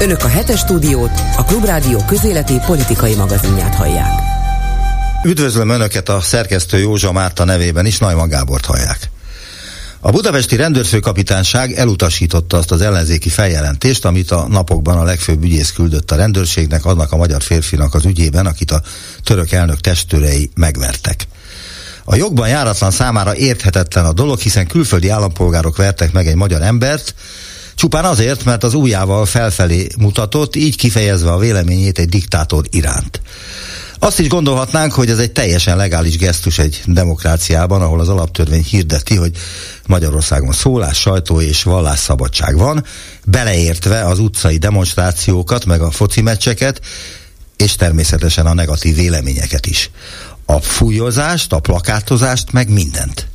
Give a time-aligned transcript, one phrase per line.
[0.00, 4.20] Önök a hetes stúdiót, a Klubrádió közéleti politikai magazinját hallják.
[5.24, 9.10] Üdvözlöm Önöket a szerkesztő Józsa Márta nevében is, Najman Gábort hallják.
[10.00, 16.10] A budapesti rendőrfőkapitányság elutasította azt az ellenzéki feljelentést, amit a napokban a legfőbb ügyész küldött
[16.10, 18.82] a rendőrségnek, annak a magyar férfinak az ügyében, akit a
[19.24, 21.26] török elnök testőrei megvertek.
[22.04, 27.14] A jogban járatlan számára érthetetlen a dolog, hiszen külföldi állampolgárok vertek meg egy magyar embert,
[27.76, 33.20] csupán azért, mert az ujjával felfelé mutatott, így kifejezve a véleményét egy diktátor iránt.
[33.98, 39.16] Azt is gondolhatnánk, hogy ez egy teljesen legális gesztus egy demokráciában, ahol az alaptörvény hirdeti,
[39.16, 39.36] hogy
[39.86, 42.84] Magyarországon szólás, sajtó és vallásszabadság van,
[43.24, 46.80] beleértve az utcai demonstrációkat, meg a foci meccseket,
[47.56, 49.90] és természetesen a negatív véleményeket is.
[50.44, 53.26] A fújozást, a plakátozást, meg mindent.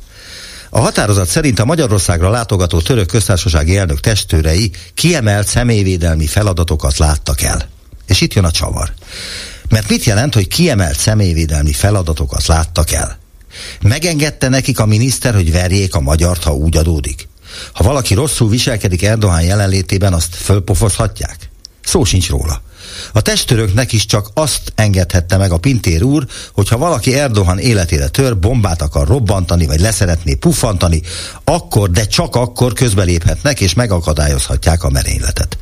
[0.74, 7.68] A határozat szerint a Magyarországra látogató török köztársasági elnök testőrei kiemelt személyvédelmi feladatokat láttak el.
[8.06, 8.92] És itt jön a csavar.
[9.68, 13.18] Mert mit jelent, hogy kiemelt személyvédelmi feladatokat láttak el?
[13.82, 17.28] Megengedte nekik a miniszter, hogy verjék a magyart, ha úgy adódik?
[17.72, 21.50] Ha valaki rosszul viselkedik Erdoğan jelenlétében, azt fölpofozhatják?
[21.84, 22.62] Szó sincs róla.
[23.12, 28.38] A testőröknek is csak azt engedhette meg a Pintér úr, hogyha valaki Erdogan életére tör,
[28.38, 31.02] bombát akar robbantani, vagy leszeretné puffantani,
[31.44, 35.58] akkor, de csak akkor közbeléphetnek, és megakadályozhatják a merényletet.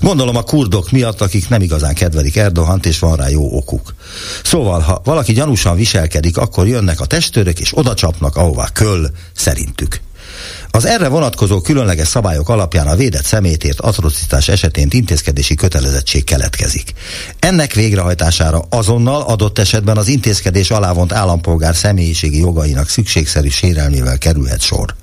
[0.00, 3.94] Gondolom a kurdok miatt, akik nem igazán kedvelik Erdogant, és van rá jó okuk.
[4.44, 10.00] Szóval, ha valaki gyanúsan viselkedik, akkor jönnek a testőrök, és oda csapnak, ahová köl, szerintük.
[10.70, 16.92] Az erre vonatkozó különleges szabályok alapján a védett szemétért atrocitás esetén intézkedési kötelezettség keletkezik.
[17.38, 24.94] Ennek végrehajtására azonnal adott esetben az intézkedés alávont állampolgár személyiségi jogainak szükségszerű sérelmével kerülhet sor.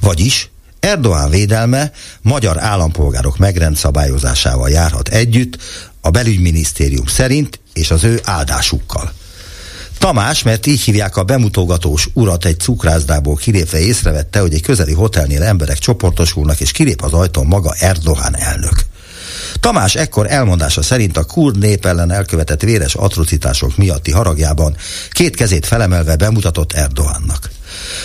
[0.00, 5.58] Vagyis Erdoğan védelme magyar állampolgárok megrendszabályozásával járhat együtt
[6.00, 9.12] a belügyminisztérium szerint és az ő áldásukkal.
[10.00, 15.42] Tamás, mert így hívják a bemutogatós urat egy cukrászdából kilépve észrevette, hogy egy közeli hotelnél
[15.42, 18.84] emberek csoportosulnak, és kilép az ajtón maga Erdogan elnök.
[19.60, 24.76] Tamás ekkor elmondása szerint a kurd nép ellen elkövetett véres atrocitások miatti haragjában
[25.10, 27.50] két kezét felemelve bemutatott Erdogannak.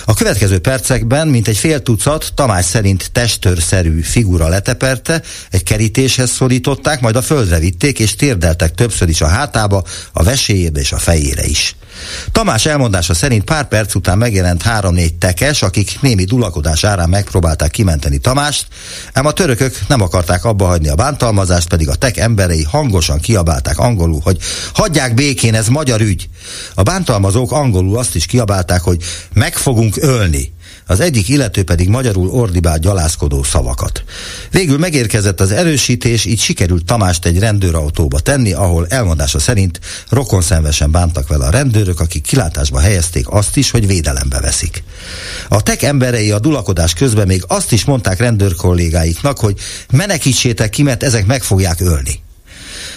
[0.06, 7.02] A következő percekben, mint egy fél tucat, Tamás szerint testőrszerű figura leteperte, egy kerítéshez szorították,
[7.02, 9.84] majd a földre vitték, és térdeltek többször is a hátába,
[10.14, 11.76] a veséjébe és a fejére is.
[12.32, 18.18] Tamás elmondása szerint pár perc után megjelent három-négy tekes, akik némi dulakodás árán megpróbálták kimenteni
[18.18, 18.68] Tamást,
[19.14, 23.80] ám a törökök nem akarták abba hagyni a bántalmazást, pedig a tek emberei hangosan kiabálták
[23.80, 24.38] angolul, hogy
[24.74, 26.30] hagyják békén, ez magyar ügy.
[26.74, 30.54] A bántalmazók angolul azt is kiabálták, hogy meg fogunk ölni
[30.86, 34.04] az egyik illető pedig magyarul ordibált gyalászkodó szavakat.
[34.52, 39.80] Végül megérkezett az erősítés, így sikerült Tamást egy rendőrautóba tenni, ahol elmondása szerint
[40.10, 44.84] rokonszenvesen bántak vele a rendőrök, akik kilátásba helyezték azt is, hogy védelembe veszik.
[45.50, 49.60] A tek emberei a dulakodás közben még azt is mondták rendőrkollégáiknak, hogy
[49.92, 52.24] menekítsétek ki, mert ezek meg fogják ölni.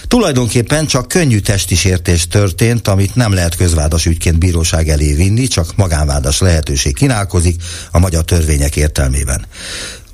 [0.09, 5.77] Tulajdonképpen csak könnyű testi sértés történt, amit nem lehet közvádas ügyként bíróság elé vinni, csak
[5.77, 9.47] magánvádas lehetőség kínálkozik a magyar törvények értelmében.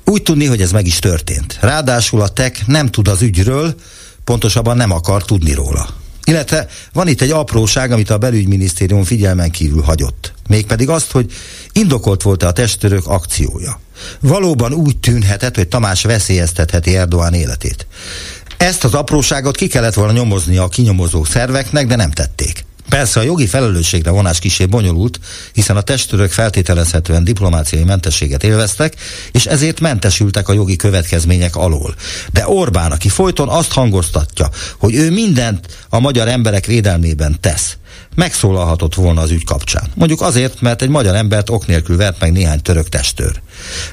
[0.05, 1.57] Úgy tudni, hogy ez meg is történt.
[1.61, 3.75] Ráadásul a TEK nem tud az ügyről,
[4.23, 5.89] pontosabban nem akar tudni róla.
[6.23, 10.33] Illetve van itt egy apróság, amit a belügyminisztérium figyelmen kívül hagyott.
[10.47, 11.31] Mégpedig azt, hogy
[11.71, 13.79] indokolt volt-e a testőrök akciója.
[14.19, 17.87] Valóban úgy tűnhetett, hogy Tamás veszélyeztetheti Erdoğan életét.
[18.65, 22.65] Ezt az apróságot ki kellett volna nyomozni a kinyomozó szerveknek, de nem tették.
[22.89, 25.19] Persze a jogi felelősségre vonás kisé bonyolult,
[25.53, 28.95] hiszen a testőrök feltételezhetően diplomáciai mentességet élveztek,
[29.31, 31.95] és ezért mentesültek a jogi következmények alól.
[32.31, 37.77] De Orbán, aki folyton azt hangoztatja, hogy ő mindent a magyar emberek védelmében tesz,
[38.15, 39.83] megszólalhatott volna az ügy kapcsán.
[39.93, 43.41] Mondjuk azért, mert egy magyar embert ok nélkül vert meg néhány török testőr.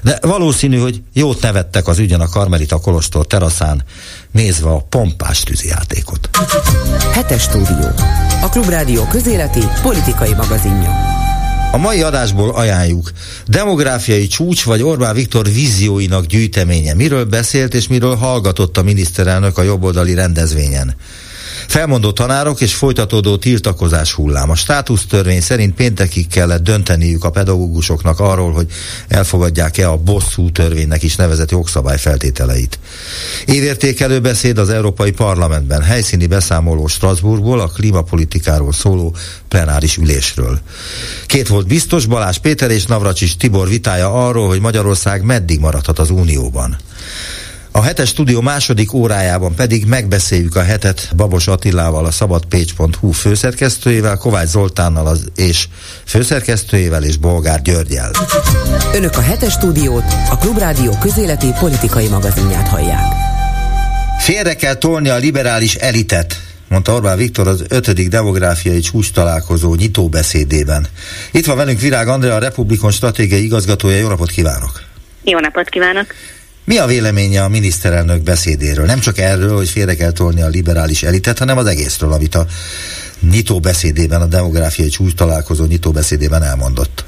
[0.02, 3.84] De valószínű, hogy jót nevettek az ügyen a Karmelita Kolostor teraszán,
[4.30, 6.28] nézve a pompás tűzijátékot.
[7.12, 7.88] Hetes stúdió.
[8.42, 11.20] A Klubrádió közéleti politikai magazinja.
[11.72, 13.10] A mai adásból ajánljuk.
[13.46, 16.94] Demográfiai csúcs vagy Orbán Viktor vízióinak gyűjteménye.
[16.94, 20.94] Miről beszélt és miről hallgatott a miniszterelnök a jobboldali rendezvényen.
[21.66, 24.50] Felmondó tanárok és folytatódó tiltakozás hullám.
[24.50, 28.66] A státusztörvény szerint péntekig kellett dönteniük a pedagógusoknak arról, hogy
[29.08, 32.78] elfogadják-e a bosszú törvénynek is nevezett jogszabály feltételeit.
[33.46, 39.14] Évértékelő beszéd az Európai Parlamentben, helyszíni beszámoló Strasbourgból a klímapolitikáról szóló
[39.48, 40.58] plenáris ülésről.
[41.26, 46.10] Két volt biztos, Balázs Péter és Navracsis Tibor vitája arról, hogy Magyarország meddig maradhat az
[46.10, 46.76] Unióban.
[47.74, 54.48] A hetes stúdió második órájában pedig megbeszéljük a hetet Babos Attilával, a szabadpécs.hu főszerkesztőjével, Kovács
[54.48, 55.68] Zoltánnal az és
[56.04, 58.10] főszerkesztőjével és Bolgár Györgyel.
[58.94, 63.04] Önök a hetes stúdiót, a Klubrádió közéleti politikai magazinját hallják.
[64.18, 66.36] Félre kell tolni a liberális elitet,
[66.68, 70.86] mondta Orbán Viktor az ötödik demográfiai csúcs találkozó nyitóbeszédében.
[71.32, 73.96] Itt van velünk Virág Andrea, a Republikon stratégiai igazgatója.
[73.96, 74.82] Jó napot kívánok!
[75.24, 76.06] Jó napot kívánok!
[76.64, 78.84] Mi a véleménye a miniszterelnök beszédéről?
[78.84, 82.44] Nem csak erről, hogy félre kell tolni a liberális elitet, hanem az egészről, amit a
[83.30, 87.04] nyitó beszédében, a demográfiai csúcs találkozó nyitó beszédében elmondott.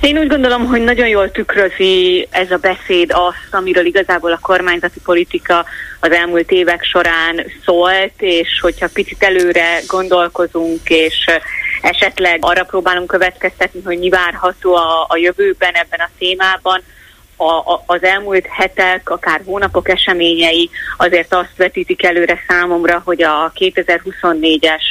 [0.00, 5.00] Én úgy gondolom, hogy nagyon jól tükrözi ez a beszéd azt, amiről igazából a kormányzati
[5.00, 5.64] politika
[6.00, 11.24] az elmúlt évek során szólt, és hogyha picit előre gondolkozunk, és
[11.82, 16.82] esetleg arra próbálunk következtetni, hogy mi várható a, a jövőben ebben a témában,
[17.40, 23.52] a, a, az elmúlt hetek, akár hónapok eseményei azért azt vetítik előre számomra, hogy a
[23.54, 24.82] 2024-es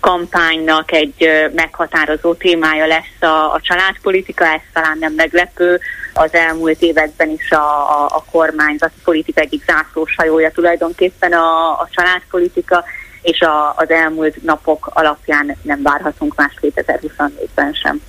[0.00, 5.80] kampánynak egy meghatározó témája lesz a, a családpolitika, ez talán nem meglepő.
[6.14, 12.84] Az elmúlt években is a, a, a kormányzati politika egyik zászlóshajója tulajdonképpen a, a családpolitika,
[13.22, 18.00] és a, az elmúlt napok alapján nem várhatunk más 2024-ben sem.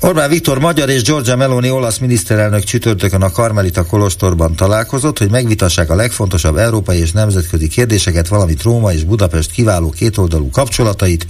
[0.00, 5.90] Orbán Viktor magyar és Giorgia Meloni olasz miniszterelnök csütörtökön a Karmelita Kolostorban találkozott, hogy megvitassák
[5.90, 11.26] a legfontosabb európai és nemzetközi kérdéseket, valamint Róma és Budapest kiváló kétoldalú kapcsolatait,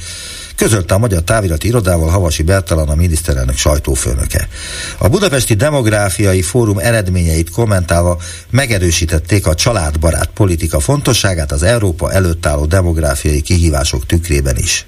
[0.56, 4.48] közölte a Magyar Távirati Irodával Havasi Bertalan a miniszterelnök sajtófőnöke.
[4.98, 8.18] A Budapesti Demográfiai Fórum eredményeit kommentálva
[8.50, 14.86] megerősítették a családbarát politika fontosságát az Európa előtt álló demográfiai kihívások tükrében is.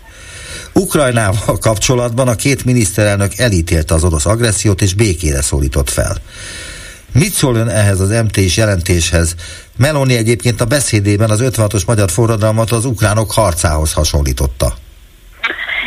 [0.73, 6.17] Ukrajnával kapcsolatban a két miniszterelnök elítélte az orosz agressziót és békére szólított fel.
[7.13, 9.35] Mit szól ön ehhez az MT-s jelentéshez?
[9.77, 14.75] Meloni egyébként a beszédében az 56-os magyar forradalmat az ukránok harcához hasonlította.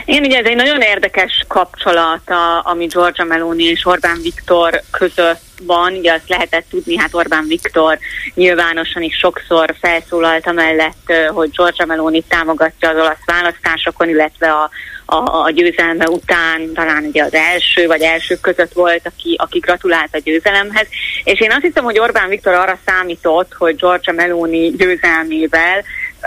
[0.05, 5.52] Igen, ugye ez egy nagyon érdekes kapcsolat, a, ami Georgia Meloni és Orbán Viktor között
[5.65, 7.97] van, ugye azt lehetett tudni, hát Orbán Viktor
[8.33, 14.69] nyilvánosan is sokszor felszólalt amellett, hogy Georgia Meloni támogatja az olasz választásokon, illetve a,
[15.05, 20.15] a, a győzelme után talán ugye az első vagy elsők között volt, aki, aki gratulált
[20.15, 20.87] a győzelemhez.
[21.23, 25.83] És én azt hiszem, hogy Orbán Viktor arra számított, hogy Georgia Meloni győzelmével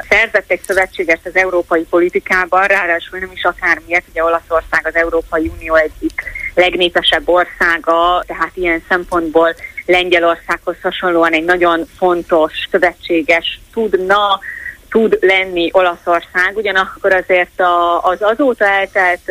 [0.08, 5.74] szerzett egy szövetségest az európai politikában, ráadásul nem is akármiért, ugye Olaszország az Európai Unió
[5.74, 6.22] egyik
[6.54, 9.54] legnépesebb országa, tehát ilyen szempontból
[9.86, 14.40] Lengyelországhoz hasonlóan egy nagyon fontos szövetséges tudna,
[14.90, 19.30] tud lenni Olaszország, ugyanakkor azért a, az azóta eltelt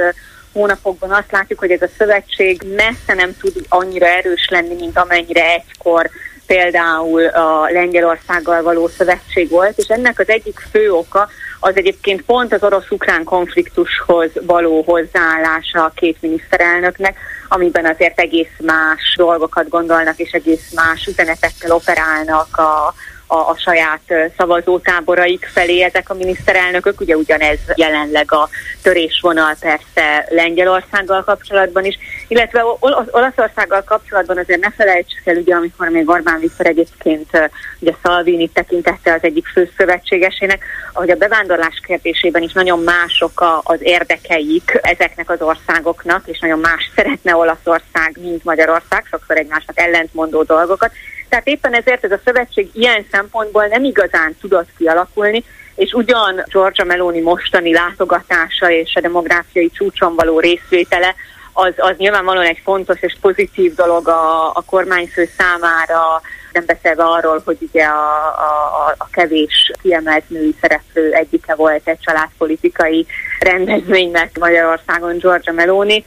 [0.54, 5.54] hónapokban azt látjuk, hogy ez a szövetség messze nem tud annyira erős lenni, mint amennyire
[5.54, 6.10] egykor
[6.48, 12.54] például a Lengyelországgal való szövetség volt, és ennek az egyik fő oka az egyébként pont
[12.54, 20.32] az orosz-ukrán konfliktushoz való hozzáállása a két miniszterelnöknek, amiben azért egész más dolgokat gondolnak, és
[20.32, 22.94] egész más üzenetekkel operálnak a,
[23.28, 27.02] a, a saját szavazótáboraik felé ezek a miniszterelnökök.
[27.02, 28.50] Ugye ugyanez jelenleg a
[28.82, 35.90] törésvonal persze Lengyelországgal kapcsolatban is, illetve Ol- Olaszországgal kapcsolatban azért ne felejtsük el, ugye, amikor
[35.90, 37.50] még Orbán Viktor egyébként
[37.80, 40.64] ugye Salvini tekintette az egyik fő szövetségesének,
[40.94, 46.60] ahogy a bevándorlás kérdésében is nagyon mások a, az érdekeik ezeknek az országoknak, és nagyon
[46.60, 50.92] más szeretne Olaszország, mint Magyarország, sokszor egymásnak ellentmondó dolgokat,
[51.36, 55.44] tehát éppen ezért ez a szövetség ilyen szempontból nem igazán tudott kialakulni,
[55.76, 61.16] és ugyan Georgia Meloni mostani látogatása és a demográfiai csúcson való részvétele
[61.54, 67.42] az, az nyilvánvalóan egy fontos és pozitív dolog a, a kormányfő számára, nem beszélve arról,
[67.46, 73.06] hogy ugye a, a, a kevés kiemelt női szereplő egyike volt egy családpolitikai
[73.40, 76.06] rendezvénynek Magyarországon Georgia Meloni,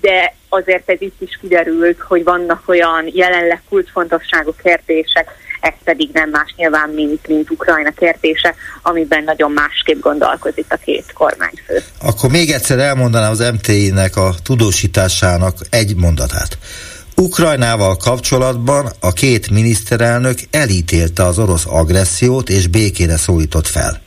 [0.00, 5.30] de azért ez itt is kiderült, hogy vannak olyan jelenleg kulcsfontosságú kérdések,
[5.60, 11.12] ez pedig nem más nyilván, mint, mint Ukrajna kérdése, amiben nagyon másképp gondolkozik a két
[11.12, 11.82] kormányfő.
[12.02, 16.58] Akkor még egyszer elmondanám az MTI-nek a tudósításának egy mondatát.
[17.16, 24.00] Ukrajnával kapcsolatban a két miniszterelnök elítélte az orosz agressziót és békére szólított fel.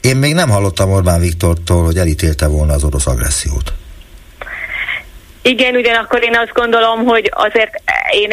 [0.00, 3.72] Én még nem hallottam Orbán Viktortól, hogy elítélte volna az orosz agressziót.
[5.50, 8.30] Igen, ugyanakkor én azt gondolom, hogy azért én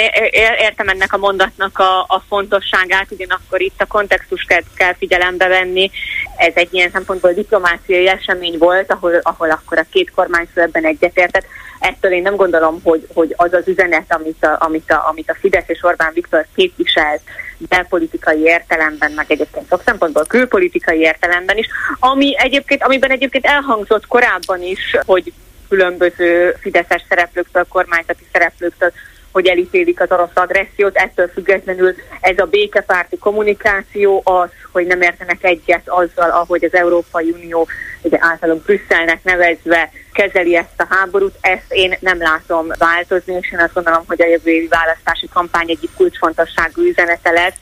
[0.57, 5.91] értem ennek a mondatnak a, a fontosságát, ugyanakkor itt a kontextust kell, kell figyelembe venni.
[6.35, 11.45] ez egy ilyen szempontból diplomáciai esemény volt, ahol, ahol akkor a két kormányfő ebben egyetértett.
[11.79, 15.37] Ettől én nem gondolom, hogy, hogy az az üzenet, amit a, amit, a, amit a
[15.39, 17.21] Fidesz és Orbán Viktor képviselt
[17.59, 21.67] belpolitikai értelemben, meg egyébként sok szempontból külpolitikai értelemben is,
[21.99, 25.33] ami egyébként, amiben egyébként elhangzott korábban is, hogy
[25.69, 28.91] különböző fideszes szereplőktől, kormányzati szereplőktől
[29.37, 35.43] hogy elítélik az orosz agressziót, ettől függetlenül ez a békepárti kommunikáció az, hogy nem értenek
[35.43, 37.67] egyet azzal, ahogy az Európai Unió
[38.01, 43.59] ugye általunk Brüsszelnek nevezve kezeli ezt a háborút, ezt én nem látom változni, és én
[43.59, 47.57] azt gondolom, hogy a jövő évi választási kampány egyik kulcsfontosságú üzenete lesz,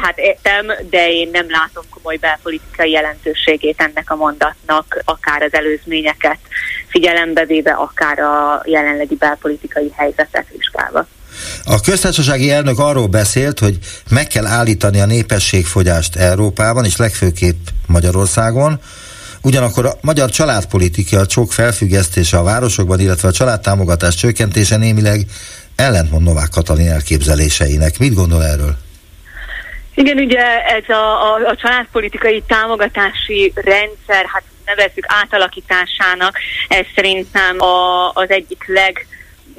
[0.00, 6.38] tehát értem, de én nem látom komoly belpolitikai jelentőségét ennek a mondatnak, akár az előzményeket
[6.88, 11.06] figyelembe véve, akár a jelenlegi belpolitikai helyzetet vizsgálva.
[11.64, 13.78] A köztársasági elnök arról beszélt, hogy
[14.10, 18.80] meg kell állítani a népességfogyást Európában, és legfőképp Magyarországon.
[19.42, 25.26] Ugyanakkor a magyar családpolitika csok felfüggesztése a városokban, illetve a családtámogatás csökkentése némileg
[25.76, 27.98] ellentmond Novák Katalin elképzeléseinek.
[27.98, 28.76] Mit gondol erről?
[29.98, 36.38] Igen, ugye ez a, a, a családpolitikai támogatási rendszer, hát nevezzük átalakításának,
[36.68, 39.06] ez szerintem a, az egyik leg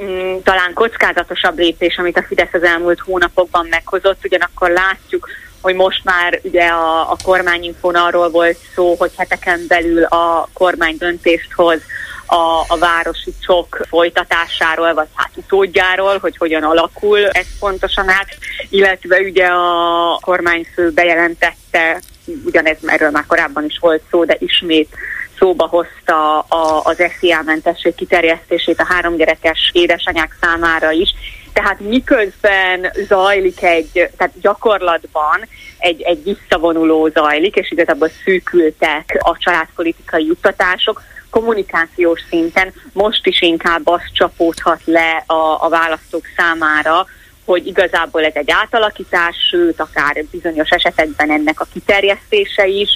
[0.02, 5.30] mm, talán kockázatosabb lépés, amit a Fidesz az elmúlt hónapokban meghozott, ugyanakkor látjuk,
[5.62, 10.96] hogy most már ugye a, a kormányinfon arról volt szó, hogy heteken belül a kormány
[10.98, 11.82] döntést hoz
[12.30, 18.38] a, a városi csok folytatásáról, vagy hát utódjáról, hogy hogyan alakul ez pontosan át,
[18.70, 22.02] illetve ugye a kormányfő bejelentette,
[22.46, 24.96] ugyanez erről már korábban is volt szó, de ismét
[25.40, 31.10] szóba hozta a, az SZIA mentesség kiterjesztését a három gyerekes édesanyák számára is.
[31.54, 40.26] Tehát miközben zajlik egy, tehát gyakorlatban egy, egy visszavonuló zajlik, és igazából szűkültek a családpolitikai
[40.26, 47.06] juttatások, kommunikációs szinten most is inkább az csapódhat le a, a választók számára,
[47.46, 52.90] hogy igazából ez egy átalakítás, sőt, akár bizonyos esetekben ennek a kiterjesztése is.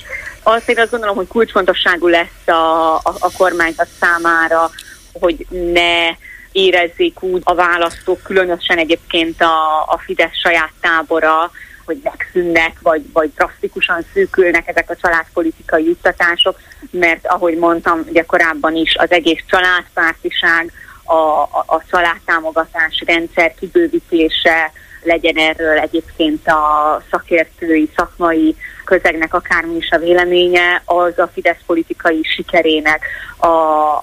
[0.66, 4.70] Én azt gondolom, hogy kulcsfontosságú lesz a, a, a kormányzat számára,
[5.14, 6.10] hogy ne
[6.52, 11.52] érezzék úgy a választók, különösen egyébként a, a Fidesz saját tábora,
[11.86, 16.60] hogy megszűnnek, vagy, vagy drasztikusan szűkülnek ezek a családpolitikai juttatások,
[16.92, 20.72] mert ahogy mondtam ugye korábban is, az egész családpártiság,
[21.04, 24.72] a, a, a családtámogatás rendszer kibővítése,
[25.04, 32.24] legyen erről egyébként a szakértői, szakmai közegnek akármi is a véleménye, az a Fidesz politikai
[32.24, 33.06] sikerének
[33.38, 33.48] a,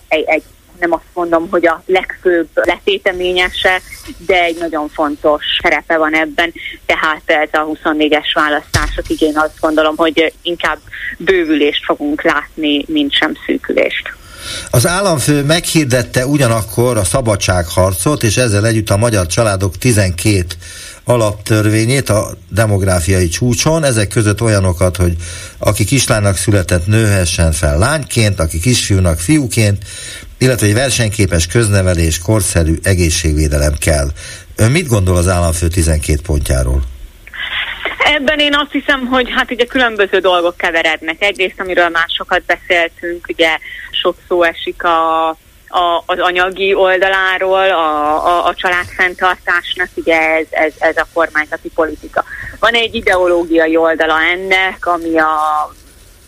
[0.09, 0.43] egy, egy
[0.81, 3.81] nem azt mondom, hogy a legfőbb letéteményese,
[4.27, 6.53] de egy nagyon fontos szerepe van ebben,
[6.87, 10.79] tehát ez a 24-es választások, én azt gondolom, hogy inkább
[11.19, 14.13] bővülést fogunk látni, mint sem szűkülést.
[14.71, 20.45] Az államfő meghirdette ugyanakkor a szabadságharcot, és ezzel együtt a magyar családok 12
[21.05, 25.17] alaptörvényét a demográfiai csúcson, ezek között olyanokat, hogy
[25.59, 29.85] aki kislánynak született nőhessen fel lányként, aki kisfiúnak fiúként,
[30.39, 34.09] illetve egy versenyképes köznevelés, korszerű egészségvédelem kell.
[34.57, 36.83] Ön mit gondol az államfő 12 pontjáról?
[37.99, 41.23] Ebben én azt hiszem, hogy hát ugye különböző dolgok keverednek.
[41.23, 43.59] Egyrészt, amiről már sokat beszéltünk, ugye
[44.03, 45.29] sok szó esik a,
[45.71, 52.25] a, az anyagi oldaláról, a, a, a családfenntartásnak, ugye ez, ez, ez a kormányzati politika.
[52.61, 55.29] Van egy ideológiai oldala ennek, ami a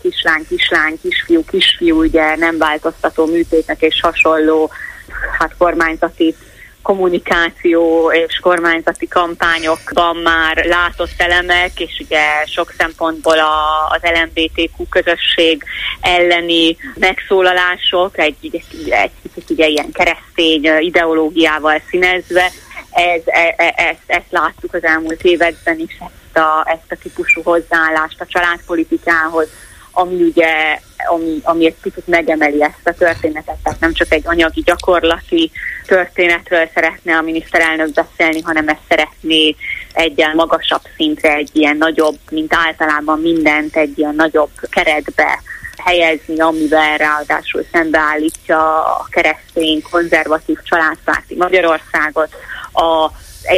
[0.01, 4.71] kislány, kislány, kisfiú, kisfiú, ugye nem változtató műtétek és hasonló
[5.39, 6.35] hát kormányzati
[6.83, 15.63] kommunikáció és kormányzati kampányokban már látott elemek, és ugye sok szempontból a, az LMBTQ közösség
[16.01, 22.51] elleni megszólalások, egy, egy, egy kicsit ugye ilyen keresztény ideológiával színezve,
[22.93, 27.41] ez, e, e, ezt, ezt láttuk az elmúlt években is, ezt a, ezt a típusú
[27.41, 29.47] hozzáállást a családpolitikához,
[29.93, 34.61] ami ugye, ami, ami egy kicsit megemeli ezt a történetet, tehát nem csak egy anyagi,
[34.61, 35.51] gyakorlati
[35.85, 39.55] történetről szeretne a miniszterelnök beszélni, hanem ezt szeretné
[39.93, 45.41] egy magasabb szintre, egy ilyen nagyobb, mint általában mindent, egy ilyen nagyobb keretbe
[45.83, 52.29] helyezni, amivel ráadásul szembeállítja a keresztény, konzervatív családpárti Magyarországot,
[52.73, 53.11] a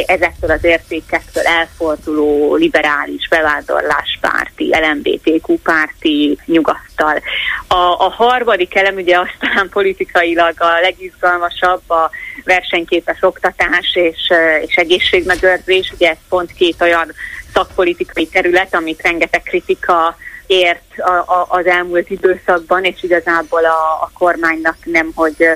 [0.06, 7.22] ezektől az értékektől elforduló liberális bevándorláspárti, LMBTQ párti nyugattal.
[7.68, 7.74] A,
[8.04, 12.10] a harmadik elem ugye aztán politikailag a legizgalmasabb a
[12.44, 14.32] versenyképes oktatás és,
[14.66, 17.12] és egészségmegőrzés, ugye ez pont két olyan
[17.52, 20.16] szakpolitikai terület, amit rengeteg kritika
[20.46, 25.48] ért a, a, az elmúlt időszakban, és igazából a, a kormánynak nem, hogy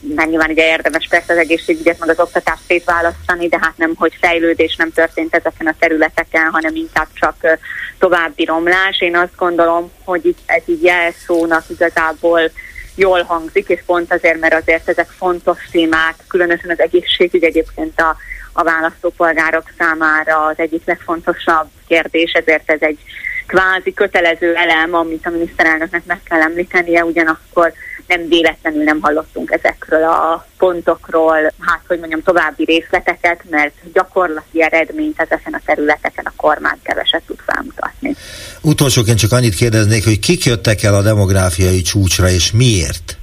[0.00, 4.16] mert nyilván ugye érdemes persze az egészségügyet, meg az oktatást szétválasztani, de hát nem, hogy
[4.20, 7.58] fejlődés nem történt ezeken a területeken, hanem inkább csak
[7.98, 9.00] további romlás.
[9.00, 12.50] Én azt gondolom, hogy itt ez így jelszónak igazából
[12.94, 18.16] jól hangzik, és pont azért, mert azért ezek fontos témák, különösen az egészségügy egyébként a,
[18.52, 22.98] a választópolgárok számára az egyik legfontosabb kérdés, ezért ez egy
[23.46, 27.72] kvázi kötelező elem, amit a miniszterelnöknek meg kell említenie, ugyanakkor
[28.08, 35.20] nem véletlenül nem hallottunk ezekről a pontokról, hát hogy mondjam, további részleteket, mert gyakorlati eredményt
[35.20, 38.14] ezeken a területeken a kormány keveset tud felmutatni.
[38.62, 43.16] Utolsóként csak annyit kérdeznék, hogy kik jöttek el a demográfiai csúcsra, és miért?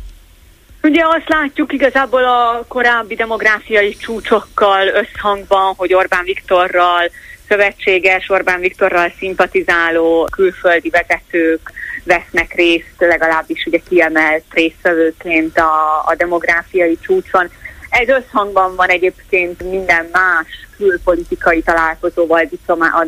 [0.81, 7.11] Ugye azt látjuk igazából a korábbi demográfiai csúcsokkal összhangban, hogy Orbán Viktorral
[7.47, 11.71] szövetséges, Orbán Viktorral szimpatizáló külföldi vezetők
[12.05, 17.49] vesznek részt, legalábbis ugye kiemelt résztvevőként a, a demográfiai csúcson.
[17.89, 20.47] Ez összhangban van egyébként minden más
[20.77, 23.05] külpolitikai találkozóval, diplomá,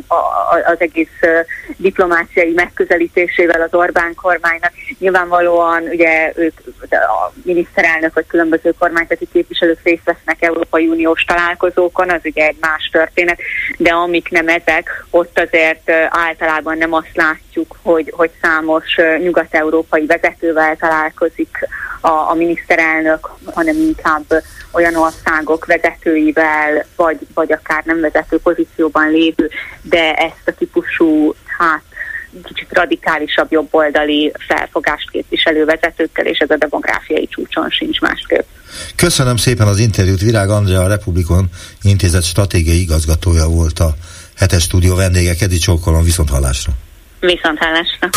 [0.66, 1.20] az egész
[1.77, 4.72] diplomáciai megközelítésével az Orbán kormánynak.
[5.00, 6.54] Nyilvánvalóan ugye ők,
[6.89, 12.89] a miniszterelnök vagy különböző kormányzati képviselők részt vesznek Európai Uniós találkozókon, az ugye egy más
[12.92, 13.39] történet,
[13.77, 20.75] de amik nem ezek, ott azért általában nem azt látjuk, hogy, hogy számos nyugat-európai vezetővel
[20.75, 21.58] találkozik
[22.01, 24.25] a, a miniszterelnök, hanem inkább
[24.72, 29.50] olyan országok vezetőivel, vagy, vagy akár nem vezető pozícióban lévő,
[29.82, 31.82] de ezt a típusú, hát
[32.44, 38.46] kicsit radikálisabb jobboldali felfogást képviselő vezetőkkel, és ez a demográfiai csúcson sincs másképp.
[38.96, 40.22] Köszönöm szépen az interjút.
[40.22, 41.50] Virág Andrea, a Republikon
[41.82, 43.96] Intézet stratégiai igazgatója volt a
[44.38, 45.36] hetes stúdió vendége.
[45.36, 46.74] Kedi Csókolom, viszont hallásra.
[47.20, 48.10] Viszont hallásra.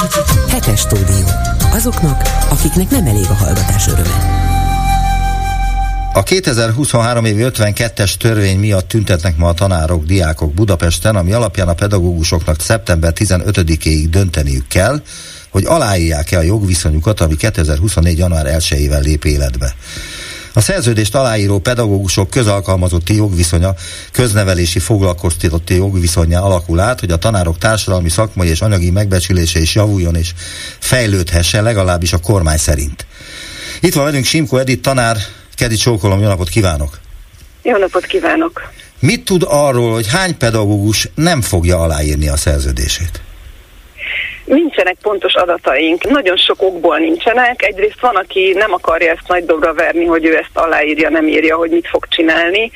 [0.49, 1.27] Hetes stúdió.
[1.73, 4.60] Azoknak, akiknek nem elég a hallgatás öröme.
[6.13, 11.75] A 2023 évi 52-es törvény miatt tüntetnek ma a tanárok, diákok Budapesten, ami alapján a
[11.75, 15.03] pedagógusoknak szeptember 15-éig dönteniük kell,
[15.51, 18.19] hogy aláírják-e a jogviszonyukat, ami 2024.
[18.19, 19.75] január 1-ével lép életbe.
[20.53, 23.75] A szerződést aláíró pedagógusok közalkalmazotti jogviszonya,
[24.13, 30.17] köznevelési foglalkoztatotti jogviszonya alakul át, hogy a tanárok társadalmi, szakmai és anyagi megbecsülése is javuljon
[30.17, 30.33] és
[30.79, 33.07] fejlődhessen legalábbis a kormány szerint.
[33.81, 35.17] Itt van velünk Simko Edith tanár,
[35.61, 36.91] Kedi Csókolom, jó napot kívánok!
[37.63, 38.63] Jó napot kívánok!
[39.01, 43.21] Mit tud arról, hogy hány pedagógus nem fogja aláírni a szerződését?
[44.45, 47.63] Nincsenek pontos adataink, nagyon sok okból nincsenek.
[47.63, 51.57] Egyrészt van, aki nem akarja ezt nagy dobra verni, hogy ő ezt aláírja, nem írja,
[51.57, 52.71] hogy mit fog csinálni,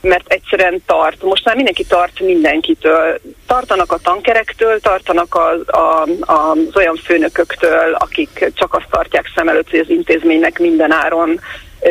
[0.00, 1.22] mert egyszerűen tart.
[1.22, 3.20] Most már mindenki tart mindenkitől.
[3.46, 9.70] Tartanak a tankerektől, tartanak az, a, az olyan főnököktől, akik csak azt tartják szem előtt,
[9.70, 11.40] hogy az intézménynek minden áron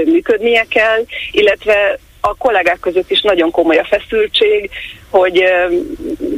[0.05, 4.69] működnie kell, illetve a kollégák között is nagyon komoly a feszültség,
[5.09, 5.43] hogy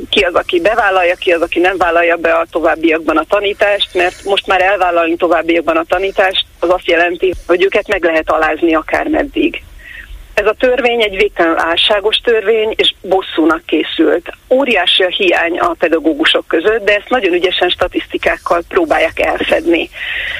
[0.10, 4.24] ki az, aki bevállalja, ki az, aki nem vállalja be a továbbiakban a tanítást, mert
[4.24, 9.64] most már elvállalni továbbiakban a tanítást, az azt jelenti, hogy őket meg lehet alázni akármeddig.
[10.38, 14.32] Ez a törvény egy végtelenül álságos törvény, és bosszúnak készült.
[14.50, 19.89] Óriási a hiány a pedagógusok között, de ezt nagyon ügyesen statisztikákkal próbálják elfedni.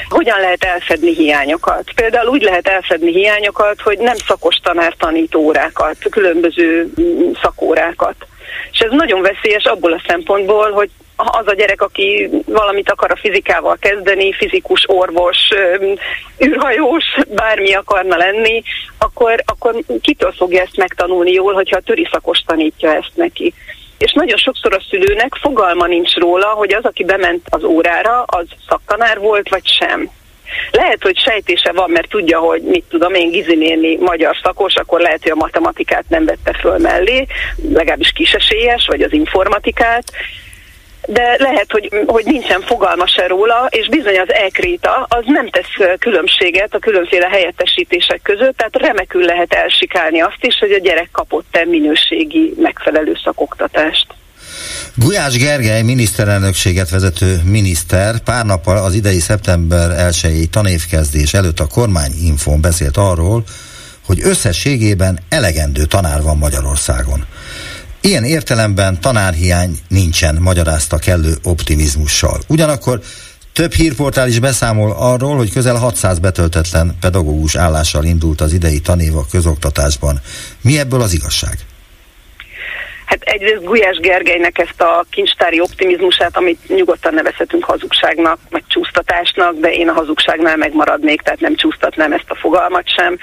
[0.10, 1.91] Hogyan lehet elfedni hiányokat?
[1.95, 8.15] Például úgy lehet elfedni hiányokat, hogy nem szakos tanár tanító órákat, különböző mm, szakórákat.
[8.71, 13.15] És ez nagyon veszélyes abból a szempontból, hogy az a gyerek, aki valamit akar a
[13.15, 15.38] fizikával kezdeni, fizikus, orvos,
[16.45, 18.63] űrhajós, bármi akarna lenni,
[18.97, 22.10] akkor, akkor kitől fogja ezt megtanulni jól, hogyha a töri
[22.45, 23.53] tanítja ezt neki.
[23.97, 28.45] És nagyon sokszor a szülőnek fogalma nincs róla, hogy az, aki bement az órára, az
[28.67, 30.10] szaktanár volt, vagy sem.
[30.71, 35.21] Lehet, hogy sejtése van, mert tudja, hogy mit tudom én, Gizinéni magyar szakos, akkor lehet,
[35.21, 37.25] hogy a matematikát nem vette föl mellé,
[37.69, 40.03] legalábbis kisesélyes, vagy az informatikát,
[41.10, 45.98] de lehet, hogy, hogy nincsen fogalma se róla, és bizony az ekréta az nem tesz
[46.00, 51.65] különbséget a különféle helyettesítések között, tehát remekül lehet elsikálni azt is, hogy a gyerek kapott-e
[51.65, 54.08] minőségi megfelelő szakoktatást.
[54.96, 62.62] Gulyás Gergely miniszterelnökséget vezető miniszter pár nappal az idei szeptember 1 tanévkezdés előtt a kormányinfón
[62.62, 63.43] beszélt arról,
[64.06, 67.26] hogy összességében elegendő tanár van Magyarországon.
[68.08, 72.41] Ilyen értelemben tanárhiány nincsen, magyarázta kellő optimizmussal.
[72.48, 73.02] Ugyanakkor
[73.54, 79.15] több hírportál is beszámol arról, hogy közel 600 betöltetlen pedagógus állással indult az idei tanév
[79.15, 80.22] a közoktatásban.
[80.62, 81.66] Mi ebből az igazság?
[83.08, 89.74] Hát egyrészt Gulyás Gergelynek ezt a kincstári optimizmusát, amit nyugodtan nevezhetünk hazugságnak, meg csúsztatásnak, de
[89.74, 93.17] én a hazugságnál megmaradnék, tehát nem csúsztatnám ezt a fogalmat sem.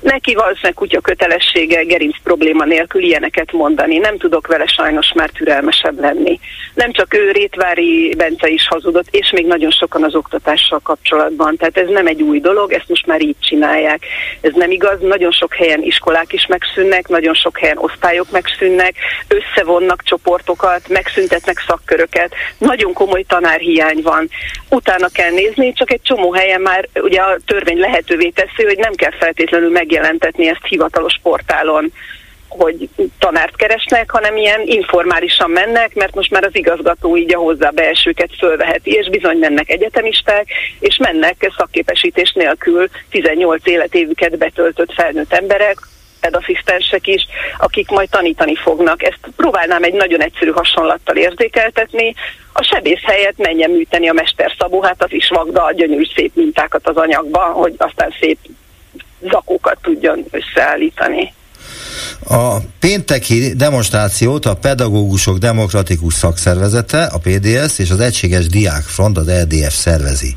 [0.00, 3.98] Neki valószínűleg kutya kötelessége gerinc probléma nélkül ilyeneket mondani.
[3.98, 6.40] Nem tudok vele sajnos már türelmesebb lenni.
[6.74, 11.56] Nem csak ő, Rétvári Bence is hazudott, és még nagyon sokan az oktatással kapcsolatban.
[11.56, 14.06] Tehát ez nem egy új dolog, ezt most már így csinálják.
[14.40, 18.94] Ez nem igaz, nagyon sok helyen iskolák is megszűnnek, nagyon sok helyen osztályok megszűnnek,
[19.28, 24.28] összevonnak csoportokat, megszüntetnek szakköröket, nagyon komoly tanárhiány van.
[24.68, 28.94] Utána kell nézni, csak egy csomó helyen már ugye a törvény lehetővé teszi, hogy nem
[28.94, 31.92] kell feltétlenül megjelentetni ezt hivatalos portálon
[32.58, 37.70] hogy tanárt keresnek, hanem ilyen informálisan mennek, mert most már az igazgató így a hozzá
[37.70, 45.78] beesőket fölveheti, és bizony mennek egyetemisták, és mennek szakképesítés nélkül 18 életévüket betöltött felnőtt emberek,
[46.24, 47.22] pedasszisztensek is,
[47.58, 49.02] akik majd tanítani fognak.
[49.02, 52.14] Ezt próbálnám egy nagyon egyszerű hasonlattal érzékeltetni.
[52.52, 56.32] A sebész helyett menjen műteni a mester Szabó, hát az is magda a gyönyörű szép
[56.34, 58.38] mintákat az anyagba, hogy aztán szép
[59.30, 61.32] zakókat tudjon összeállítani.
[62.28, 69.74] A pénteki demonstrációt a Pedagógusok Demokratikus Szakszervezete, a PDS és az Egységes Diákfront, az EDF
[69.74, 70.34] szervezi.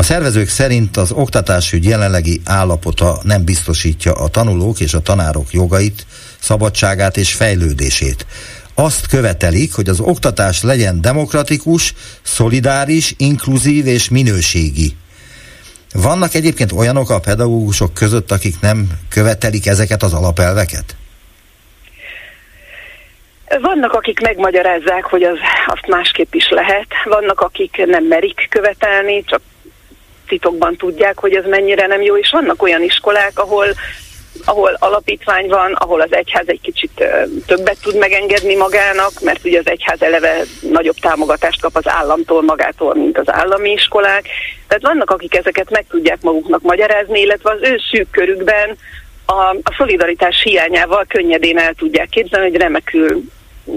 [0.00, 6.06] A szervezők szerint az oktatásügy jelenlegi állapota nem biztosítja a tanulók és a tanárok jogait,
[6.38, 8.26] szabadságát és fejlődését.
[8.74, 14.96] Azt követelik, hogy az oktatás legyen demokratikus, szolidáris, inkluzív és minőségi.
[15.92, 20.96] Vannak egyébként olyanok a pedagógusok között, akik nem követelik ezeket az alapelveket?
[23.60, 26.86] Vannak, akik megmagyarázzák, hogy az, azt másképp is lehet.
[27.04, 29.40] Vannak, akik nem merik követelni, csak
[30.30, 33.66] titokban tudják, hogy ez mennyire nem jó, és vannak olyan iskolák, ahol
[34.44, 37.04] ahol alapítvány van, ahol az egyház egy kicsit
[37.46, 42.94] többet tud megengedni magának, mert ugye az egyház eleve nagyobb támogatást kap az államtól magától,
[42.94, 44.24] mint az állami iskolák.
[44.68, 48.76] Tehát vannak, akik ezeket meg tudják maguknak magyarázni, illetve az ő szűk körükben
[49.26, 53.22] a, a szolidaritás hiányával könnyedén el tudják képzelni, hogy remekül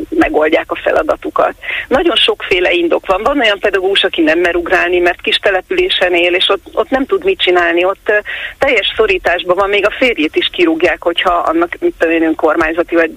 [0.09, 1.53] megoldják a feladatukat.
[1.87, 3.23] Nagyon sokféle indok van.
[3.23, 7.05] Van olyan pedagógus, aki nem mer ugrálni, mert kis településen él, és ott, ott nem
[7.05, 7.85] tud mit csinálni.
[7.85, 8.11] Ott
[8.57, 13.11] teljes szorításban van, még a férjét is kirúgják, hogyha annak, mit tudom én, önkormányzati vagy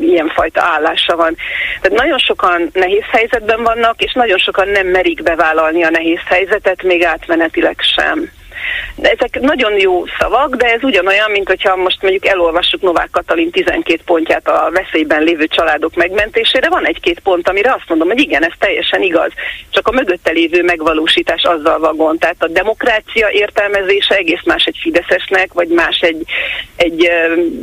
[0.00, 1.36] ilyenfajta állása van.
[1.80, 6.82] Tehát nagyon sokan nehéz helyzetben vannak, és nagyon sokan nem merik bevállalni a nehéz helyzetet,
[6.82, 8.30] még átmenetileg sem.
[8.94, 13.50] De ezek nagyon jó szavak, de ez ugyanolyan, mint hogyha most mondjuk elolvassuk Novák Katalin
[13.50, 16.68] 12 pontját a veszélyben lévő családok megmentésére.
[16.68, 19.32] Van egy-két pont, amire azt mondom, hogy igen, ez teljesen igaz.
[19.70, 22.18] Csak a mögötte lévő megvalósítás azzal van gond.
[22.18, 26.24] Tehát a demokrácia értelmezése egész más egy fideszesnek, vagy más egy,
[26.76, 27.10] egy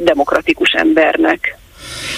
[0.03, 1.57] demokratikus embernek.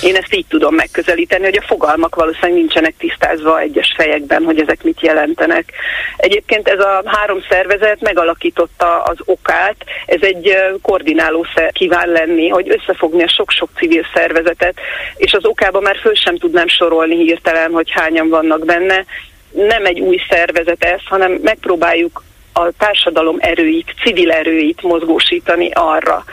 [0.01, 4.83] Én ezt így tudom megközelíteni, hogy a fogalmak valószínűleg nincsenek tisztázva egyes fejekben, hogy ezek
[4.83, 5.71] mit jelentenek.
[6.17, 13.23] Egyébként ez a három szervezet megalakította az okát, ez egy koordináló kíván lenni, hogy összefogni
[13.23, 14.79] a sok-sok civil szervezetet,
[15.15, 19.05] és az okában már föl sem tudnám sorolni hirtelen, hogy hányan vannak benne.
[19.51, 26.23] Nem egy új szervezet ez, hanem megpróbáljuk a társadalom erőit, civil erőit mozgósítani arra,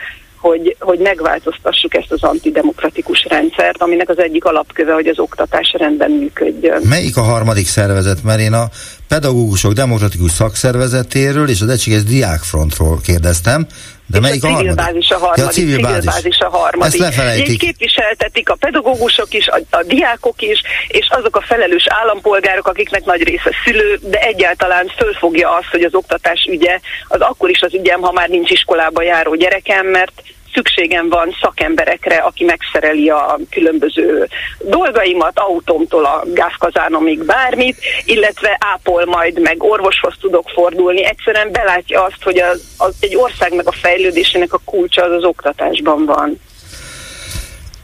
[0.46, 6.10] hogy, hogy megváltoztassuk ezt az antidemokratikus rendszert, aminek az egyik alapköve, hogy az oktatás rendben
[6.10, 6.82] működjön.
[6.82, 8.22] Melyik a harmadik szervezet?
[8.22, 8.64] Mert én a
[9.08, 13.66] pedagógusok demokratikus szakszervezetéről és az egységes diákfrontról kérdeztem,
[14.06, 15.44] de melyik a, a civil bázis a harmadik.
[15.44, 16.04] Ja, civil, civil bázis.
[16.04, 16.92] bázis a harmadik.
[16.92, 17.48] Ezt lefelejtik.
[17.48, 23.04] Így képviseltetik a pedagógusok is, a, a diákok is, és azok a felelős állampolgárok, akiknek
[23.04, 27.74] nagy része szülő, de egyáltalán fölfogja azt, hogy az oktatás ügye, az akkor is az
[27.74, 30.22] ügyem, ha már nincs iskolába járó gyerekem, mert
[30.56, 39.40] szükségem van szakemberekre, aki megszereli a különböző dolgaimat, autómtól a gázkazánomig bármit, illetve ápol majd,
[39.40, 41.04] meg orvoshoz tudok fordulni.
[41.04, 45.24] Egyszerűen belátja azt, hogy az, az egy ország meg a fejlődésének a kulcsa az az
[45.24, 46.40] oktatásban van.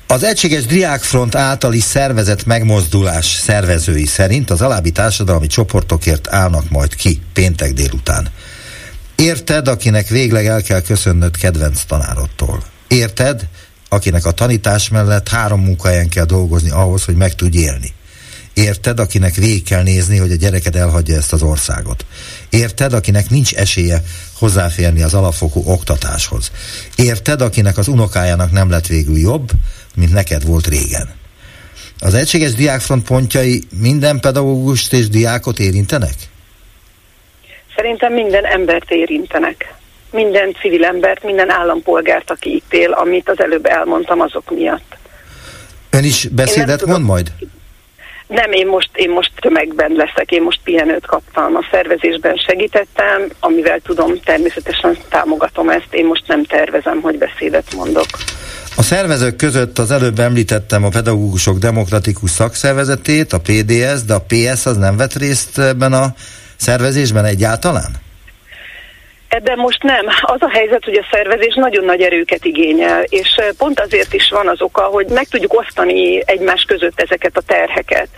[0.06, 7.20] Az Egységes Diákfront általi szervezet megmozdulás szervezői szerint az alábbi társadalmi csoportokért állnak majd ki
[7.32, 8.28] péntek délután.
[9.22, 12.62] Érted, akinek végleg el kell köszönnöd kedvenc tanárottól.
[12.88, 13.48] Érted,
[13.88, 17.92] akinek a tanítás mellett három munkahelyen kell dolgozni ahhoz, hogy meg tudj élni.
[18.54, 22.06] Érted, akinek végig kell nézni, hogy a gyereked elhagyja ezt az országot.
[22.50, 26.50] Érted, akinek nincs esélye hozzáférni az alapfokú oktatáshoz.
[26.96, 29.50] Érted, akinek az unokájának nem lett végül jobb,
[29.94, 31.11] mint neked volt régen.
[31.98, 36.14] Az egységes diákfront pontjai minden pedagógust és diákot érintenek?
[37.76, 39.74] Szerintem minden embert érintenek.
[40.11, 44.96] Minden civil embert, minden állampolgárt, aki itt él, amit az előbb elmondtam azok miatt.
[45.90, 47.32] Ön is beszédet mond majd?
[48.26, 53.80] Nem, én most, én most tömegben leszek, én most pihenőt kaptam, a szervezésben segítettem, amivel
[53.80, 58.06] tudom, természetesen támogatom ezt, én most nem tervezem, hogy beszédet mondok.
[58.76, 64.66] A szervezők között az előbb említettem a pedagógusok demokratikus szakszervezetét, a PDS, de a PS
[64.66, 66.14] az nem vett részt ebben a
[66.62, 67.90] szervezésben egyáltalán?
[69.29, 70.07] Ebben most nem.
[70.20, 74.48] Az a helyzet, hogy a szervezés nagyon nagy erőket igényel, és pont azért is van
[74.48, 78.09] az oka, hogy meg tudjuk osztani egymás között ezeket a terheket.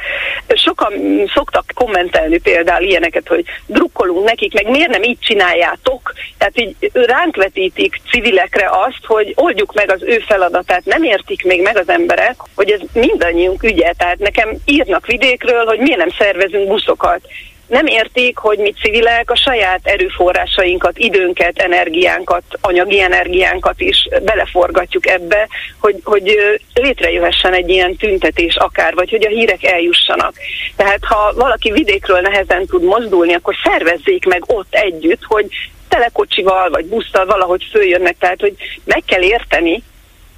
[0.49, 0.93] Sokan
[1.35, 6.13] szoktak kommentelni például ilyeneket, hogy drukkolunk nekik, meg miért nem így csináljátok?
[6.39, 10.85] Tehát így ránk vetítik civilekre azt, hogy oldjuk meg az ő feladatát.
[10.85, 13.93] Nem értik még meg az emberek, hogy ez mindannyiunk ügye.
[13.93, 17.21] Tehát nekem írnak vidékről, hogy miért nem szervezünk buszokat
[17.67, 25.49] nem értik, hogy mi civilek a saját erőforrásainkat, időnket, energiánkat, anyagi energiánkat is beleforgatjuk ebbe,
[25.81, 26.39] hogy, hogy
[26.75, 30.35] létrejöhessen egy ilyen tüntetés akár, vagy hogy a hírek eljussanak.
[30.77, 35.47] Tehát ha valaki vidékről nehezen tud mozdulni, akkor szervezzék meg ott együtt, hogy
[35.89, 39.83] telekocsival vagy busszal valahogy följönnek, tehát hogy meg kell érteni,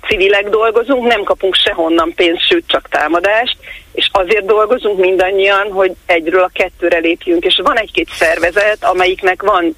[0.06, 3.56] civilek dolgozunk, nem kapunk sehonnan pénzt, sőt csak támadást,
[3.96, 9.76] és azért dolgozunk mindannyian, hogy egyről a kettőre lépjünk, és van egy-két szervezet, amelyiknek van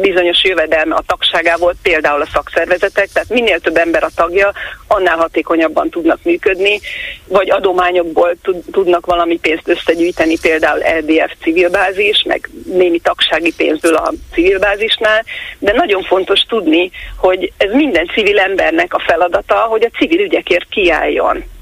[0.00, 4.52] bizonyos jövedelme a tagságából, például a szakszervezetek, tehát minél több ember a tagja,
[4.88, 6.80] annál hatékonyabban tudnak működni,
[7.28, 8.34] vagy adományokból
[8.72, 15.24] tudnak valami pénzt összegyűjteni, például LDF civilbázis, meg némi tagsági pénzből a civilbázisnál,
[15.58, 20.68] de nagyon fontos tudni, hogy ez minden civil embernek a feladata, hogy a civil ügyekért
[20.68, 21.52] kiálljon.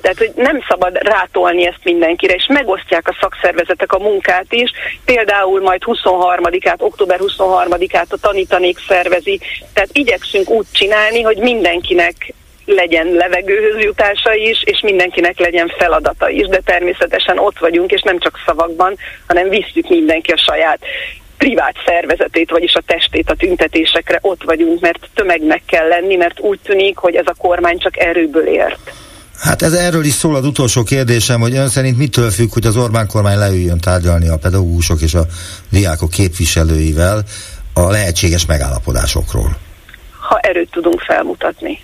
[0.00, 4.70] Tehát, hogy nem szabad rátolni ezt mindenkire, és megosztják a szakszervezetek a munkát is.
[5.04, 9.40] Például majd 23-át, október 23-át a tanítanék szervezi.
[9.72, 12.34] Tehát igyekszünk úgy csinálni, hogy mindenkinek
[12.64, 18.18] legyen levegőhöz jutása is, és mindenkinek legyen feladata is, de természetesen ott vagyunk, és nem
[18.18, 20.78] csak szavakban, hanem visszük mindenki a saját
[21.38, 26.58] privát szervezetét, vagyis a testét a tüntetésekre, ott vagyunk, mert tömegnek kell lenni, mert úgy
[26.62, 28.92] tűnik, hogy ez a kormány csak erőből ért.
[29.40, 32.76] Hát ez erről is szól az utolsó kérdésem, hogy ön szerint mitől függ, hogy az
[32.76, 35.26] Orbán kormány leüljön tárgyalni a pedagógusok és a
[35.70, 37.24] diákok képviselőivel
[37.74, 39.56] a lehetséges megállapodásokról?
[40.28, 41.78] Ha erőt tudunk felmutatni.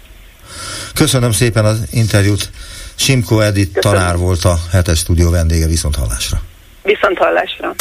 [0.95, 2.51] Köszönöm szépen az interjút.
[2.95, 3.99] Simko Edith Köszönöm.
[3.99, 6.41] tanár volt a hetes stúdió vendége, viszont hallásra.
[6.83, 7.75] Viszont hallásra.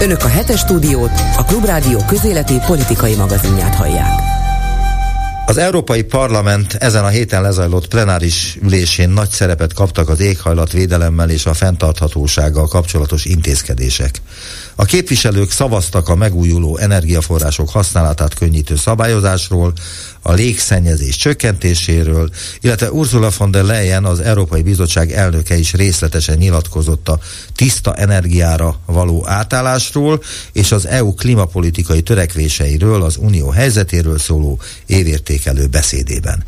[0.00, 4.37] Önök a hetes stúdiót, a Klubrádió közéleti politikai magazinját hallják.
[5.48, 11.46] Az Európai Parlament ezen a héten lezajlott plenáris ülésén nagy szerepet kaptak az éghajlatvédelemmel és
[11.46, 14.20] a fenntarthatósággal kapcsolatos intézkedések.
[14.74, 19.72] A képviselők szavaztak a megújuló energiaforrások használatát könnyítő szabályozásról,
[20.22, 27.08] a légszennyezés csökkentéséről, illetve Ursula von der Leyen, az Európai Bizottság elnöke is részletesen nyilatkozott
[27.08, 27.18] a
[27.56, 36.44] tiszta energiára való átállásról és az EU klimapolitikai törekvéseiről, az unió helyzetéről szóló évértékelő beszédében.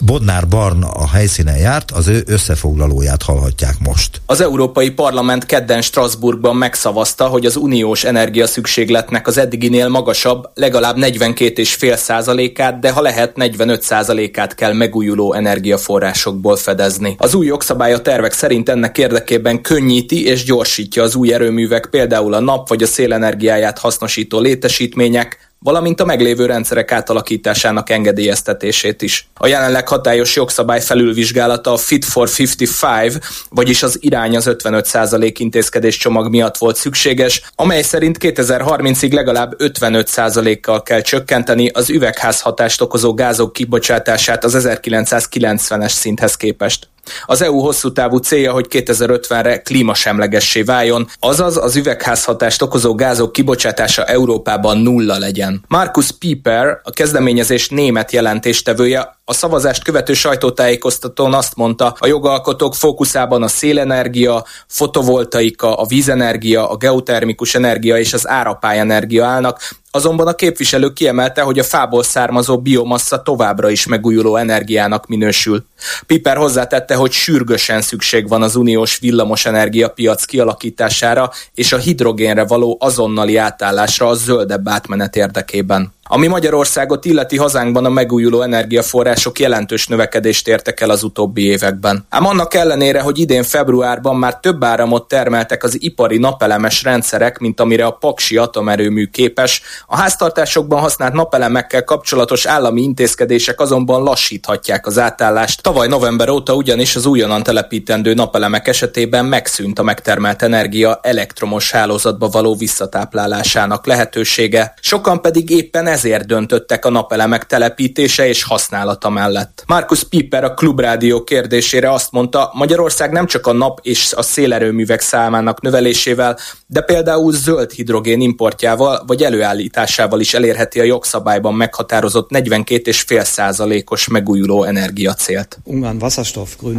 [0.00, 4.20] Bodnár Barna a helyszínen járt, az ő összefoglalóját hallhatják most.
[4.26, 11.96] Az Európai Parlament kedden Strasbourgban megszavazta, hogy az uniós energiaszükségletnek az eddiginél magasabb, legalább 42,5
[11.96, 17.14] százalékát, de ha lehet lehet 45%-át kell megújuló energiaforrásokból fedezni.
[17.18, 22.34] Az új jogszabály a tervek szerint ennek érdekében könnyíti és gyorsítja az új erőművek, például
[22.34, 29.28] a nap vagy a szélenergiáját hasznosító létesítmények, valamint a meglévő rendszerek átalakításának engedélyeztetését is.
[29.34, 35.96] A jelenleg hatályos jogszabály felülvizsgálata a Fit for 55, vagyis az irány az 55% intézkedés
[35.96, 43.52] csomag miatt volt szükséges, amely szerint 2030-ig legalább 55%-kal kell csökkenteni az üvegházhatást okozó gázok
[43.52, 46.90] kibocsátását az 1990-es szinthez képest.
[47.24, 54.04] Az EU hosszú távú célja, hogy 2050-re klímasemlegessé váljon, azaz az üvegházhatást okozó gázok kibocsátása
[54.04, 55.64] Európában nulla legyen.
[55.68, 63.42] Markus Pieper, a kezdeményezés német jelentéstevője, a szavazást követő sajtótájékoztatón azt mondta, a jogalkotók fókuszában
[63.42, 69.60] a szélenergia, fotovoltaika, a vízenergia, a geotermikus energia és az árapályenergia állnak,
[69.94, 75.64] Azonban a képviselő kiemelte, hogy a fából származó biomassa továbbra is megújuló energiának minősül.
[76.06, 82.76] Piper hozzátette, hogy sürgősen szükség van az uniós villamos energiapiac kialakítására és a hidrogénre való
[82.80, 85.92] azonnali átállásra a zöldebb átmenet érdekében.
[86.14, 92.06] Ami Magyarországot illeti hazánkban a megújuló energiaforrások jelentős növekedést értek el az utóbbi években.
[92.08, 97.60] Ám annak ellenére, hogy idén februárban már több áramot termeltek az ipari napelemes rendszerek, mint
[97.60, 104.98] amire a Paksi atomerőmű képes, a háztartásokban használt napelemekkel kapcsolatos állami intézkedések azonban lassíthatják az
[104.98, 105.62] átállást.
[105.62, 112.28] Tavaly november óta ugyanis az újonnan telepítendő napelemek esetében megszűnt a megtermelt energia elektromos hálózatba
[112.28, 114.74] való visszatáplálásának lehetősége.
[114.80, 119.64] Sokan pedig éppen ezért döntöttek a napelemek telepítése és használata mellett.
[119.66, 125.00] Markus Piper a Klubrádió kérdésére azt mondta, Magyarország nem csak a nap és a szélerőművek
[125.00, 133.24] számának növelésével, de például zöld hidrogén importjával vagy előállításával is elérheti a jogszabályban meghatározott 42,5
[133.24, 135.58] százalékos megújuló energiacélt.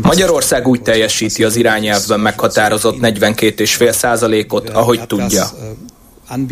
[0.01, 5.45] Magyarország úgy teljesíti az irányelvben meghatározott 42,5 százalékot, ahogy tudja.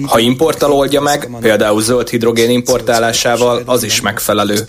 [0.06, 4.60] Ha importtal oldja meg, például zöld hidrogén importálásával, az is megfelelő.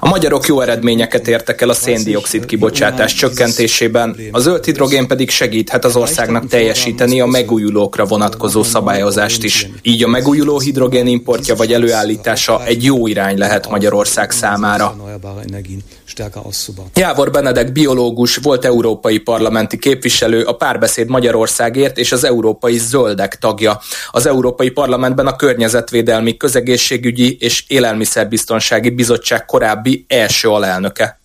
[0.00, 5.84] A magyarok jó eredményeket értek el a széndiokszid kibocsátás csökkentésében, a zöld hidrogén pedig segíthet
[5.84, 9.68] az országnak teljesíteni a megújulókra vonatkozó szabályozást is.
[9.82, 14.96] Így a megújuló hidrogén importja vagy előállítása egy jó irány lehet Magyarország számára.
[16.94, 23.80] Jávor Benedek biológus volt európai parlamenti képviselő, a Párbeszéd Magyarországért és az Európai Zöldek tagja.
[24.10, 31.18] Az Európai Parlamentben a Környezetvédelmi Közegészségügyi és Élelmiszerbiztonsági Bizottság korábbi első alelnöke.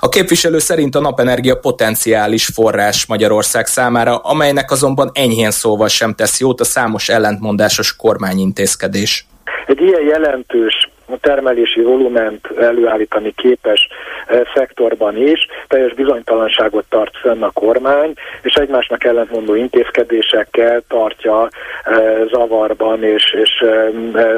[0.00, 6.40] A képviselő szerint a napenergia potenciális forrás Magyarország számára, amelynek azonban enyhén szóval sem tesz
[6.40, 9.26] jót a számos ellentmondásos kormányintézkedés.
[9.66, 10.83] Egy ilyen jelentős
[11.20, 13.88] termelési volument előállítani képes
[14.26, 21.48] eh, szektorban is teljes bizonytalanságot tart fönn a kormány, és egymásnak ellentmondó intézkedésekkel tartja
[21.84, 23.88] eh, zavarban, és, és eh,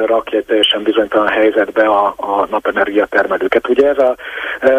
[0.05, 3.67] rakja teljesen bizonytalan helyzetbe a, a napenergia termelőket.
[3.67, 4.15] Ugye ez a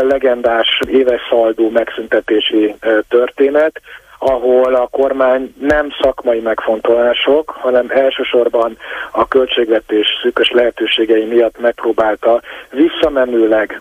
[0.00, 2.74] legendás éves szaldó megszüntetési
[3.08, 3.80] történet,
[4.18, 8.76] ahol a kormány nem szakmai megfontolások, hanem elsősorban
[9.10, 13.80] a költségvetés szűkös lehetőségei miatt megpróbálta visszamenőleg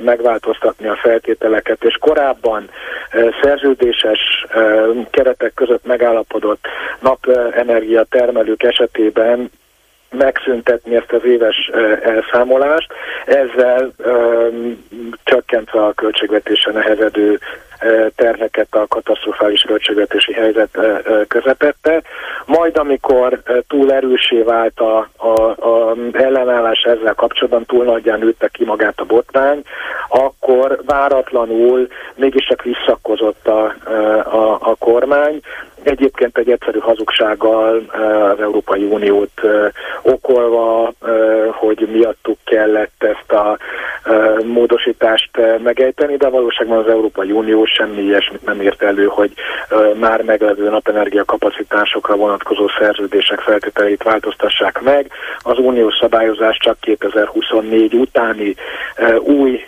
[0.00, 2.70] megváltoztatni a feltételeket, és korábban
[3.42, 4.46] szerződéses
[5.10, 6.66] keretek között megállapodott
[7.00, 9.50] napenergia termelők esetében
[10.10, 11.70] megszüntetni ezt az éves
[12.02, 12.92] elszámolást,
[13.26, 13.92] ezzel
[15.24, 17.38] csökkentve a költségvetése nehezedő
[18.14, 20.78] terheket a katasztrofális költségvetési helyzet
[21.28, 22.02] közepette.
[22.46, 28.64] Majd amikor túl erősé vált a, a, a ellenállás ezzel kapcsolatban, túl nagyján nőtte ki
[28.64, 29.62] magát a botrány,
[30.08, 33.74] akkor váratlanul mégis csak visszakozott a,
[34.24, 35.40] a, a kormány,
[35.82, 37.82] Egyébként egy egyszerű hazugsággal
[38.32, 39.40] az Európai Uniót
[40.02, 40.92] okolva,
[41.50, 43.58] hogy miattuk kellett ezt a
[44.44, 45.30] módosítást
[45.62, 49.32] megejteni, de valóságban az Európai Unió semmi ilyesmit nem ért elő, hogy
[50.00, 55.10] már meglevő napenergia kapacitásokra vonatkozó szerződések feltételeit változtassák meg.
[55.38, 58.54] Az uniós szabályozás csak 2024 utáni
[59.20, 59.60] új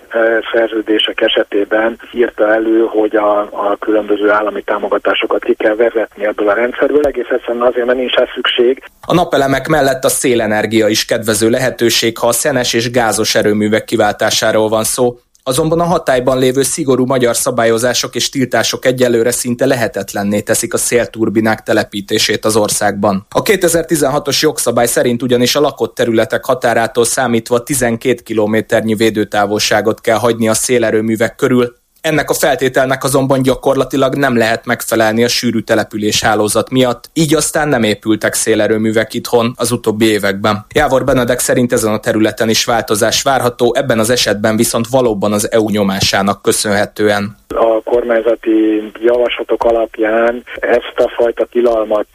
[0.52, 6.54] szerződések esetében írta elő, hogy a, a különböző állami támogatásokat ki kell vezetni ebből a
[6.54, 8.82] rendszerből, egész egyszerűen azért, mert nincs rá szükség.
[9.06, 14.68] A napelemek mellett a szélenergia is kedvező lehetőség, ha a szenes és gázos erőművek kiváltásáról
[14.68, 20.74] van szó, Azonban a hatályban lévő szigorú magyar szabályozások és tiltások egyelőre szinte lehetetlenné teszik
[20.74, 23.26] a szélturbinák telepítését az országban.
[23.30, 30.48] A 2016-os jogszabály szerint ugyanis a lakott területek határától számítva 12 kilométernyi védőtávolságot kell hagyni
[30.48, 31.74] a szélerőművek körül,
[32.04, 37.68] ennek a feltételnek azonban gyakorlatilag nem lehet megfelelni a sűrű település hálózat miatt, így aztán
[37.68, 40.66] nem épültek szélerőművek itthon az utóbbi években.
[40.74, 45.52] Jávor Benedek szerint ezen a területen is változás várható, ebben az esetben viszont valóban az
[45.52, 52.06] EU nyomásának köszönhetően a kormányzati javaslatok alapján ezt a fajta tilalmat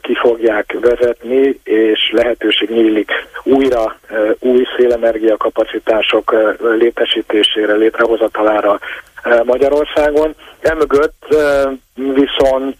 [0.00, 3.10] ki fogják vezetni, és lehetőség nyílik
[3.42, 3.96] újra
[4.38, 6.34] új szélenergia kapacitások
[6.78, 8.78] létesítésére, létrehozatalára
[9.44, 10.34] Magyarországon.
[10.60, 11.36] Emögött
[11.94, 12.76] viszont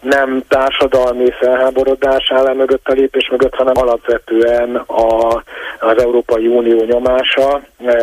[0.00, 5.42] nem társadalmi felháborodás áll mögött a lépés mögött, hanem alapvetően a,
[5.80, 7.60] az Európai Unió nyomása,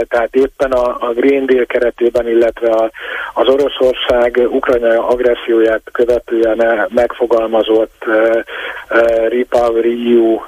[0.08, 2.91] tehát éppen a, a Green Deal keretében, illetve a,
[3.34, 8.06] az Oroszország Ukrajna agresszióját követően megfogalmazott
[9.28, 10.39] Repower EU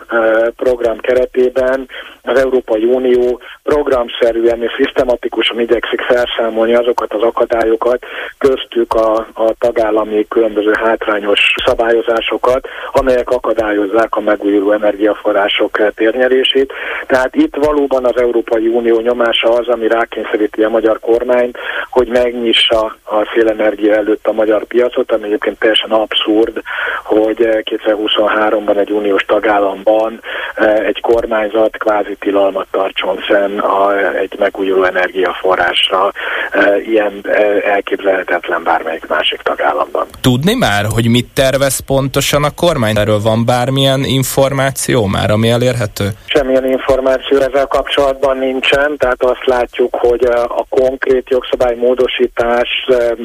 [0.56, 1.88] program keretében
[2.22, 8.06] az Európai Unió programszerűen és szisztematikusan igyekszik felszámolni azokat az akadályokat,
[8.38, 16.74] köztük a, a tagállami különböző hátrányos szabályozásokat, amelyek akadályozzák a megújuló energiaforrások térnyerését.
[17.08, 21.58] Tehát itt valóban az Európai Unió nyomása az, ami rákényszeríti a magyar kormányt,
[21.90, 26.62] hogy megnyissa a szélenergia előtt a magyar piacot, ami egyébként teljesen abszurd,
[27.04, 30.20] hogy 2023-ban egy uniós tagállamban
[30.56, 36.12] eh, egy kormányzat kvázi tilalmat tartson fenn a, egy megújuló energiaforrásra,
[36.52, 40.08] eh, ilyen eh, elképzelhetetlen bármelyik másik tagállamban.
[40.22, 42.98] Tudni már, hogy mit tervez pontosan a kormány?
[42.98, 46.10] Erről van bármilyen információ már, ami elérhető?
[46.26, 52.70] Semmilyen információ ezzel kapcsolatban nincsen, tehát azt látjuk, hogy a konkrét jogszabály módosítás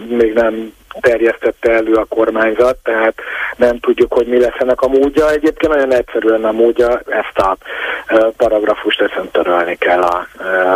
[0.08, 3.14] még nem terjesztette elő a kormányzat, tehát
[3.56, 5.30] nem tudjuk, hogy mi lesz ennek a módja.
[5.30, 7.56] Egyébként nagyon egyszerűen a módja, ezt a
[8.36, 10.26] paragrafust ezen törölni kell a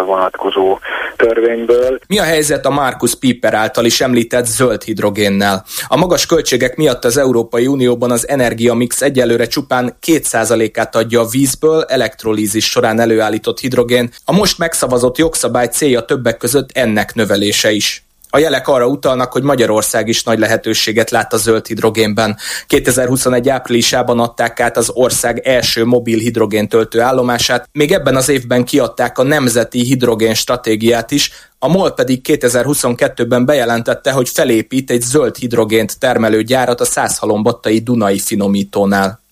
[0.04, 0.78] vonatkozó
[1.16, 1.98] törvényből.
[2.08, 5.64] Mi a helyzet a Markus Piper által is említett zöld hidrogénnel?
[5.88, 11.82] A magas költségek miatt az Európai Unióban az energiamix egyelőre csupán 2%-át adja a vízből
[11.82, 14.10] elektrolízis során előállított hidrogén.
[14.24, 18.04] A most megszavazott jogszabály célja többek között ennek növelése is.
[18.34, 22.36] A jelek arra utalnak, hogy Magyarország is nagy lehetőséget lát a zöld hidrogénben.
[22.66, 28.64] 2021 áprilisában adták át az ország első mobil hidrogén töltő állomását, még ebben az évben
[28.64, 35.36] kiadták a nemzeti hidrogén stratégiát is, a MOL pedig 2022-ben bejelentette, hogy felépít egy zöld
[35.36, 39.23] hidrogént termelő gyárat a Százhalombattai Dunai finomítónál.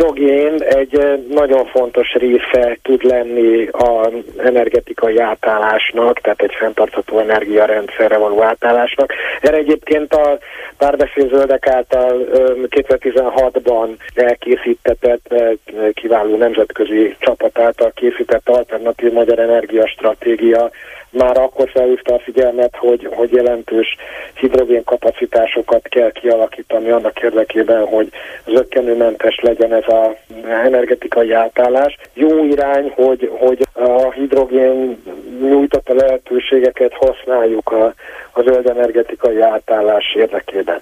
[0.00, 8.16] Hidrogén egy eh, nagyon fontos része tud lenni az energetikai átállásnak, tehát egy fenntartható energiarendszerre
[8.16, 9.12] való átállásnak.
[9.40, 10.38] Erre egyébként a
[10.78, 12.26] párbeszédzöldek által
[12.68, 15.50] 2016-ban elkészítetett eh,
[15.92, 20.70] kiváló nemzetközi csapat által készített alternatív magyar energiastratégia
[21.10, 23.96] már akkor felhívta a figyelmet, hogy, hogy jelentős
[24.34, 28.08] hidrogén kapacitásokat kell kialakítani annak érdekében, hogy
[28.46, 31.96] zöggenőmentes legyen ez az energetikai átállás.
[32.14, 35.02] Jó irány, hogy, hogy a hidrogén
[35.40, 37.94] nyújtotta lehetőségeket használjuk a,
[38.32, 40.80] a zöld energetikai átállás érdekében.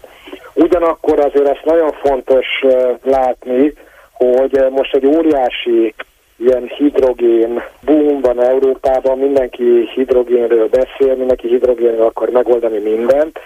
[0.54, 2.46] Ugyanakkor azért ezt nagyon fontos
[3.02, 3.72] látni,
[4.12, 5.94] hogy most egy óriási
[6.38, 13.38] ilyen hidrogén boom van Európában, mindenki hidrogénről beszél, mindenki hidrogénről akar megoldani mindent.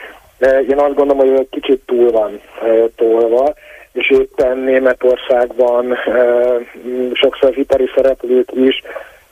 [0.68, 3.54] Én azt gondolom, hogy kicsit túl van e, tolva,
[3.92, 5.98] és éppen Németországban e,
[7.12, 8.82] sokszor az ipari szereplők is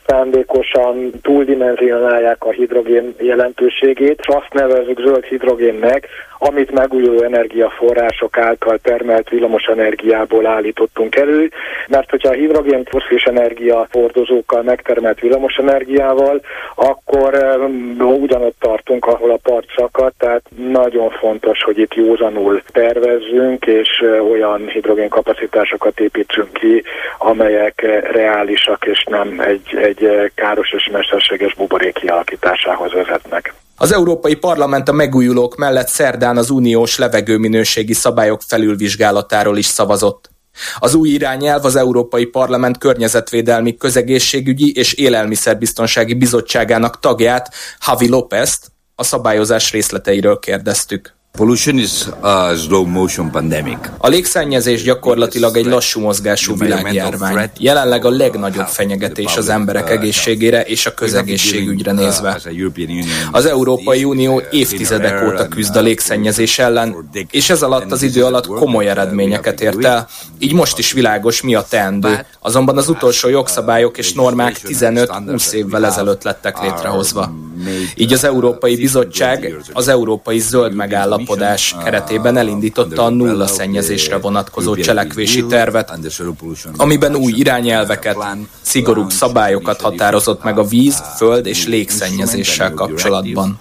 [0.07, 6.07] szándékosan túldimenzionálják a hidrogén jelentőségét, és azt nevezzük zöld hidrogénnek,
[6.43, 11.51] amit megújuló energiaforrások által termelt villamos energiából állítottunk elő,
[11.87, 16.41] mert hogyha a hidrogén foszilis energiafordozókkal megtermelt villamos energiával,
[16.75, 17.59] akkor
[17.99, 24.67] ugyanott tartunk, ahol a part szakad, tehát nagyon fontos, hogy itt józanul tervezzünk, és olyan
[24.67, 26.83] hidrogén kapacitásokat építsünk ki,
[27.17, 27.81] amelyek
[28.11, 33.53] reálisak, és nem egy, egy káros és mesterséges buborék kialakításához vezetnek.
[33.81, 40.29] Az Európai Parlament a megújulók mellett szerdán az uniós levegőminőségi szabályok felülvizsgálatáról is szavazott.
[40.79, 49.03] Az új irányelv az Európai Parlament Környezetvédelmi Közegészségügyi és Élelmiszerbiztonsági Bizottságának tagját, Havi Lópezt, a
[49.03, 51.15] szabályozás részleteiről kérdeztük.
[51.31, 53.77] Pollution is a slow motion pandemic.
[53.97, 57.49] A légszennyezés gyakorlatilag egy lassú mozgású világjárvány.
[57.57, 62.41] Jelenleg a legnagyobb fenyegetés az emberek egészségére és a közegészségügyre nézve.
[63.31, 68.47] Az Európai Unió évtizedek óta küzd a légszennyezés ellen, és ez alatt az idő alatt
[68.47, 70.07] komoly eredményeket ért el.
[70.39, 72.25] Így most is világos, mi a teendő.
[72.39, 77.33] Azonban az utolsó jogszabályok és normák 15-20 évvel ezelőtt lettek létrehozva.
[77.95, 81.20] Így az Európai Bizottság az Európai Zöld Megállapodás
[81.83, 85.93] keretében elindította a nulla szennyezésre vonatkozó cselekvési tervet,
[86.77, 88.17] amiben új irányelveket,
[88.61, 93.59] szigorúbb szabályokat határozott meg a víz, föld és légszennyezéssel kapcsolatban.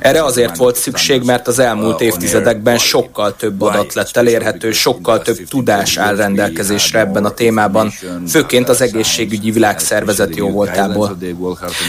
[0.00, 5.36] Erre azért volt szükség, mert az elmúlt évtizedekben sokkal több adat lett elérhető, sokkal több
[5.48, 7.92] tudás áll rendelkezésre ebben a témában,
[8.28, 11.18] főként az egészségügyi világszervezet jó voltából.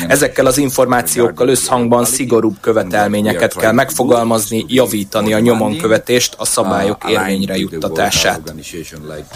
[0.07, 8.53] Ezekkel az információkkal összhangban szigorúbb követelményeket kell megfogalmazni, javítani a nyomonkövetést, a szabályok érvényre juttatását.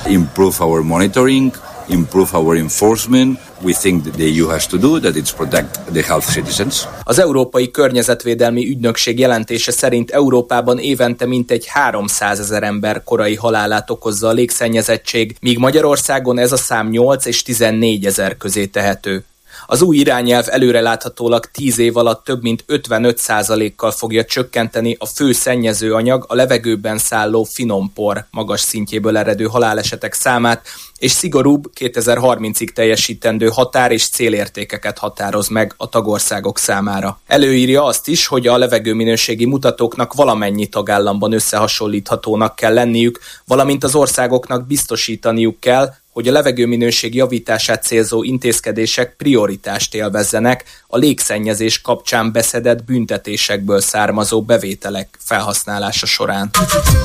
[0.08, 3.40] Improve our monitoring, improve our enforcement.
[3.62, 6.88] We think that the EU has to do that it's protect the health citizens.
[7.04, 14.28] Az Európai Környezetvédelmi Ügynökség jelentése szerint Európában évente mintegy 300 ezer ember korai halálát okozza
[14.28, 19.26] a légszennyezettség, míg Magyarországon ez a szám 8 és 14 ezer közé tehető.
[19.72, 25.94] Az új irányelv előreláthatólag 10 év alatt több mint 55%-kal fogja csökkenteni a fő szennyező
[25.94, 30.68] anyag a levegőben szálló finompor magas szintjéből eredő halálesetek számát,
[30.98, 37.20] és szigorúbb 2030-ig teljesítendő határ és célértékeket határoz meg a tagországok számára.
[37.28, 44.68] Előírja azt is, hogy a levegőminőségi mutatóknak valamennyi tagállamban összehasonlíthatónak kell lenniük, valamint az országoknak
[44.68, 53.82] biztosítaniuk kell, hogy a levegőminőség javítását célzó intézkedések prioritást élvezzenek a légszennyezés kapcsán beszedett büntetésekből
[53.82, 56.50] származó bevételek felhasználása során.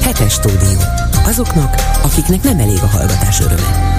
[0.00, 0.78] Hetes stúdió.
[1.26, 3.94] Azoknak, akiknek nem elég a hallgatás öröme.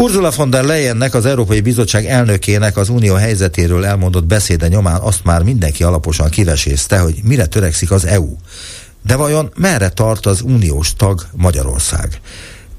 [0.00, 5.24] Ursula von der Leyennek, az Európai Bizottság elnökének az unió helyzetéről elmondott beszéde nyomán azt
[5.24, 8.36] már mindenki alaposan kivesézte, hogy mire törekszik az EU.
[9.02, 12.20] De vajon merre tart az uniós tag Magyarország?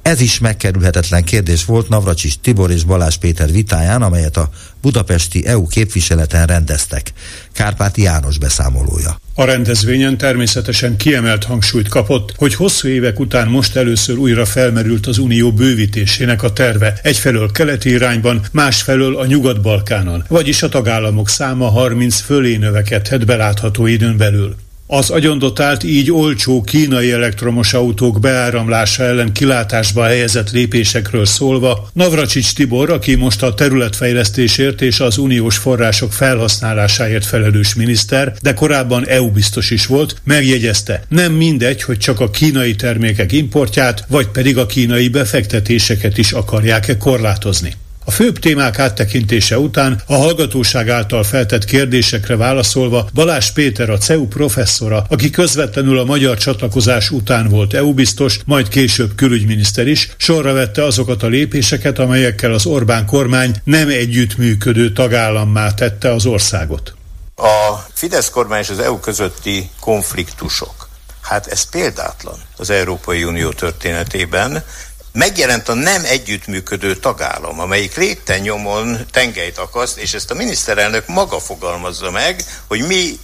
[0.01, 4.49] Ez is megkerülhetetlen kérdés volt Navracsis Tibor és Balázs Péter vitáján, amelyet a
[4.81, 7.13] budapesti EU képviseleten rendeztek.
[7.53, 9.19] Kárpáti János beszámolója.
[9.35, 15.17] A rendezvényen természetesen kiemelt hangsúlyt kapott, hogy hosszú évek után most először újra felmerült az
[15.17, 22.19] unió bővítésének a terve, egyfelől keleti irányban, másfelől a Nyugat-Balkánon, vagyis a tagállamok száma 30
[22.19, 24.55] fölé növekedhet belátható időn belül.
[24.91, 32.89] Az agyondotált így olcsó kínai elektromos autók beáramlása ellen kilátásba helyezett lépésekről szólva, Navracsics Tibor,
[32.89, 39.71] aki most a területfejlesztésért és az uniós források felhasználásáért felelős miniszter, de korábban EU biztos
[39.71, 45.07] is volt, megjegyezte, nem mindegy, hogy csak a kínai termékek importját, vagy pedig a kínai
[45.07, 47.73] befektetéseket is akarják-e korlátozni.
[48.09, 54.27] A főbb témák áttekintése után a hallgatóság által feltett kérdésekre válaszolva Balázs Péter a CEU
[54.27, 60.53] professzora, aki közvetlenül a magyar csatlakozás után volt EU biztos, majd később külügyminiszter is, sorra
[60.53, 66.93] vette azokat a lépéseket, amelyekkel az Orbán kormány nem együttműködő tagállammá tette az országot.
[67.35, 70.89] A Fidesz kormány és az EU közötti konfliktusok,
[71.21, 74.63] hát ez példátlan az Európai Unió történetében,
[75.11, 81.39] megjelent a nem együttműködő tagállam, amelyik lépten nyomon tengelyt akaszt, és ezt a miniszterelnök maga
[81.39, 83.19] fogalmazza meg, hogy mi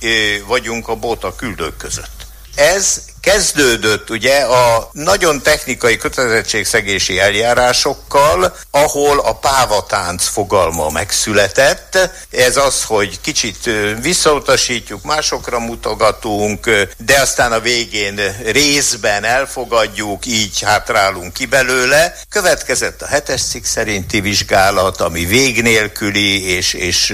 [0.48, 2.15] vagyunk a bóta küldők között.
[2.56, 12.10] Ez kezdődött ugye a nagyon technikai kötelezettségszegési eljárásokkal, ahol a pávatánc fogalma megszületett.
[12.32, 13.70] Ez az, hogy kicsit
[14.02, 22.16] visszautasítjuk, másokra mutogatunk, de aztán a végén részben elfogadjuk, így hátrálunk ki belőle.
[22.30, 27.14] Következett a hetes cikk szerinti vizsgálat, ami vég nélküli, és, és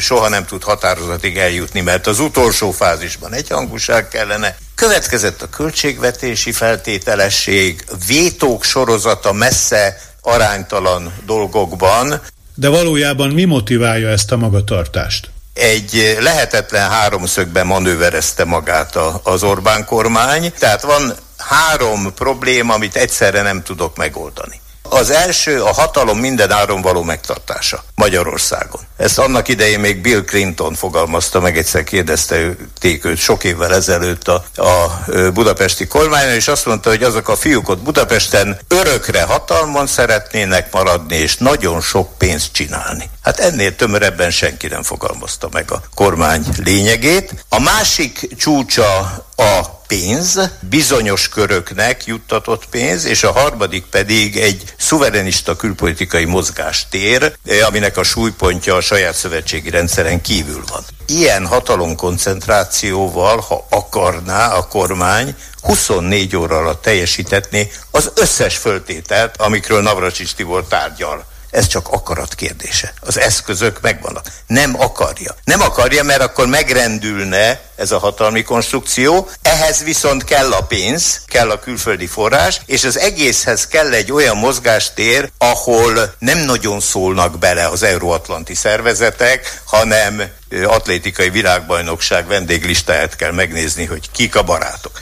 [0.00, 4.56] soha nem tud határozatig eljutni, mert az utolsó fázisban egyhangúság kellene.
[4.82, 12.20] Következett a költségvetési feltételesség, vétók sorozata messze aránytalan dolgokban.
[12.54, 15.30] De valójában mi motiválja ezt a magatartást?
[15.54, 23.62] Egy lehetetlen háromszögben manőverezte magát az Orbán kormány, tehát van három probléma, amit egyszerre nem
[23.62, 24.61] tudok megoldani.
[24.94, 28.80] Az első a hatalom minden áron való megtartása Magyarországon.
[28.96, 34.44] Ezt annak idején még Bill Clinton fogalmazta meg, egyszer kérdezte őt sok évvel ezelőtt a,
[34.56, 40.72] a budapesti kormányon, és azt mondta, hogy azok a fiúk ott Budapesten örökre hatalmon szeretnének
[40.72, 43.10] maradni, és nagyon sok pénzt csinálni.
[43.22, 47.44] Hát ennél tömörebben senki nem fogalmazta meg a kormány lényegét.
[47.48, 55.56] A másik csúcsa a pénz, bizonyos köröknek juttatott pénz, és a harmadik pedig egy szuverenista
[55.56, 57.36] külpolitikai mozgástér,
[57.66, 60.84] aminek a súlypontja a saját szövetségi rendszeren kívül van.
[61.06, 70.34] Ilyen hatalomkoncentrációval, ha akarná a kormány, 24 óra alatt teljesítetni az összes föltételt, amikről Navracsics
[70.34, 72.92] Tibor tárgyal ez csak akarat kérdése.
[73.00, 74.26] Az eszközök megvannak.
[74.46, 75.34] Nem akarja.
[75.44, 79.28] Nem akarja, mert akkor megrendülne ez a hatalmi konstrukció.
[79.42, 84.36] Ehhez viszont kell a pénz, kell a külföldi forrás, és az egészhez kell egy olyan
[84.36, 90.22] mozgástér, ahol nem nagyon szólnak bele az euróatlanti szervezetek, hanem
[90.64, 95.00] atlétikai világbajnokság vendéglistáját kell megnézni, hogy kik a barátok.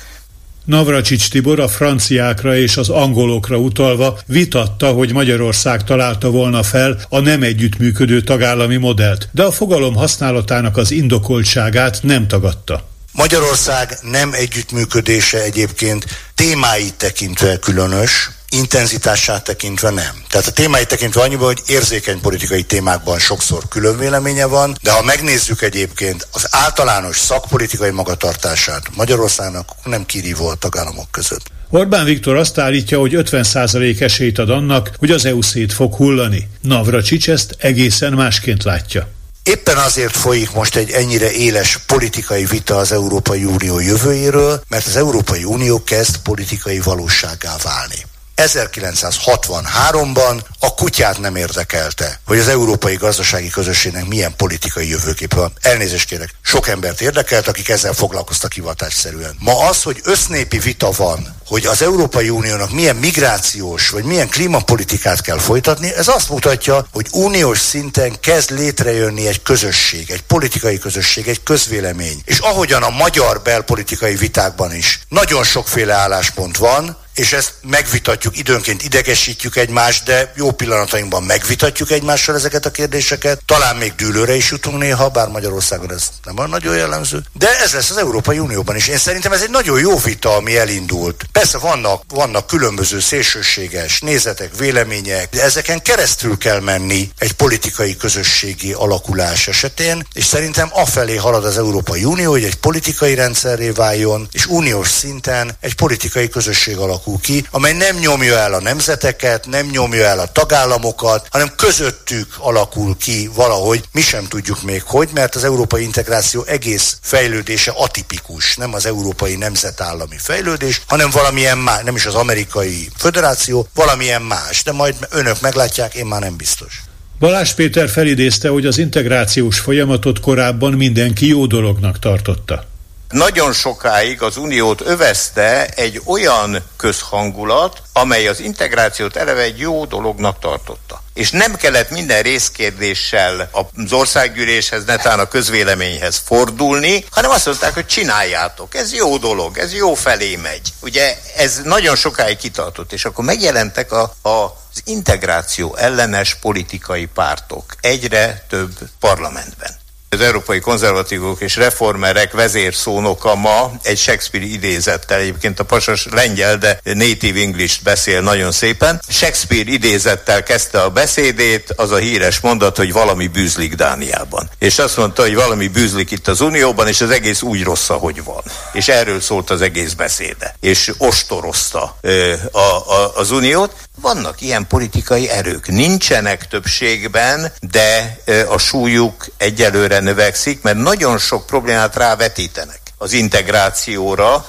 [0.71, 7.21] Navracsics Tibor a franciákra és az angolokra utalva vitatta, hogy Magyarország találta volna fel a
[7.21, 12.89] nem együttműködő tagállami modellt, de a fogalom használatának az indokoltságát nem tagadta.
[13.13, 20.23] Magyarország nem együttműködése egyébként témáit tekintve különös, intenzitását tekintve nem.
[20.29, 25.03] Tehát a témáit tekintve annyiban, hogy érzékeny politikai témákban sokszor külön véleménye van, de ha
[25.03, 31.45] megnézzük egyébként az általános szakpolitikai magatartását Magyarországnak nem kirívó a tagállamok között.
[31.71, 36.49] Orbán Viktor azt állítja, hogy 50% esélyt ad annak, hogy az EU szét fog hullani.
[36.61, 39.09] Navracsics ezt egészen másként látja.
[39.43, 44.97] Éppen azért folyik most egy ennyire éles politikai vita az Európai Unió jövőjéről, mert az
[44.97, 48.09] Európai Unió kezd politikai valósággá válni.
[48.47, 55.53] 1963-ban a kutyát nem érdekelte, hogy az európai gazdasági közösségnek milyen politikai jövőkép van.
[55.61, 59.37] Elnézést kérek, sok embert érdekelt, akik ezzel foglalkoztak hivatásszerűen.
[59.39, 65.21] Ma az, hogy össznépi vita van, hogy az Európai Uniónak milyen migrációs vagy milyen klímapolitikát
[65.21, 71.29] kell folytatni, ez azt mutatja, hogy uniós szinten kezd létrejönni egy közösség, egy politikai közösség,
[71.29, 72.23] egy közvélemény.
[72.25, 78.83] És ahogyan a magyar belpolitikai vitákban is nagyon sokféle álláspont van, és ezt megvitatjuk, időnként
[78.83, 83.43] idegesítjük egymást, de jó pillanatainkban megvitatjuk egymással ezeket a kérdéseket.
[83.47, 87.23] Talán még dűlőre is jutunk néha, bár Magyarországon ez nem olyan nagyon jellemző.
[87.33, 88.89] De ez lesz az Európai Unióban is.
[88.89, 91.25] Én szerintem ez egy nagyon jó vita, ami elindult.
[91.33, 98.73] Persze vannak, vannak különböző szélsőséges nézetek, vélemények, de ezeken keresztül kell menni egy politikai közösségi
[98.73, 104.47] alakulás esetén, és szerintem afelé halad az Európai Unió, hogy egy politikai rendszerré váljon, és
[104.47, 109.67] uniós szinten egy politikai közösség alakul alakul ki, amely nem nyomja el a nemzeteket, nem
[109.67, 115.35] nyomja el a tagállamokat, hanem közöttük alakul ki valahogy, mi sem tudjuk még hogy, mert
[115.35, 121.97] az európai integráció egész fejlődése atipikus, nem az európai nemzetállami fejlődés, hanem valamilyen más, nem
[121.97, 126.83] is az amerikai föderáció, valamilyen más, de majd önök meglátják, én már nem biztos.
[127.19, 132.69] Balázs Péter felidézte, hogy az integrációs folyamatot korábban mindenki jó dolognak tartotta.
[133.11, 140.39] Nagyon sokáig az Uniót övezte egy olyan közhangulat, amely az integrációt eleve egy jó dolognak
[140.39, 141.03] tartotta.
[141.15, 147.87] És nem kellett minden részkérdéssel az országgyűléshez, netán a közvéleményhez fordulni, hanem azt mondták, hogy
[147.87, 150.73] csináljátok, ez jó dolog, ez jó felé megy.
[150.81, 157.75] Ugye ez nagyon sokáig kitartott, és akkor megjelentek a, a az integráció ellenes politikai pártok
[157.81, 159.79] egyre több parlamentben.
[160.13, 166.81] Az európai konzervatívok és reformerek vezérszónoka ma egy Shakespeare idézettel, egyébként a pasas lengyel, de
[166.83, 169.01] native English beszél nagyon szépen.
[169.09, 174.51] Shakespeare idézettel kezdte a beszédét, az a híres mondat, hogy valami bűzlik Dániában.
[174.59, 178.25] És azt mondta, hogy valami bűzlik itt az Unióban, és az egész úgy rossz, ahogy
[178.25, 178.43] van.
[178.73, 180.55] És erről szólt az egész beszéde.
[180.61, 183.73] És ostorozta ö, a, a, az Uniót.
[184.01, 185.67] Vannak ilyen politikai erők.
[185.69, 194.47] Nincsenek többségben, de a súlyuk egyelőre növekszik, mert nagyon sok problémát rávetítenek az integrációra,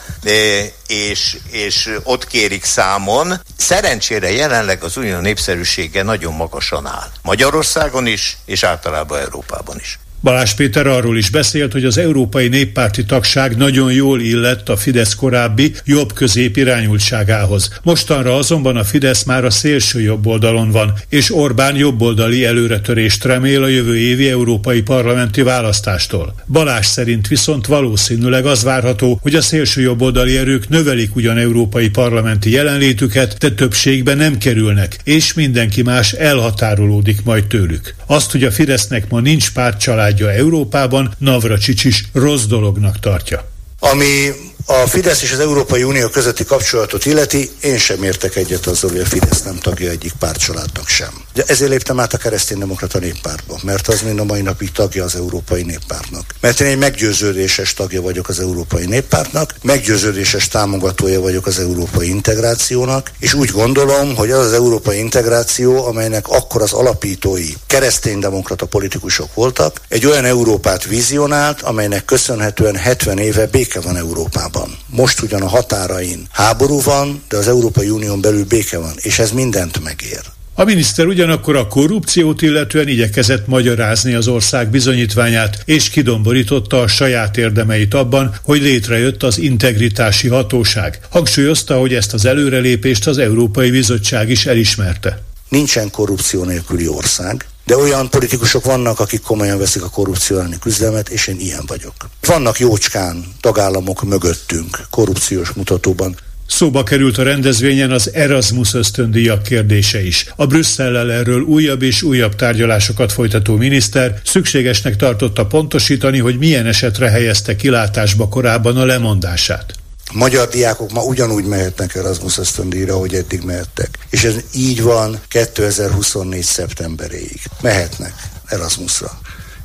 [0.88, 3.42] és, és ott kérik számon.
[3.58, 7.12] Szerencsére jelenleg az unió népszerűsége nagyon magasan áll.
[7.22, 10.00] Magyarországon is, és általában Európában is.
[10.24, 15.16] Balázs Péter arról is beszélt, hogy az európai néppárti tagság nagyon jól illett a Fidesz
[15.16, 17.80] korábbi jobb-közép irányultságához.
[17.84, 23.64] Mostanra azonban a Fidesz már a szélső jobb oldalon van, és Orbán jobboldali előretörést remél
[23.64, 26.36] a jövő évi európai parlamenti választástól.
[26.48, 32.52] Balázs szerint viszont valószínűleg az várható, hogy a szélső jobboldali erők növelik ugyan európai parlamenti
[32.52, 37.96] jelenlétüket, de többségbe nem kerülnek, és mindenki más elhatárolódik majd tőlük.
[38.06, 43.52] Azt, hogy a Fidesznek ma nincs pártcsalád családja Európában Navracsics is rossz dolognak tartja.
[43.80, 44.30] Ami
[44.66, 49.00] a Fidesz és az Európai Unió közötti kapcsolatot illeti, én sem értek egyet azzal, hogy
[49.00, 51.10] a Fidesz nem tagja egyik pártcsaládnak sem.
[51.34, 55.16] De ezért léptem át a kereszténydemokrata néppártba, mert az mind a mai napig tagja az
[55.16, 56.26] Európai Néppártnak.
[56.42, 63.12] Mert én egy meggyőződéses tagja vagyok az Európai Néppártnak, meggyőződéses támogatója vagyok az európai integrációnak,
[63.20, 69.82] és úgy gondolom, hogy az az európai integráció, amelynek akkor az alapítói kereszténydemokrata politikusok voltak,
[69.88, 74.78] egy olyan Európát vizionált, amelynek köszönhetően 70 éve béke van Európában van.
[74.90, 79.32] Most ugyan a határain háború van, de az Európai Unión belül béke van, és ez
[79.32, 80.22] mindent megér.
[80.54, 87.38] A miniszter ugyanakkor a korrupciót illetően igyekezett magyarázni az ország bizonyítványát, és kidomborította a saját
[87.38, 91.00] érdemeit abban, hogy létrejött az integritási hatóság.
[91.10, 95.22] Hangsúlyozta, hogy ezt az előrelépést az Európai Bizottság is elismerte.
[95.50, 101.10] Nincsen korrupció nélküli ország, de olyan politikusok vannak, akik komolyan veszik a korrupció elleni küzdelmet,
[101.10, 101.94] és én ilyen vagyok.
[102.22, 106.16] Vannak jócskán tagállamok mögöttünk korrupciós mutatóban,
[106.52, 110.26] Szóba került a rendezvényen az Erasmus ösztöndíjak kérdése is.
[110.36, 117.10] A Brüsszellel erről újabb és újabb tárgyalásokat folytató miniszter szükségesnek tartotta pontosítani, hogy milyen esetre
[117.10, 119.81] helyezte kilátásba korábban a lemondását.
[120.14, 123.98] Magyar diákok ma ugyanúgy mehetnek Erasmus ösztöndíjra, ahogy eddig mehettek.
[124.10, 126.44] És ez így van 2024.
[126.44, 127.42] szeptemberéig.
[127.62, 128.14] Mehetnek
[128.46, 129.20] Erasmusra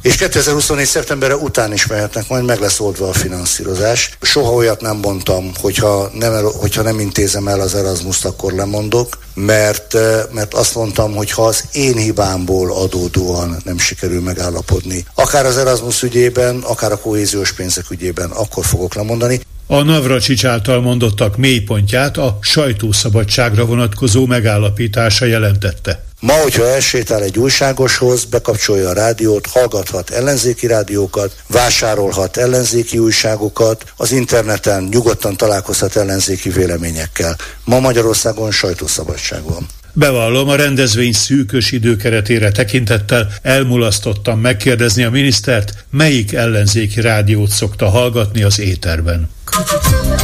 [0.07, 0.87] és 2024.
[0.87, 4.17] szeptemberre után is mehetnek, majd meg lesz oldva a finanszírozás.
[4.21, 9.95] Soha olyat nem mondtam, hogyha nem, hogyha nem intézem el az Erasmus-t, akkor lemondok, mert,
[9.95, 15.57] eh, mert azt mondtam, hogy ha az én hibámból adódóan nem sikerül megállapodni, akár az
[15.57, 19.41] Erasmus ügyében, akár a kohéziós pénzek ügyében, akkor fogok lemondani.
[19.69, 26.05] A Navracsics által mondottak mélypontját a sajtószabadságra vonatkozó megállapítása jelentette.
[26.21, 34.13] Ma, hogyha elsétál egy újságoshoz, bekapcsolja a rádiót, hallgathat ellenzéki rádiókat, vásárolhat ellenzéki újságokat, az
[34.13, 37.37] interneten nyugodtan találkozhat ellenzéki véleményekkel.
[37.65, 39.67] Ma Magyarországon sajtószabadság van.
[39.99, 48.43] Bevallom, a rendezvény szűkös időkeretére tekintettel elmulasztottam megkérdezni a minisztert, melyik ellenzéki rádiót szokta hallgatni
[48.43, 49.31] az éterben.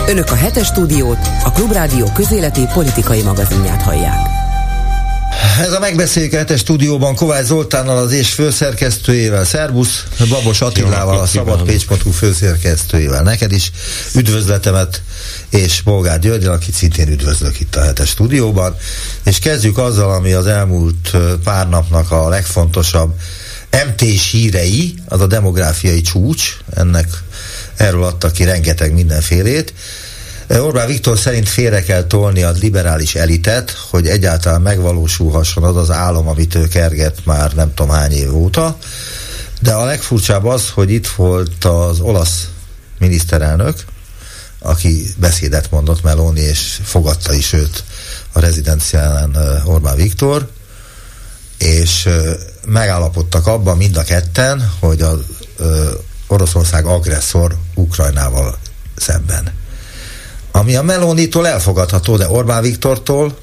[0.08, 4.42] Önök a hetes stúdiót, a Klubrádió közéleti politikai magazinját hallják.
[5.60, 12.10] Ez a megbeszéljük a stúdióban Kovács Zoltánnal, az és főszerkesztőjével, Szerbusz, Babos Attilával, a szabadpécs.hu
[12.10, 13.22] főszerkesztőjével.
[13.22, 13.70] Neked is
[14.14, 15.02] üdvözletemet,
[15.52, 18.76] és Bolgár György, akit szintén üdvözlök itt a hetes stúdióban.
[19.24, 23.14] És kezdjük azzal, ami az elmúlt pár napnak a legfontosabb
[23.86, 27.08] mt hírei, az a demográfiai csúcs, ennek
[27.76, 29.74] erről adtak ki rengeteg mindenfélét.
[30.48, 36.28] Orbán Viktor szerint félre kell tolni a liberális elitet, hogy egyáltalán megvalósulhasson az az álom,
[36.28, 38.76] amit ő kerget már nem tudom hány év óta.
[39.60, 42.48] De a legfurcsább az, hogy itt volt az olasz
[42.98, 43.84] miniszterelnök,
[44.62, 47.84] aki beszédet mondott Meloni, és fogadta is őt
[48.32, 50.48] a rezidenciálen Orbán Viktor,
[51.58, 52.08] és
[52.66, 55.18] megállapodtak abban mind a ketten, hogy az
[56.26, 58.58] Oroszország agresszor Ukrajnával
[58.96, 59.52] szemben.
[60.50, 63.38] Ami a Melonitól elfogadható, de Orbán Viktortól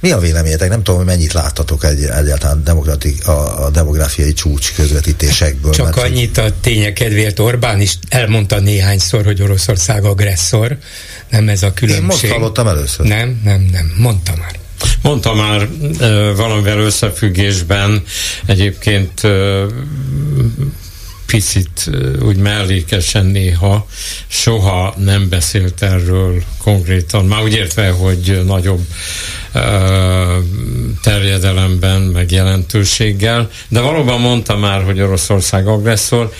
[0.00, 0.68] mi a véleményetek?
[0.68, 5.72] Nem tudom, hogy mennyit láttatok egy, egyáltalán demokratik, a, a demográfiai csúcs közvetítésekből.
[5.72, 10.78] Csak mert annyit a tények kedvéért Orbán is elmondta néhányszor, hogy Oroszország agresszor.
[11.30, 12.02] Nem ez a különbség.
[12.02, 13.06] Én most hallottam először.
[13.06, 13.92] Nem, nem, nem.
[13.96, 14.58] Mondta már.
[15.02, 15.68] Mondta már
[16.00, 18.02] e, valamivel összefüggésben
[18.46, 19.64] egyébként e,
[21.26, 21.90] picit
[22.22, 23.86] úgy mellékesen néha
[24.28, 28.86] soha nem beszélt erről konkrétan, már úgy értve, hogy nagyobb
[31.02, 36.32] terjedelemben, meg jelentőséggel, de valóban mondta már, hogy Oroszország agresszor.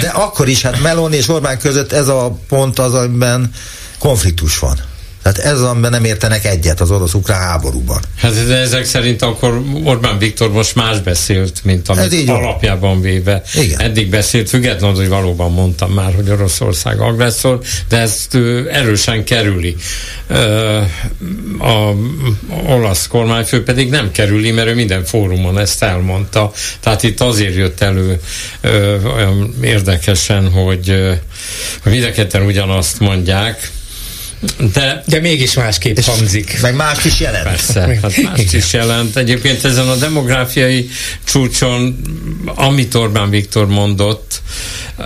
[0.00, 3.50] De akkor is, hát Meloni és Orbán között ez a pont az, amiben
[3.98, 4.91] konfliktus van.
[5.22, 8.00] Tehát ez az, amiben nem értenek egyet az orosz-ukrán háborúban.
[8.16, 13.80] Hát de ezek szerint akkor Orbán Viktor most más beszélt, mint amit alapjában véve Igen.
[13.80, 18.34] eddig beszélt, függetlenül, hogy valóban mondtam már, hogy Oroszország agresszor, de ezt
[18.70, 19.76] erősen kerüli.
[21.58, 21.92] A
[22.66, 26.52] olasz kormányfő pedig nem kerüli, mert ő minden fórumon ezt elmondta.
[26.80, 28.20] Tehát itt azért jött elő
[29.16, 30.94] olyan érdekesen, hogy,
[31.82, 33.70] hogy mindenketten ugyanazt mondják,
[34.72, 36.60] de, de mégis másképp és hangzik.
[36.60, 37.44] Meg más is jelent.
[37.44, 39.16] Persze, hát más is jelent.
[39.16, 40.88] Egyébként ezen a demográfiai
[41.24, 42.00] csúcson,
[42.54, 44.42] amit Orbán Viktor mondott,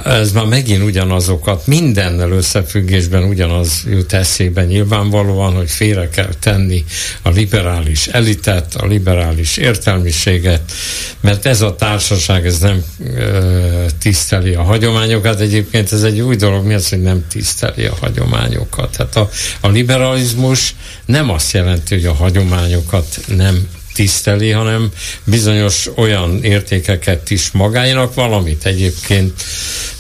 [0.05, 6.85] ez már megint ugyanazokat, mindennel összefüggésben ugyanaz jut eszébe nyilvánvalóan, hogy félre kell tenni
[7.23, 10.73] a liberális elitet, a liberális értelmiséget,
[11.21, 12.85] mert ez a társaság ez nem
[13.17, 15.41] ö, tiszteli a hagyományokat.
[15.41, 18.97] Egyébként ez egy új dolog, mi az, hogy nem tiszteli a hagyományokat.
[18.97, 19.26] Tehát a,
[19.61, 20.75] a liberalizmus
[21.05, 24.91] nem azt jelenti, hogy a hagyományokat nem tiszteli, hanem
[25.25, 29.43] bizonyos olyan értékeket is magáinak, valamit egyébként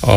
[0.00, 0.10] a,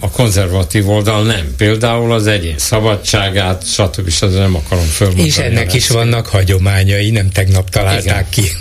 [0.00, 1.54] a konzervatív oldal nem.
[1.56, 4.10] Például az egyén szabadságát, stb.
[4.10, 4.34] stb.
[4.34, 5.28] nem akarom fölmondani.
[5.28, 8.46] És ennek is vannak hagyományai, nem tegnap találták Igen.
[8.46, 8.56] ki.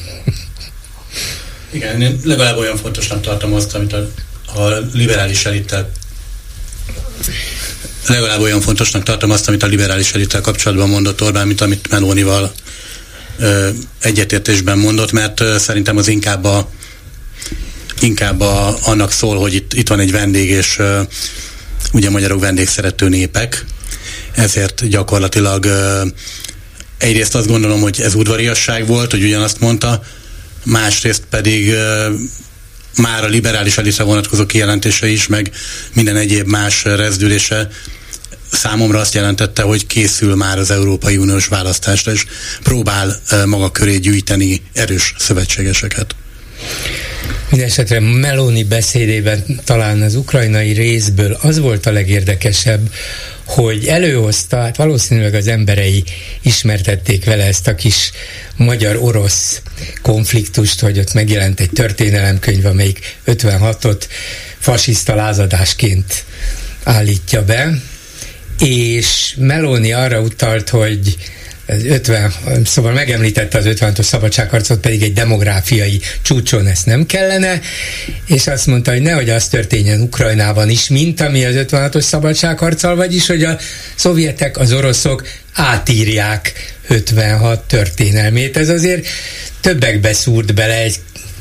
[1.72, 4.08] Igen, én legalább olyan fontosnak tartom azt, amit a,
[4.56, 5.92] a liberális elittel
[8.08, 12.54] legalább olyan fontosnak tartom azt, amit a liberális elittel kapcsolatban mondott Orbán, mint amit Melónival
[14.02, 16.70] egyetértésben mondott, mert szerintem az inkább a
[18.00, 21.00] inkább a, annak szól, hogy itt, itt van egy vendég, és uh,
[21.94, 23.66] ugye magyarok vendégszerető népek,
[24.36, 26.10] ezért gyakorlatilag uh,
[26.98, 30.04] egyrészt azt gondolom, hogy ez udvariasság volt, hogy ugyanazt mondta,
[30.64, 32.14] másrészt pedig uh,
[32.98, 35.52] már a liberális elitre vonatkozó kijelentése is, meg
[35.94, 37.70] minden egyéb más rezdülése
[38.52, 42.26] számomra azt jelentette, hogy készül már az Európai Uniós választásra, és
[42.64, 46.16] próbál maga köré gyűjteni erős szövetségeseket.
[47.50, 52.90] Mindenesetre Meloni beszédében talán az ukrajnai részből az volt a legérdekesebb,
[53.46, 56.04] hogy előhozta, hát valószínűleg az emberei
[56.42, 58.12] ismertették vele ezt a kis
[58.56, 59.62] magyar-orosz
[60.02, 64.02] konfliktust, hogy ott megjelent egy történelemkönyv, amelyik 56-ot
[64.60, 66.26] fasiszta lázadásként
[66.84, 67.82] állítja be,
[68.60, 71.16] és Meloni arra utalt, hogy
[71.66, 72.32] 50,
[72.66, 77.62] szóval megemlítette az 56-os szabadságharcot, pedig egy demográfiai csúcson ezt nem kellene,
[78.26, 83.28] és azt mondta, hogy nehogy az történjen Ukrajnában is, mint ami az 56-os szabadságharccal, vagyis,
[83.28, 83.58] hogy a
[83.96, 86.54] szovjetek, az oroszok átírják
[86.88, 88.58] 56 történelmét.
[88.58, 89.08] Ez azért
[89.62, 90.96] többekbe szúrt bele egy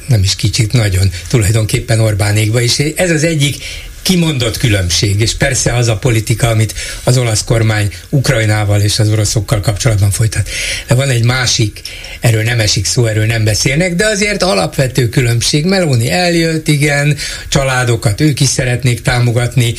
[0.06, 3.56] nem is kicsit, nagyon tulajdonképpen Orbánékba, és ez az egyik
[4.02, 6.74] kimondott különbség, és persze az a politika, amit
[7.04, 10.48] az olasz kormány Ukrajnával és az oroszokkal kapcsolatban folytat.
[10.86, 11.80] De van egy másik,
[12.20, 15.64] erről nem esik szó, erről nem beszélnek, de azért alapvető különbség.
[15.64, 17.16] Meloni eljött, igen,
[17.48, 19.74] családokat ők is szeretnék támogatni,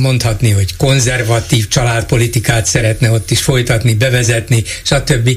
[0.00, 5.30] mondhatni, hogy konzervatív családpolitikát szeretne ott is folytatni, bevezetni, stb.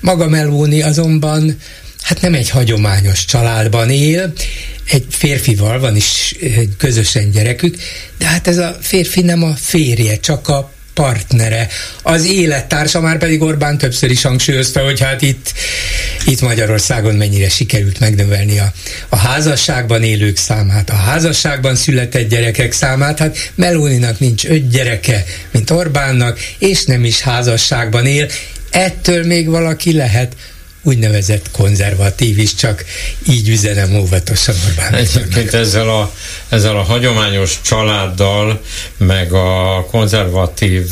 [0.00, 1.56] Maga Meloni azonban
[2.06, 4.32] hát nem egy hagyományos családban él,
[4.90, 6.34] egy férfival van is
[6.78, 7.76] közösen gyerekük,
[8.18, 11.68] de hát ez a férfi nem a férje, csak a partnere.
[12.02, 15.52] Az élettársa már pedig Orbán többször is hangsúlyozta, hogy hát itt,
[16.26, 18.72] itt Magyarországon mennyire sikerült megnövelni a,
[19.08, 23.18] a házasságban élők számát, a házasságban született gyerekek számát.
[23.18, 28.28] Hát Melóninak nincs öt gyereke, mint Orbánnak, és nem is házasságban él.
[28.70, 30.36] Ettől még valaki lehet
[30.86, 32.84] úgynevezett konzervatív is, csak
[33.28, 36.12] így üzenem óvatosan Orbán Egyébként ezzel a,
[36.48, 38.60] ezzel a hagyományos családdal,
[38.96, 40.86] meg a konzervatív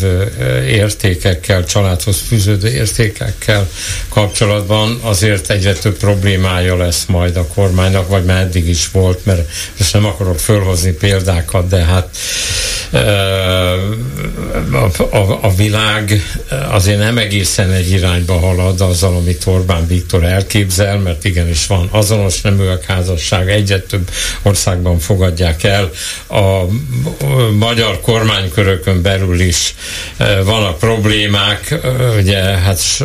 [0.67, 3.69] értékekkel, családhoz fűződő értékekkel
[4.09, 9.49] kapcsolatban azért egyre több problémája lesz majd a kormánynak, vagy már eddig is volt, mert
[9.79, 12.17] most nem akarok fölhozni példákat, de hát
[14.73, 16.23] a, a, a világ
[16.71, 21.89] azért nem egészen egy irányba halad azzal, amit Orbán Orbán Viktor elképzel, mert igenis van
[21.91, 24.11] azonos neműek házasság, egyre több
[24.43, 25.91] országban fogadják el.
[26.29, 26.65] A
[27.53, 29.75] magyar kormánykörökön belül is
[30.17, 31.79] e, vannak problémák, e,
[32.19, 33.05] ugye hát e,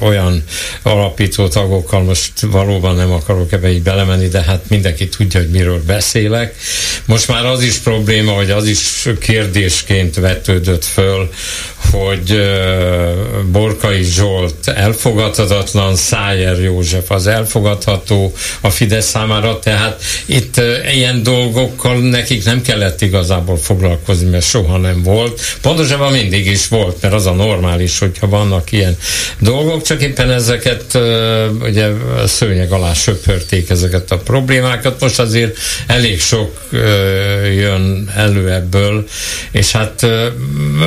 [0.00, 0.44] olyan
[0.82, 5.82] alapító tagokkal most valóban nem akarok ebbe így belemenni, de hát mindenki tudja, hogy miről
[5.86, 6.54] beszélek.
[7.04, 11.30] Most már az is probléma, hogy az is kérdésként vetődött föl,
[11.90, 12.40] hogy
[13.52, 20.60] Borkai Zsolt elfogadhatatlan, Szájer József az elfogadható a Fidesz számára, tehát itt
[20.94, 25.40] ilyen dolgokkal nekik nem kellett igazából foglalkozni, mert soha nem volt.
[25.60, 28.96] Pontosabban mindig is volt, mert az a normális, hogyha vannak ilyen
[29.38, 30.98] dolgok, csak éppen ezeket
[31.62, 31.88] ugye
[32.26, 35.00] szőnyeg alá söpörték ezeket a problémákat.
[35.00, 35.56] Most azért
[35.86, 36.68] elég sok
[37.56, 39.08] jön elő ebből,
[39.50, 40.06] és hát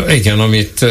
[0.09, 0.82] igen, amit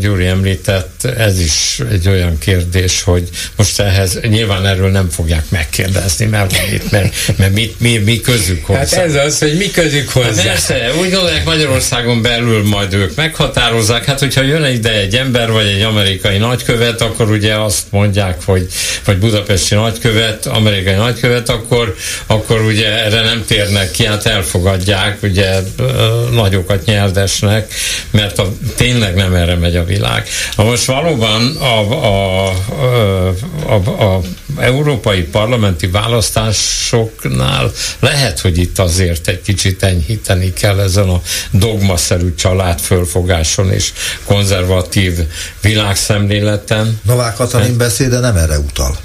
[0.00, 6.26] Gyuri említett, ez is egy olyan kérdés, hogy most ehhez nyilván erről nem fogják megkérdezni,
[6.26, 8.78] mert, mert, mert, mert mit, mi, mi közük hozzá.
[8.78, 10.42] Hát ez az, hogy mi közük hozzá.
[10.42, 15.50] Hát persze, úgy gondolják Magyarországon belül majd ők meghatározzák, hát hogyha jön ide egy ember,
[15.50, 18.66] vagy egy amerikai nagykövet, akkor ugye azt mondják, hogy
[19.04, 21.96] vagy budapesti nagykövet, amerikai nagykövet, akkor,
[22.26, 25.60] akkor ugye erre nem térnek ki, hát elfogadják, ugye
[26.32, 27.74] nagyokat nyerdesnek,
[28.10, 30.28] mert a, tényleg nem erre megy a világ.
[30.56, 34.20] Na most valóban a, a, a, a, a
[34.58, 41.20] európai parlamenti választásoknál lehet, hogy itt azért egy kicsit enyhíteni kell ezen a
[41.50, 43.92] dogmaszerű családfölfogáson és
[44.24, 45.18] konzervatív
[45.60, 47.00] világszemléleten.
[47.02, 48.96] Novák Katalin beszéde nem erre utal.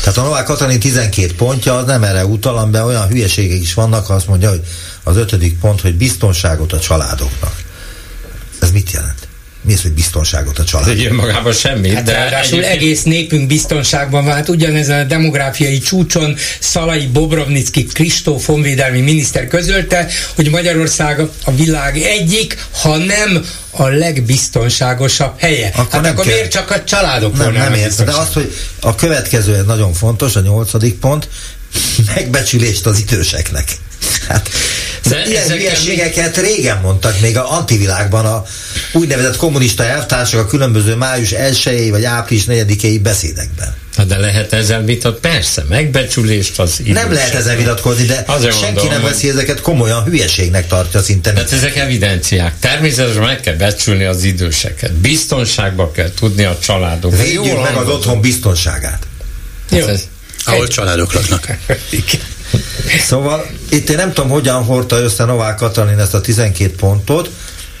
[0.00, 4.10] Tehát a Novák Katalin 12 pontja az nem erre utal, amiben olyan hülyeségek is vannak,
[4.10, 4.60] azt mondja, hogy
[5.02, 7.54] az ötödik pont, hogy biztonságot a családoknak.
[8.60, 9.21] Ez mit jelent?
[9.62, 10.88] Mi az, hogy biztonságot a család?
[10.88, 11.94] Ez magában semmi.
[11.94, 12.82] Hát de ráadásul egyébként...
[12.82, 14.34] egész népünk biztonságban van.
[14.34, 21.96] Hát ugyanezen a demográfiai csúcson Szalai Bobrovnicki Kristóf honvédelmi miniszter közölte, hogy Magyarország a világ
[21.96, 25.70] egyik, ha nem a legbiztonságosabb helye.
[25.74, 26.34] Akkor hát akkor kell.
[26.34, 30.40] miért csak a családok Nem, nem értem, de az, hogy a következő nagyon fontos, a
[30.40, 31.28] nyolcadik pont,
[32.14, 33.76] megbecsülést az időseknek.
[34.28, 34.50] Hát,
[35.08, 38.44] de ilyen hülyeségeket régen mondtak, még a antivilágban a
[38.92, 43.74] úgynevezett kommunista elvtársak a különböző május 1 vagy április 4 beszédekben.
[43.96, 45.18] Hát de lehet ezzel vitat?
[45.20, 47.02] Persze, megbecsülést az idősek.
[47.02, 51.32] Nem lehet ezzel vitatkozni, de Azért senki mondom, nem veszi ezeket komolyan, hülyeségnek tartja szinte.
[51.32, 52.58] Tehát ezek evidenciák.
[52.58, 54.92] Természetesen meg kell becsülni az időseket.
[54.92, 57.16] Biztonságba kell tudni a családok.
[57.16, 59.06] Védjük meg az otthon biztonságát.
[59.70, 59.86] Jó.
[59.86, 60.02] Ez,
[60.44, 61.46] ahol családok laknak.
[63.08, 67.30] Szóval itt én nem tudom, hogyan hordta össze Novák Katalin ezt a 12 pontot,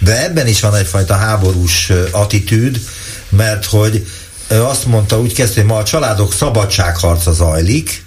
[0.04, 2.80] de ebben is van egyfajta háborús attitűd,
[3.28, 4.06] mert hogy
[4.48, 8.04] azt mondta, úgy kezdte, hogy ma a családok szabadságharca zajlik,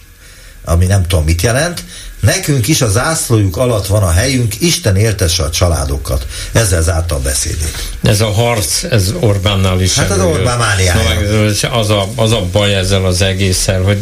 [0.63, 1.83] ami nem tudom mit jelent,
[2.25, 6.25] Nekünk is a zászlójuk alatt van a helyünk, Isten éltesse a családokat.
[6.51, 7.93] Ezzel zárta a beszédét.
[8.03, 9.95] Ez a harc, ez Orbánnal is.
[9.95, 11.45] Hát az Orbán mániája.
[11.71, 13.97] Az a, az a baj ezzel az egésszel, hogy,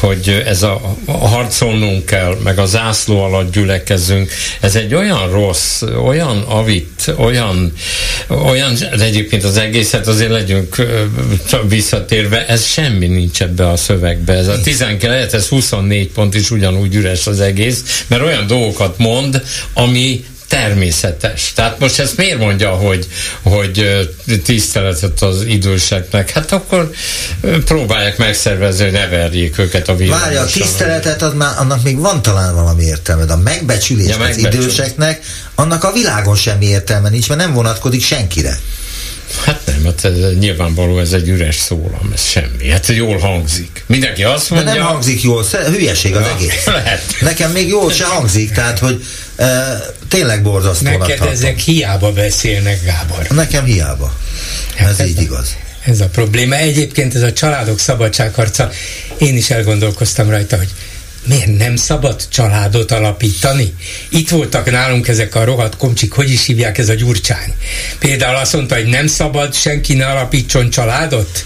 [0.00, 4.30] hogy ez a, a harcolnunk kell, meg a zászló alatt gyülekezünk.
[4.60, 7.72] Ez egy olyan rossz, olyan avit, olyan,
[8.28, 10.76] olyan, de egyébként az egészet azért legyünk
[11.68, 14.32] visszatérve, ez semmi nincs ebbe a szövegbe.
[14.32, 17.49] Ez a 19, ez 24 pont is ugyanúgy üres az egész,
[18.06, 19.42] mert olyan dolgokat mond,
[19.74, 21.52] ami természetes.
[21.54, 23.08] Tehát most ezt miért mondja, hogy,
[23.42, 24.08] hogy
[24.44, 26.30] tiszteletet az időseknek?
[26.30, 26.90] Hát akkor
[27.64, 30.20] próbálják megszervezni, hogy ne verjék őket a világon.
[30.20, 34.24] Várja, a tiszteletet, az már, annak még van talán valami értelme, de a megbecsülés ja,
[34.24, 35.24] az időseknek,
[35.54, 38.58] annak a világon semmi értelme nincs, mert nem vonatkozik senkire.
[39.44, 42.70] Hát nem, hát ez, nyilvánvaló ez egy üres szólam, ez semmi.
[42.70, 43.84] Hát jól hangzik.
[43.86, 44.72] Mindenki azt mondja...
[44.72, 46.66] De nem hangzik jól, hülyeség az ja, egész.
[46.76, 47.02] Lehet.
[47.20, 49.04] Nekem még jól se hangzik, tehát hogy
[49.36, 49.78] e,
[50.08, 50.90] tényleg borzasztó.
[50.90, 53.26] Neked ezek hiába beszélnek, Gábor.
[53.28, 54.16] Nekem hiába.
[54.76, 55.56] Hát ez, ez így igaz.
[55.84, 56.56] Ez a probléma.
[56.56, 58.70] Egyébként ez a családok szabadságharca,
[59.18, 60.68] én is elgondolkoztam rajta, hogy
[61.24, 63.74] miért nem szabad családot alapítani?
[64.08, 67.54] Itt voltak nálunk ezek a rohadt komcsik, hogy is hívják ez a gyurcsány.
[67.98, 71.44] Például azt mondta, hogy nem szabad senki ne alapítson családot.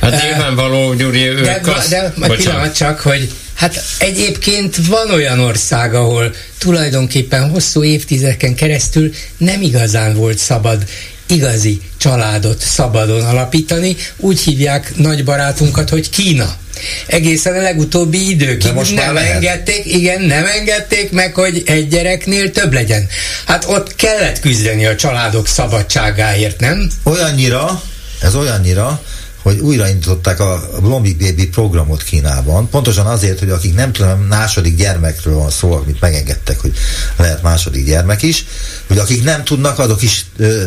[0.00, 1.88] Hát uh, nyilvánvaló, Gyuri, ők de, azt...
[1.88, 9.12] De, de pillanat csak, hogy Hát egyébként van olyan ország, ahol tulajdonképpen hosszú évtizedeken keresztül
[9.36, 10.84] nem igazán volt szabad
[11.26, 13.96] igazi családot szabadon alapítani.
[14.16, 16.56] Úgy hívják nagy barátunkat, hogy Kína
[17.06, 22.72] egészen a legutóbbi időkig most nem engedték, igen, nem engedték meg, hogy egy gyereknél több
[22.72, 23.08] legyen.
[23.46, 26.90] Hát ott kellett küzdeni a családok szabadságáért, nem?
[27.02, 27.82] Olyannyira,
[28.20, 29.02] ez olyannyira,
[29.42, 35.34] hogy újraindították a Blombik Baby programot Kínában, pontosan azért, hogy akik nem tudom, második gyermekről
[35.34, 36.72] van szó, amit megengedtek, hogy
[37.16, 38.44] lehet második gyermek is,
[38.86, 40.64] hogy akik nem tudnak, azok is ö,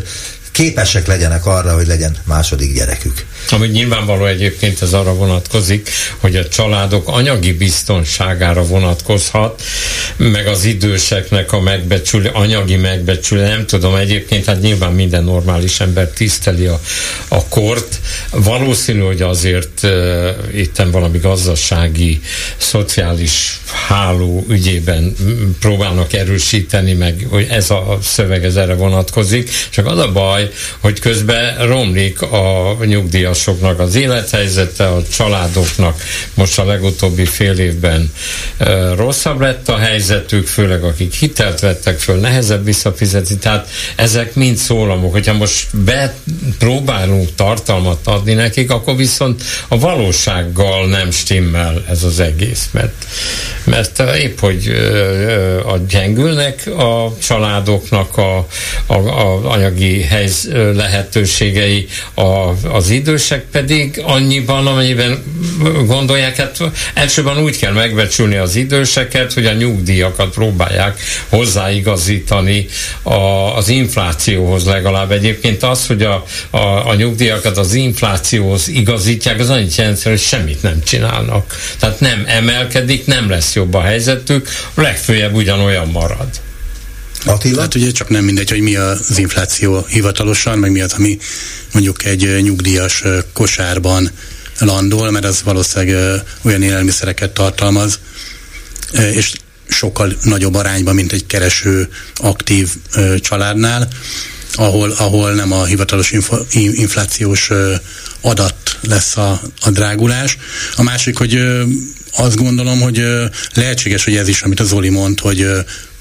[0.51, 3.25] képesek legyenek arra, hogy legyen második gyerekük.
[3.51, 5.89] Ami nyilvánvaló egyébként ez arra vonatkozik,
[6.19, 9.61] hogy a családok anyagi biztonságára vonatkozhat,
[10.17, 16.07] meg az időseknek a megbecsülő, anyagi megbecsülő, nem tudom, egyébként hát nyilván minden normális ember
[16.07, 16.79] tiszteli a,
[17.27, 17.99] a kort.
[18.31, 22.21] Valószínű, hogy azért uh, itten valami gazdasági,
[22.57, 25.15] szociális háló ügyében
[25.59, 30.99] próbálnak erősíteni, meg hogy ez a szöveg ez erre vonatkozik, csak az a baj, hogy
[30.99, 32.77] közben romlik a
[33.35, 36.01] nyugdíjasoknak az élethelyzete, a családoknak
[36.33, 38.11] most a legutóbbi fél évben
[38.95, 45.11] rosszabb lett a helyzetük, főleg akik hitelt vettek föl, nehezebb visszafizetni, tehát ezek mind szólamok,
[45.11, 52.69] hogyha most bepróbálunk tartalmat adni nekik, akkor viszont a valósággal nem stimmel ez az egész,
[52.71, 53.05] mert,
[53.63, 54.67] mert épp, hogy
[55.65, 58.47] a gyengülnek a családoknak a,
[58.85, 62.89] a, a anyagi helyzet, lehetőségei, a, az
[63.25, 65.23] idősek pedig annyiban, amennyiben
[65.85, 66.57] gondolják, hát
[66.93, 70.99] elsőben úgy kell megbecsülni az időseket, hogy a nyugdíjakat próbálják
[71.29, 72.65] hozzáigazítani
[73.01, 73.13] a,
[73.55, 75.11] az inflációhoz legalább.
[75.11, 80.61] Egyébként az, hogy a, a, a nyugdíjakat az inflációhoz igazítják, az annyit jelent, hogy semmit
[80.61, 81.55] nem csinálnak.
[81.79, 86.29] Tehát nem emelkedik, nem lesz jobb a helyzetük, legfőjebb ugyanolyan marad.
[87.25, 87.61] Attila?
[87.61, 91.17] Hát ugye csak nem mindegy, hogy mi az infláció hivatalosan, meg mi az, ami
[91.73, 93.03] mondjuk egy nyugdíjas
[93.33, 94.11] kosárban
[94.59, 97.99] landol, mert az valószínűleg olyan élelmiszereket tartalmaz,
[99.13, 99.33] és
[99.69, 102.69] sokkal nagyobb arányban, mint egy kereső aktív
[103.19, 103.87] családnál,
[104.53, 106.13] ahol, ahol nem a hivatalos
[106.51, 107.49] inflációs
[108.21, 110.37] adat lesz a, a drágulás.
[110.75, 111.39] A másik, hogy
[112.17, 113.03] azt gondolom, hogy
[113.53, 115.47] lehetséges, hogy ez is, amit az Zoli mond, hogy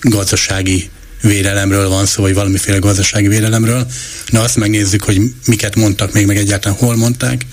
[0.00, 0.90] gazdasági
[1.24, 3.86] védelemről van szó, vagy valamiféle gazdasági védelemről,
[4.30, 7.46] de azt megnézzük, hogy miket mondtak még, meg egyáltalán hol mondták,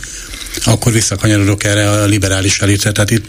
[0.65, 2.91] akkor visszakanyarodok erre a liberális elitre.
[2.91, 3.25] Tehát itt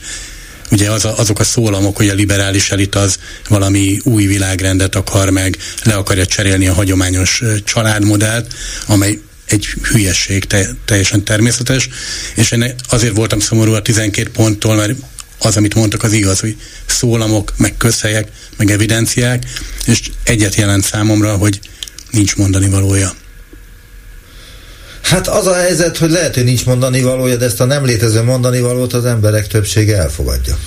[0.71, 3.19] ugye az a, azok a szólamok, hogy a liberális elit az
[3.49, 8.55] valami új világrendet akar meg, le akarja cserélni a hagyományos családmodellt,
[8.87, 11.89] amely egy hülyesség, te, teljesen természetes,
[12.35, 14.93] és én azért voltam szomorú a 12 ponttól, mert
[15.45, 19.43] az, amit mondtak, az igaz, hogy szólamok, meg közhelyek, meg evidenciák,
[19.87, 21.61] és egyet jelent számomra, hogy
[22.11, 23.13] nincs mondani valója.
[25.03, 28.23] Hát az a helyzet, hogy lehet, hogy nincs mondani valója, de ezt a nem létező
[28.23, 30.59] mondani valót az emberek többsége elfogadja.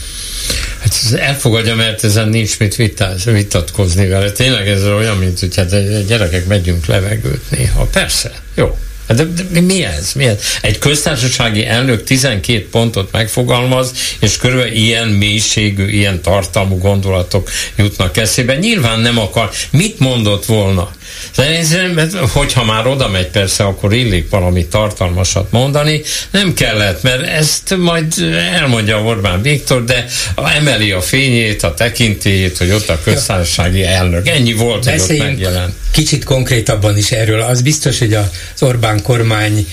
[0.82, 4.32] Hát ez elfogadja, mert ezen nincs mit vitás, vitatkozni vele.
[4.32, 7.86] Tényleg ez olyan, mint hogy hát gyerekek megyünk levegőt néha.
[7.86, 8.78] Persze, jó.
[9.08, 10.14] Hát de, de mi ez?
[10.14, 10.40] mi ez?
[10.62, 18.56] Egy köztársasági elnök 12 pontot megfogalmaz, és körülbelül ilyen mélységű, ilyen tartalmú gondolatok jutnak eszébe.
[18.56, 19.50] Nyilván nem akar.
[19.72, 20.92] Mit mondott volna?
[21.32, 26.02] Szerintem, hogyha már oda megy persze, akkor illik valami tartalmasat mondani.
[26.32, 28.14] Nem kellett, mert ezt majd
[28.54, 30.06] elmondja Orbán Viktor, de
[30.36, 34.28] emeli a fényét, a tekintélyét, hogy ott a köztársasági elnök.
[34.28, 35.74] Ennyi volt, hogy ott megjelent.
[35.92, 37.42] Kicsit konkrétabban is erről.
[37.42, 38.28] Az biztos, hogy az
[38.60, 39.68] Orbán kormány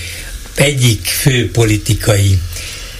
[0.55, 2.39] egyik fő politikai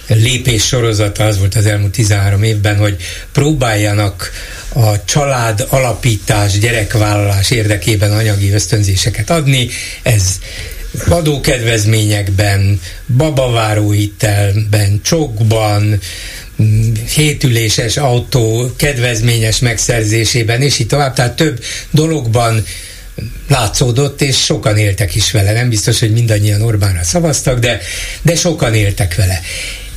[0.06, 2.96] lépés sorozata az volt az elmúlt 13 évben, hogy
[3.32, 4.30] próbáljanak
[4.74, 9.68] a család alapítás, gyerekvállalás érdekében anyagi ösztönzéseket adni.
[10.02, 10.22] Ez
[11.08, 12.80] adókedvezményekben,
[13.16, 16.00] babaváróhitelben, csokban,
[17.14, 21.14] hétüléses autó kedvezményes megszerzésében, és így tovább.
[21.14, 22.64] Tehát több dologban
[23.48, 25.52] látszódott, és sokan éltek is vele.
[25.52, 27.80] Nem biztos, hogy mindannyian Orbánra szavaztak, de,
[28.22, 29.40] de sokan éltek vele.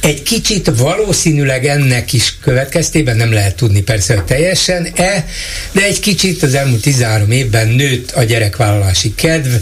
[0.02, 5.28] Egy kicsit valószínűleg ennek is következtében, nem lehet tudni persze, hogy teljesen-e,
[5.72, 9.54] de egy kicsit az elmúlt 13 évben nőtt a gyerekvállalási kedv,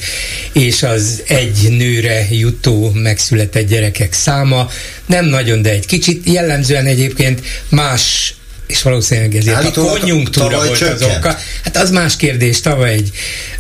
[0.54, 4.70] és az egy nőre jutó megszületett gyerekek száma,
[5.06, 8.36] nem nagyon, de egy kicsit, jellemzően egyébként más
[8.68, 11.02] és valószínűleg ezért Állítólag a konjunktúra volt csökkent.
[11.02, 11.38] az oka.
[11.64, 13.12] Hát az más kérdés, tavaly egy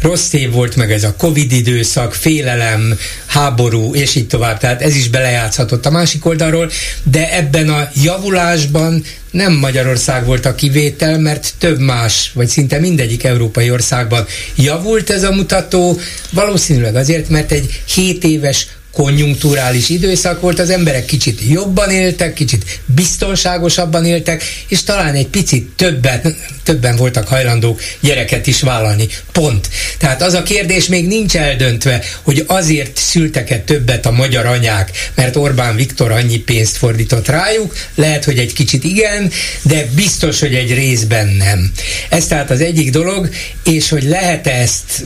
[0.01, 4.95] rossz év volt, meg ez a Covid időszak, félelem, háború, és így tovább, tehát ez
[4.95, 6.71] is belejátszhatott a másik oldalról,
[7.03, 13.23] de ebben a javulásban nem Magyarország volt a kivétel, mert több más, vagy szinte mindegyik
[13.23, 14.25] európai országban
[14.55, 15.99] javult ez a mutató,
[16.29, 22.81] valószínűleg azért, mert egy 7 éves konjunkturális időszak volt, az emberek kicsit jobban éltek, kicsit
[22.85, 29.07] biztonságosabban éltek, és talán egy picit többet, többen voltak hajlandók gyereket is vállalni.
[29.31, 29.69] Pont.
[29.97, 35.35] Tehát az a kérdés még nincs eldöntve, hogy azért szültek-e többet a magyar anyák, mert
[35.35, 39.31] Orbán Viktor annyi pénzt fordított rájuk, lehet, hogy egy kicsit igen,
[39.61, 41.71] de biztos, hogy egy részben nem.
[42.09, 43.29] Ez tehát az egyik dolog,
[43.63, 45.03] és hogy lehet ezt,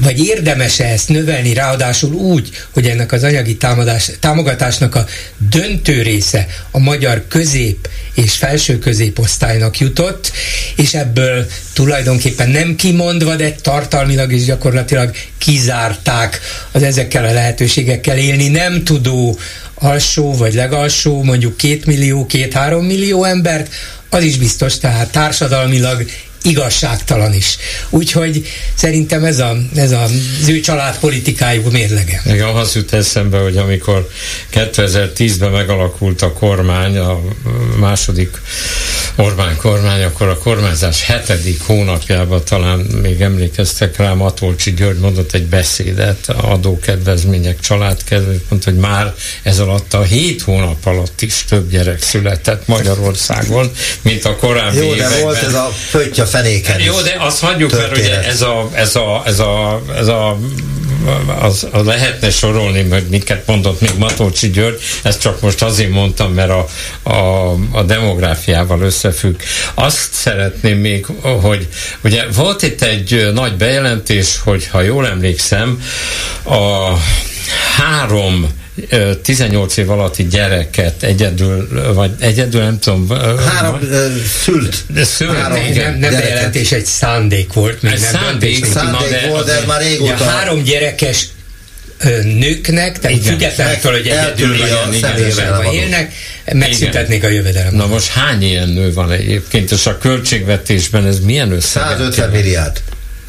[0.00, 5.06] vagy érdemes ezt növelni, ráadásul úgy, hogy ennek az anyagi támadás, támogatásnak a
[5.50, 10.32] döntő része a magyar közép és felső középosztálynak jutott,
[10.76, 16.40] és ebből tulajdonképpen nem kimondva, de tartalmilag is gyakorlatilag kizárták
[16.72, 19.38] az ezekkel a lehetőségekkel élni nem tudó
[19.74, 23.68] alsó vagy legalsó, mondjuk két millió, két-három millió embert,
[24.10, 26.04] az is biztos, tehát társadalmilag
[26.46, 27.56] igazságtalan is.
[27.90, 32.22] Úgyhogy szerintem ez, a, ez a, az ő családpolitikájuk mérlege.
[32.26, 34.08] Igen, az jut eszembe, hogy amikor
[34.52, 37.20] 2010-ben megalakult a kormány, a
[37.78, 38.40] második
[39.16, 45.46] Orbán kormány, akkor a kormányzás hetedik hónapjában talán még emlékeztek rá, Matolcsi György mondott egy
[45.46, 52.02] beszédet, adókedvezmények, családkedvezmények, mondta, hogy már ez alatt a hét hónap alatt is több gyerek
[52.02, 53.70] született Magyarországon,
[54.02, 55.20] mint a korábbi Jó, de években.
[55.22, 59.22] volt ez a pöttya fenéken Jó, de azt hagyjuk, mert ugye ez a, ez a,
[59.26, 60.38] ez a, ez a
[61.40, 66.32] az, az lehetne sorolni, hogy miket mondott még Matolcsi György, ezt csak most azért mondtam,
[66.32, 66.66] mert a,
[67.02, 69.40] a, a demográfiával összefügg.
[69.74, 71.68] Azt szeretném még, hogy
[72.04, 75.82] ugye volt itt egy nagy bejelentés, hogy ha jól emlékszem,
[76.44, 76.92] a
[77.76, 78.64] három
[79.22, 83.08] 18 év alatti gyereket egyedül, vagy egyedül nem tudom.
[83.46, 84.84] Három vagy, szült.
[84.86, 87.82] De szült, három nem, nem bejelentés, egy szándék volt.
[87.82, 90.24] Még nem szándék, szándék de, volt, de már régóta.
[90.24, 91.26] Három gyerekes
[92.22, 94.56] nőknek, tehát függetlenül, hogy egyedül
[95.62, 96.12] vagy élnek,
[96.52, 97.74] megszüntetnék a jövedelem.
[97.74, 101.82] Na most hány ilyen nő van egyébként, és a költségvetésben ez milyen összeg?
[101.82, 102.80] 150 milliárd.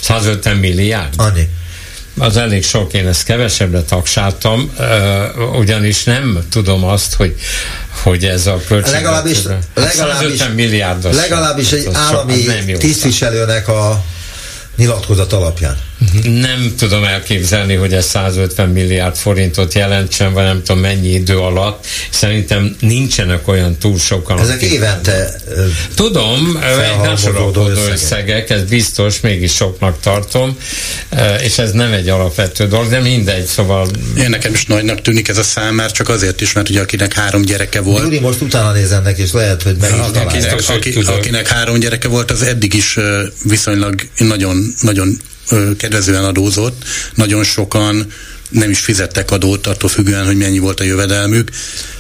[0.02, 1.14] 150 milliárd?
[1.18, 1.48] Annyi
[2.18, 4.74] az elég sok, én ezt kevesebbre tagsáltam,
[5.60, 7.36] ugyanis nem tudom azt, hogy
[8.04, 9.38] hogy ez a legalábbis,
[9.74, 11.16] legalábbis, milliárdos.
[11.16, 12.46] Legalábbis egy állami
[12.78, 14.04] tisztviselőnek a
[14.76, 15.78] nyilatkozat alapján.
[16.24, 21.86] Nem tudom elképzelni, hogy ez 150 milliárd forintot jelentsen, vagy nem tudom mennyi idő alatt.
[22.10, 24.40] Szerintem nincsenek olyan túl sokan.
[24.40, 24.72] Ezek akik...
[24.72, 25.42] évente
[25.96, 30.58] Tudom, felhalmozódó összegek, ez biztos, mégis soknak tartom,
[31.44, 33.88] és ez nem egy alapvető dolog, de mindegy, szóval...
[34.18, 37.14] Én nekem is nagynak tűnik ez a szám, már csak azért is, mert ugye akinek
[37.14, 38.04] három gyereke volt.
[38.04, 42.08] Gyuri, most utána nézem neki, és lehet, hogy meg is akinek, aki, akinek három gyereke
[42.08, 42.98] volt, az eddig is
[43.44, 45.20] viszonylag nagyon, nagyon
[45.78, 46.84] kedvezően adózott,
[47.16, 48.12] nagyon sokan
[48.50, 51.52] nem is fizettek adót, attól függően, hogy mennyi volt a jövedelmük.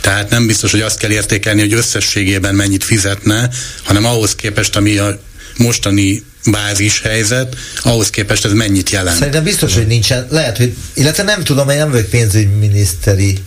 [0.02, 3.49] Tehát nem biztos, hogy azt kell értékelni, hogy összességében mennyit fizetne,
[3.84, 5.19] hanem ahhoz képest, ami a
[5.57, 9.18] mostani bázis helyzet, ahhoz képest ez mennyit jelent.
[9.18, 13.38] Szerintem biztos, hogy nincsen, lehet, hogy, illetve nem tudom, én nem vagyok pénzügyminiszteri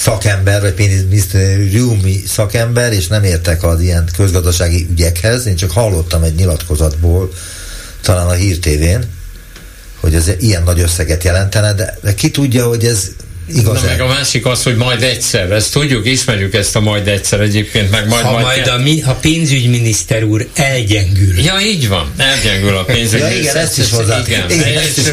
[0.00, 6.34] szakember, vagy pénzügyminisztériumi szakember, és nem értek az ilyen közgazdasági ügyekhez, én csak hallottam egy
[6.34, 7.32] nyilatkozatból,
[8.00, 9.04] talán a Hír TV-n,
[10.00, 13.08] hogy ez ilyen nagy összeget jelentene, de, de ki tudja, hogy ez
[13.54, 17.08] igaz Na, meg a másik az, hogy majd egyszer, ezt tudjuk, ismerjük ezt a majd
[17.08, 21.40] egyszer egyébként, meg majd ha majd, majd a, mi, ha pénzügyminiszter úr elgyengül.
[21.40, 23.32] Ja, így van, elgyengül a pénzügyminiszter.
[23.32, 24.20] ja, igen, ezt is hozzá.
[24.26, 25.04] Igen, igen, ezt is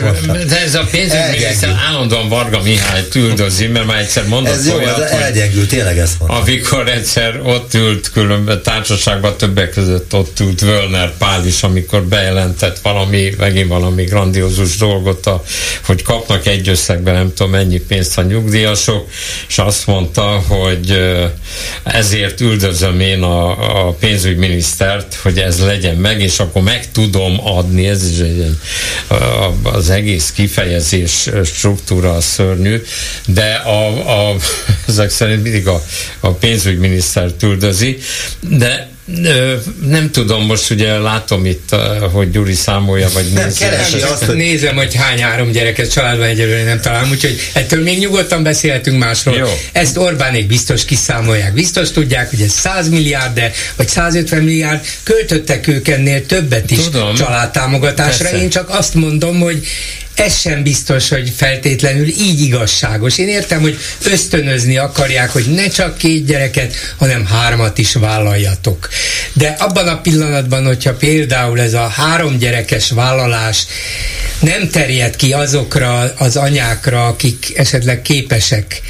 [0.47, 4.99] de ez a pénzügyminiszter állandóan Varga Mihály üldözi, mert már egyszer mondott ez jó, olyat,
[4.99, 6.37] ez elgyengül, tényleg ezt mondta.
[6.37, 12.79] Amikor egyszer ott ült különböző társaságban, többek között ott ült Völner Pál is, amikor bejelentett
[12.79, 15.43] valami, megint valami grandiózus dolgot, a,
[15.85, 19.09] hogy kapnak egy összegben nem tudom mennyi pénzt, nyugdíjasok,
[19.47, 20.99] és azt mondta, hogy
[21.83, 27.87] ezért üldözöm én a, a pénzügyminisztert, hogy ez legyen meg, és akkor meg tudom adni,
[27.87, 28.57] ez is egy,
[29.63, 32.81] az egész kifejezés struktúra a szörnyű,
[33.25, 33.87] de a,
[34.29, 34.35] a,
[34.87, 35.83] ezek szerint mindig a,
[36.19, 37.97] a pénzügyminisztert üldözi,
[38.39, 38.93] de
[39.85, 41.75] nem tudom, most ugye látom itt,
[42.11, 43.69] hogy Gyuri számolja, vagy nézze.
[43.69, 44.35] Nem azt, hogy...
[44.35, 49.35] Nézem, hogy hány három gyereket családban egyelőre nem találom, úgyhogy ettől még nyugodtan beszélhetünk másról.
[49.35, 49.47] Jó.
[49.71, 51.53] Ezt Orbánék biztos kiszámolják.
[51.53, 56.83] Biztos tudják, hogy ez 100 milliárd, de, vagy 150 milliárd, költöttek ők ennél többet is
[56.83, 57.15] Tudom.
[57.15, 58.23] családtámogatásra.
[58.29, 58.43] Persze.
[58.43, 59.67] Én csak azt mondom, hogy
[60.15, 63.17] ez sem biztos, hogy feltétlenül így igazságos.
[63.17, 68.89] Én értem, hogy ösztönözni akarják, hogy ne csak két gyereket, hanem hármat is vállaljatok.
[69.33, 73.65] De abban a pillanatban, hogyha például ez a három gyerekes vállalás
[74.39, 78.81] nem terjed ki azokra az anyákra, akik esetleg képesek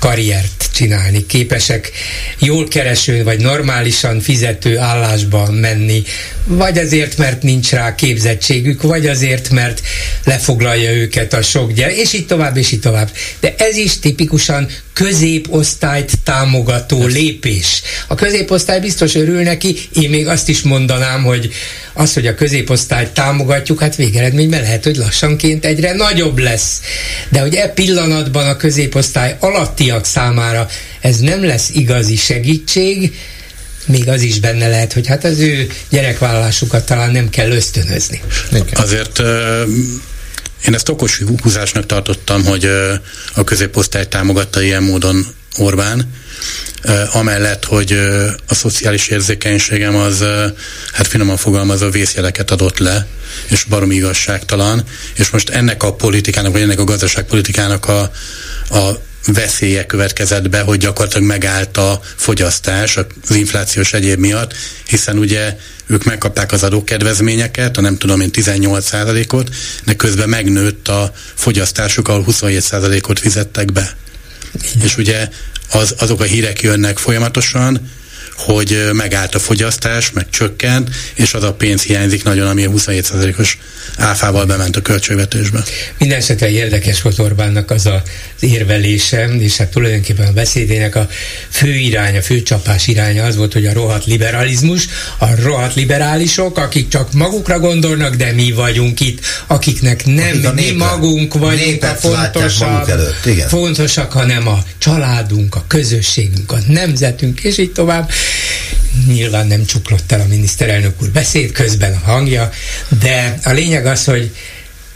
[0.00, 1.90] karriert csinálni, képesek
[2.38, 6.02] jól kereső vagy normálisan fizető állásba menni,
[6.46, 9.82] vagy azért, mert nincs rá képzettségük, vagy azért, mert
[10.24, 13.10] lefoglalja őket a sok gyerek, és így tovább, és így tovább.
[13.40, 17.82] De ez is tipikusan középosztályt támogató lépés.
[18.08, 21.52] A középosztály biztos örül neki, én még azt is mondanám, hogy
[21.92, 26.80] az, hogy a középosztályt támogatjuk, hát végeredményben lehet, hogy lassanként egyre nagyobb lesz.
[27.28, 30.68] De hogy e pillanatban a középosztály alattiak számára
[31.00, 33.12] ez nem lesz igazi segítség,
[33.86, 38.22] még az is benne lehet, hogy hát az ő gyerekvállalásukat talán nem kell ösztönözni.
[38.72, 39.18] Azért
[40.66, 42.70] én ezt okos húzásnak tartottam, hogy
[43.34, 45.26] a középosztály támogatta ilyen módon
[45.56, 46.12] Orbán,
[47.12, 47.92] amellett, hogy
[48.46, 50.24] a szociális érzékenységem az,
[50.92, 53.06] hát finoman fogalmazva, vészjeleket adott le,
[53.48, 54.84] és baromi igazságtalan,
[55.14, 58.00] és most ennek a politikának, vagy ennek a gazdaságpolitikának a,
[58.70, 64.54] a veszélye következett be, hogy gyakorlatilag megállt a fogyasztás az inflációs egyéb miatt,
[64.86, 65.56] hiszen ugye
[65.86, 69.48] ők megkapták az adókedvezményeket, a nem tudom én 18%-ot,
[69.84, 73.96] de közben megnőtt a fogyasztásuk, ahol 27%-ot fizettek be.
[74.52, 74.86] Igen.
[74.86, 75.28] És ugye
[75.70, 77.90] az, azok a hírek jönnek folyamatosan,
[78.36, 83.58] hogy megállt a fogyasztás, meg csökkent, és az a pénz hiányzik nagyon, ami a 27%-os
[83.96, 85.62] áfával bement a költségvetésbe.
[85.98, 88.02] Mindenesetre érdekes volt Orbánnak az az
[88.40, 91.08] érvelése, és hát tulajdonképpen a beszédének a
[91.48, 94.88] fő irány, a fő csapás iránya az volt, hogy a rohadt liberalizmus,
[95.18, 100.76] a rohadt liberálisok, akik csak magukra gondolnak, de mi vagyunk itt, akiknek nem Akik mi
[100.76, 102.90] magunk vagyunk a fontosabb,
[103.48, 108.10] fontosak, hanem a családunk, a közösségünk, a nemzetünk, és így tovább.
[109.06, 112.50] Nyilván nem csuklott el a miniszterelnök úr beszéd közben a hangja,
[113.00, 114.30] de a lényeg az, hogy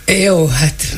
[0.06, 0.96] jó, hát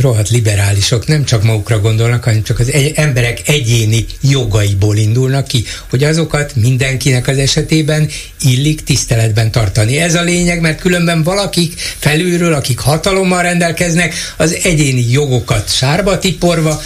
[0.00, 6.04] rohadt liberálisok nem csak magukra gondolnak, hanem csak az emberek egyéni jogaiból indulnak ki, hogy
[6.04, 8.08] azokat mindenkinek az esetében
[8.40, 9.98] illik tiszteletben tartani.
[9.98, 16.82] Ez a lényeg, mert különben valakik felülről, akik hatalommal rendelkeznek, az egyéni jogokat sárba tiporva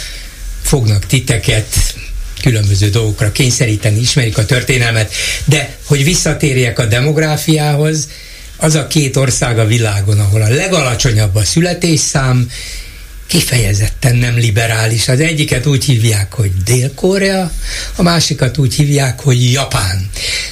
[0.61, 1.95] fognak titeket
[2.43, 5.13] különböző dolgokra kényszeríteni, ismerik a történelmet,
[5.45, 8.07] de hogy visszatérjek a demográfiához,
[8.57, 12.49] az a két ország a világon, ahol a legalacsonyabb a születésszám,
[13.27, 15.07] kifejezetten nem liberális.
[15.07, 17.51] Az egyiket úgy hívják, hogy Dél-Korea,
[17.95, 20.09] a másikat úgy hívják, hogy Japán.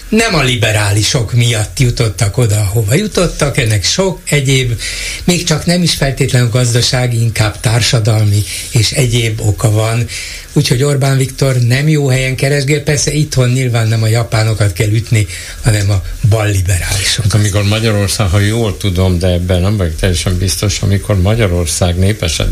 [0.10, 4.80] Nem a liberálisok miatt jutottak oda, hova jutottak, ennek sok egyéb,
[5.24, 10.08] még csak nem is feltétlenül gazdasági, inkább társadalmi és egyéb oka van.
[10.54, 15.28] Úgyhogy Orbán Viktor nem jó helyen keresgél, persze itthon nyilván nem a japánokat kell ütni,
[15.62, 17.34] hanem a balliberálisokat.
[17.34, 21.98] Amikor Magyarország, ha jól tudom, de ebben nem vagyok teljesen biztos, amikor Magyarország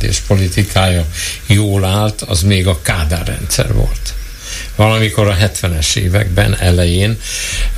[0.10, 1.06] népesedés politikája
[1.46, 4.14] jól állt, az még a Kádár rendszer volt
[4.76, 7.18] valamikor a 70-es években elején.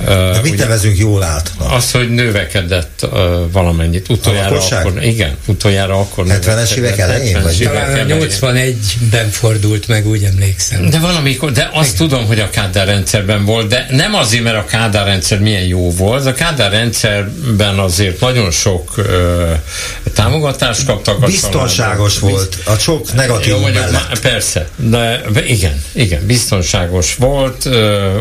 [0.04, 1.52] De mit ugye, nevezünk jól át?
[1.58, 3.10] Az, hogy növekedett uh,
[3.52, 4.08] valamennyit.
[4.08, 7.34] Utoljára akkor, igen, utoljára akkor 70-es évek elején?
[7.34, 10.90] 70 vagy talán 81-ben fordult meg, úgy emlékszem.
[10.90, 12.08] De valamikor, de azt igen.
[12.08, 15.90] tudom, hogy a Kádár rendszerben volt, de nem azért, mert a Kádár rendszer milyen jó
[15.90, 16.26] volt.
[16.26, 19.04] A Kádár rendszerben azért nagyon sok uh,
[20.14, 21.22] támogatást kaptak.
[21.22, 22.38] A Biztonságos családok.
[22.38, 23.84] volt, a sok negatív jó, mondjuk.
[24.22, 27.68] Persze, de igen, igen, biztonságos biztonságos volt,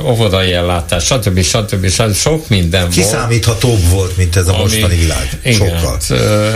[0.05, 1.41] óvodai ellátás, stb.
[1.41, 1.89] stb.
[1.89, 2.15] stb.
[2.15, 2.93] sok minden volt.
[2.93, 5.39] Kiszámíthatóbb volt, mint ez a ami, mostani világ.
[5.43, 5.97] Igen, Sokkal.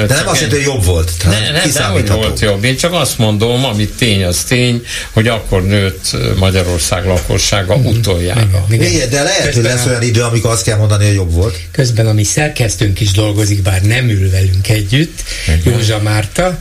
[0.08, 1.12] De nem azt jelenti, hogy jobb volt.
[1.24, 2.64] Ne, ne, nem, hogy volt jobb.
[2.64, 7.86] Én csak azt mondom, amit tény, az tény, hogy akkor nőtt Magyarország lakossága mm.
[7.86, 8.66] utoljára.
[8.70, 9.10] Igen, igen.
[9.10, 11.60] De lehet, hogy lesz olyan idő, amikor azt kell mondani, hogy jobb volt.
[11.72, 15.74] Közben a mi szerkesztőnk is dolgozik, bár nem ül velünk együtt, igen.
[15.74, 16.60] Józsa Márta,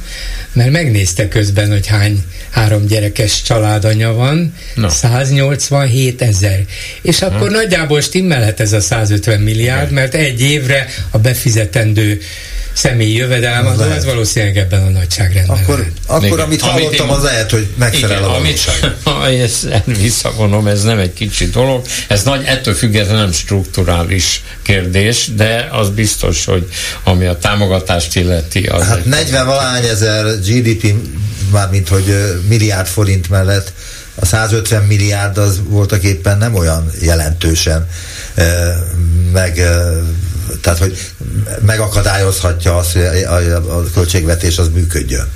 [0.55, 4.89] mert megnézte közben, hogy hány három gyerekes családanya van, no.
[4.89, 6.65] 187 ezer.
[7.03, 7.55] És akkor ha.
[7.55, 12.21] nagyjából stimmelhet ez a 150 milliárd, mert egy évre a befizetendő
[12.75, 15.57] személyi jövedelem, az, az valószínűleg ebben a nagyságrendben.
[15.57, 16.39] Akkor, akkor igen.
[16.39, 18.95] amit hallottam, az lehet, hogy megfelel igen, a valóság.
[19.25, 25.29] Amit, ezt visszavonom, ez nem egy kicsi dolog, ez nagy, ettől függetlenül nem strukturális kérdés,
[25.37, 26.69] de az biztos, hogy
[27.05, 28.67] ami a támogatást illeti.
[28.67, 30.95] Az hát 40 valány ezer GDP,
[31.51, 32.15] mármint hogy
[32.49, 33.73] milliárd forint mellett
[34.15, 37.89] a 150 milliárd az voltak éppen nem olyan jelentősen
[39.33, 39.61] meg
[40.61, 40.99] tehát hogy
[41.67, 45.29] megakadályozhatja azt, hogy a, a, a költségvetés az működjön.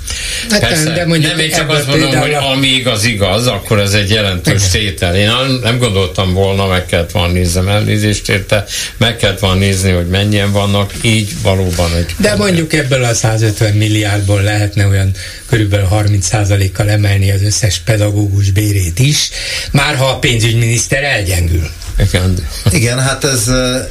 [0.49, 3.93] Hát Persze, de mondjuk nem én csak azt mondom, hogy amíg az igaz, akkor ez
[3.93, 5.15] egy jelentős tétel.
[5.15, 5.31] Én
[5.63, 8.65] nem gondoltam volna, meg kellett volna nézem elnézést érte,
[8.97, 12.15] meg kellett volna nézni, hogy mennyien vannak, így valóban egy...
[12.17, 15.11] De mondjuk ebből a 150 milliárdból lehetne olyan
[15.49, 19.29] körülbelül 30%-kal emelni az összes pedagógus bérét is,
[19.71, 21.69] már ha a pénzügyminiszter elgyengül.
[21.99, 22.47] Igen.
[22.69, 23.47] Igen, hát ez,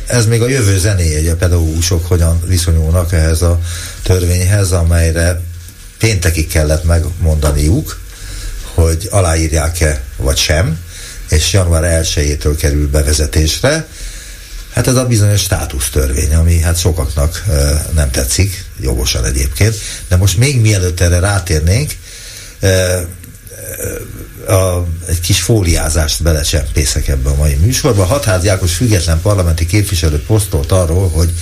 [0.06, 3.60] ez még a jövő zenéje, hogy a pedagógusok hogyan viszonyulnak ehhez a
[4.02, 5.40] törvényhez, amelyre
[5.98, 8.01] péntekig kellett megmondaniuk,
[8.74, 10.78] hogy aláírják-e vagy sem,
[11.28, 13.86] és január 1-től kerül bevezetésre.
[14.72, 17.44] Hát ez a bizonyos státusztörvény, ami hát sokaknak
[17.94, 19.76] nem tetszik, jogosan egyébként,
[20.09, 21.93] de most még mielőtt erre rátérnénk,
[22.60, 23.06] e,
[24.47, 28.05] a, egy kis fóliázást belecsempészek ebbe a mai műsorba.
[28.05, 31.32] Hatházi Ákos független parlamenti képviselő posztolt arról, hogy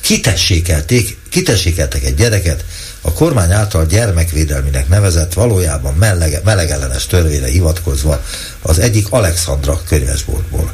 [0.00, 2.64] kitessékelték, kitessékeltek egy gyereket,
[3.00, 8.22] a kormány által gyermekvédelminek nevezett valójában melege, melegellenes törvényre hivatkozva
[8.62, 10.72] az egyik Alexandra könyvesboltból.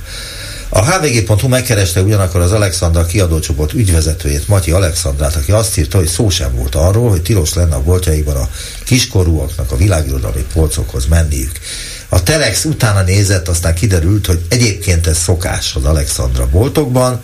[0.72, 6.28] A hvg.hu megkereste ugyanakkor az Alexandra kiadócsoport ügyvezetőjét, Matyi Alexandrát, aki azt írta, hogy szó
[6.28, 8.48] sem volt arról, hogy tilos lenne a boltjaiban a
[8.84, 11.52] kiskorúaknak a világirodalmi polcokhoz menniük.
[12.08, 17.20] A Telex utána nézett, aztán kiderült, hogy egyébként ez szokás az Alexandra boltokban,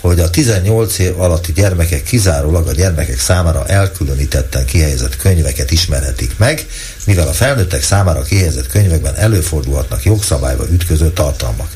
[0.00, 6.66] hogy a 18 év alatti gyermekek kizárólag a gyermekek számára elkülönítetten kihelyezett könyveket ismerhetik meg,
[7.06, 11.68] mivel a felnőttek számára kihelyezett könyvekben előfordulhatnak jogszabályba ütköző tartalmak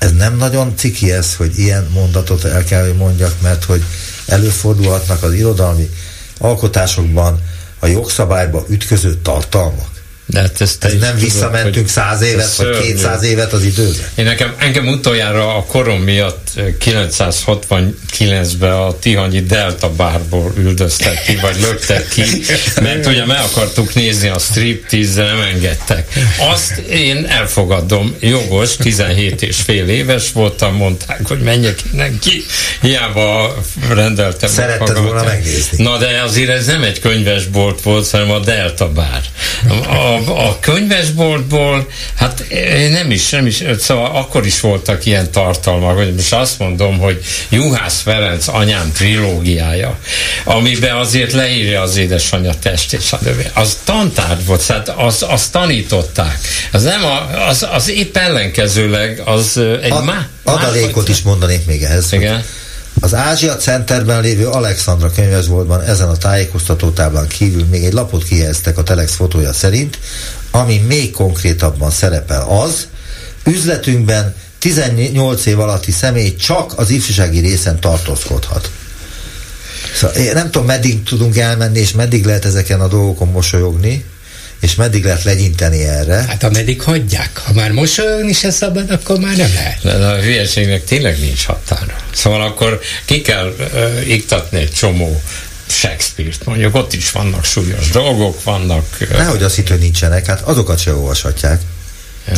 [0.00, 3.82] ez nem nagyon ciki ez, hogy ilyen mondatot el kell, hogy mondjak, mert hogy
[4.26, 5.90] előfordulhatnak az irodalmi
[6.38, 7.42] alkotásokban
[7.78, 9.88] a jogszabályba ütköző tartalmak.
[10.26, 14.08] De hát ezt Ez nem visszamentünk száz évet, vagy kétszáz évet az időben?
[14.14, 21.56] Én nekem, engem utoljára a korom miatt 969-ben a Tihanyi Delta bárból üldöztek ki, vagy
[21.60, 22.22] löktek ki,
[22.82, 26.12] mert ugye meg akartuk nézni a striptease nem engedtek.
[26.38, 32.44] Azt én elfogadom, jogos, 17 és fél éves voltam, mondták, hogy menjek innen ki,
[32.80, 33.54] hiába
[33.88, 34.48] rendeltem.
[34.48, 35.82] Szeretted volna megnézni.
[35.82, 39.20] Na de azért ez nem egy könyvesbolt volt, hanem a Delta bár.
[39.86, 42.44] A, a, könyvesboltból, hát
[42.90, 47.22] nem is, nem is, szóval akkor is voltak ilyen tartalmak, hogy most azt mondom, hogy
[47.48, 49.98] Juhász Ferenc anyám trilógiája,
[50.44, 53.50] amiben azért leírja az édesanyja testét, stb.
[53.54, 56.38] Az tantárgy volt, tehát az, az tanították.
[56.72, 61.82] Az nem a, az, az épp ellenkezőleg, az egy a, má, Adalékot is mondanék még
[61.82, 62.12] ehhez.
[62.12, 62.44] Igen
[63.00, 68.82] Az Ázsia Centerben lévő Alexandra könyvesboltban ezen a tájékoztatótáblán kívül még egy lapot kihelyeztek a
[68.82, 69.98] Telex fotója szerint,
[70.50, 72.88] ami még konkrétabban szerepel az,
[73.44, 78.70] üzletünkben 18 év alatti személy csak az ifjúsági részen tartózkodhat.
[79.94, 84.04] Szóval én nem tudom, meddig tudunk elmenni, és meddig lehet ezeken a dolgokon mosolyogni,
[84.60, 86.24] és meddig lehet legyinteni erre?
[86.28, 87.38] Hát ameddig hagyják.
[87.38, 89.82] Ha már mosolyogni se szabad, akkor már nem lehet.
[89.82, 91.96] De a hülyeségnek tényleg nincs határa.
[92.12, 95.22] Szóval akkor ki kell uh, iktatni egy csomó
[95.66, 98.84] Shakespeare-t mondjuk, ott is vannak súlyos dolgok, vannak...
[99.00, 101.60] Uh, Nehogy azt hitt, hogy nincsenek, hát azokat se olvashatják.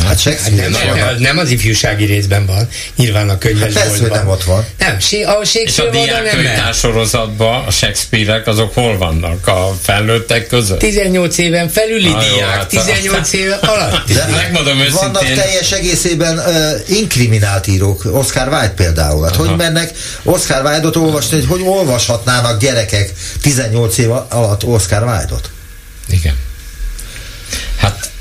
[0.05, 4.27] Hát Shakespeare nem, nem, nem az ifjúsági részben van, nyilván a könyves hát persze, nem
[4.27, 4.65] ott van.
[4.77, 9.47] Nem, a És a diákkönyvtár sorozatban a Shakespeare-ek azok hol vannak?
[9.47, 10.79] A felnőttek között?
[10.79, 14.07] 18 éven felüli Na, diák, hát 18 éven alatt.
[14.13, 15.11] De megmondom őszintén.
[15.11, 19.23] Vannak teljes egészében uh, inkriminált írók, Oscar Wilde például.
[19.23, 19.47] Hát Aha.
[19.47, 19.91] hogy mennek
[20.23, 25.49] Oscar Wilde-ot olvasni, hogy hogy olvashatnának gyerekek 18 év alatt Oscar Wilde-ot?
[26.09, 26.35] Igen.
[27.77, 28.11] Hát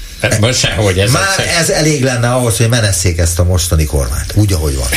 [0.41, 4.33] most sehogy ez Már a ez elég lenne ahhoz, hogy menesszék ezt a mostani kormányt,
[4.35, 4.89] úgy, ahogy van.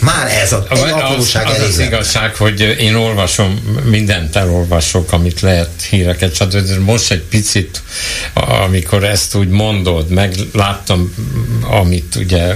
[0.00, 5.40] Már ez a, egy az, elég az, az igazság, hogy én olvasom, mindent elolvasok, amit
[5.40, 6.84] lehet, híreket, stb.
[6.84, 7.82] Most egy picit,
[8.34, 11.14] amikor ezt úgy mondod, meg láttam,
[11.62, 12.54] amit ugye,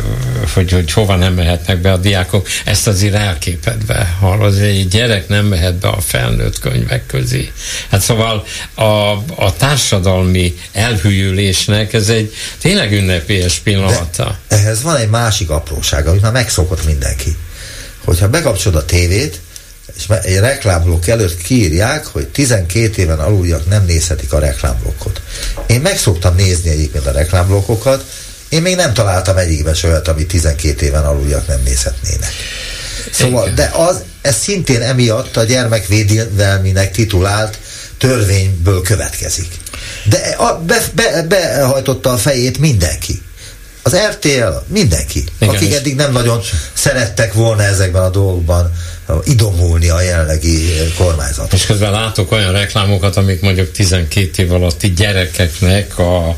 [0.55, 5.47] hogy, hogy hova nem mehetnek be a diákok, ezt azért elképedve hallod, egy gyerek nem
[5.47, 7.53] mehet be a felnőtt könyvek közé.
[7.91, 8.83] Hát szóval a,
[9.37, 14.39] a társadalmi elhűlésnek ez ez egy tényleg ünnepélyes pillanata.
[14.49, 17.37] De ehhez van egy másik apróság, amit már megszokott mindenki.
[18.05, 19.41] Hogyha bekapcsolod a tévét,
[19.97, 25.21] és egy reklámblokk előtt kiírják, hogy 12 éven aluljak nem nézhetik a reklámblokkot.
[25.67, 28.05] Én meg szoktam nézni egyébként a reklámblokkokat,
[28.49, 32.33] én még nem találtam egyikben se olyat, amit 12 éven aluljak nem nézhetnének.
[33.13, 37.59] Szóval, de az, ez szintén emiatt a gyermekvédelminek titulált
[37.99, 39.49] törvényből következik.
[40.05, 43.23] De a, be, be, behajtotta a fejét mindenki.
[43.83, 46.41] Az RTL, mindenki, Igen, akik eddig nem nagyon
[46.73, 48.73] szerettek volna ezekben a dolgokban
[49.25, 51.53] idomulni a jelenlegi kormányzat.
[51.53, 56.29] És közben látok olyan reklámokat, amik mondjuk 12 év alatti gyerekeknek a,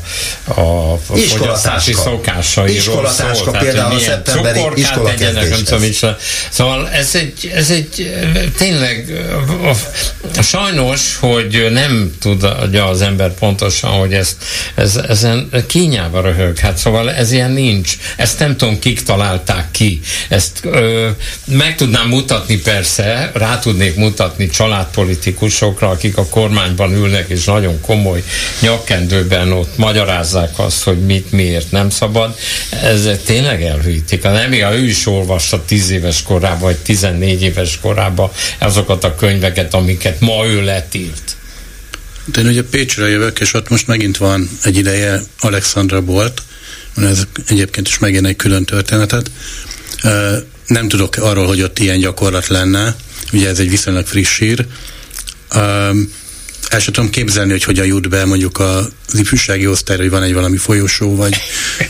[0.43, 6.15] a, fogyasztási szokásairól Iskolatáska például a szeptemberi iskolakezdéshez.
[6.49, 8.13] Szóval ez egy, ez egy
[8.57, 9.11] tényleg
[10.41, 14.35] sajnos, hogy nem tudja az ember pontosan, hogy ezt,
[14.75, 16.57] ez, ezen kínjába röhög.
[16.57, 17.97] Hát szóval ez ilyen nincs.
[18.15, 19.99] Ezt nem tudom, kik találták ki.
[20.29, 21.09] Ezt ö,
[21.45, 28.23] meg tudnám mutatni persze rá tudnék mutatni családpolitikusokra, akik a kormányban ülnek, és nagyon komoly
[28.59, 32.35] nyakkendőben ott magyarázzák azt, hogy mit, miért nem szabad.
[32.83, 34.23] Ez tényleg elhűítik.
[34.23, 40.19] Nem, ő is olvassa 10 éves korában, vagy 14 éves korában azokat a könyveket, amiket
[40.19, 41.35] ma ő letilt.
[42.25, 46.41] De én ugye Pécsre jövök, és ott most megint van egy ideje Alexandra Bolt,
[46.95, 49.31] ez egyébként is megint egy külön történetet
[50.65, 52.95] nem tudok arról, hogy ott ilyen gyakorlat lenne,
[53.33, 54.65] ugye ez egy viszonylag friss sír.
[55.55, 56.11] Um,
[56.69, 60.33] el sem tudom képzelni, hogy hogyan jut be mondjuk az ifjúsági osztályra, hogy van egy
[60.33, 61.35] valami folyosó, vagy,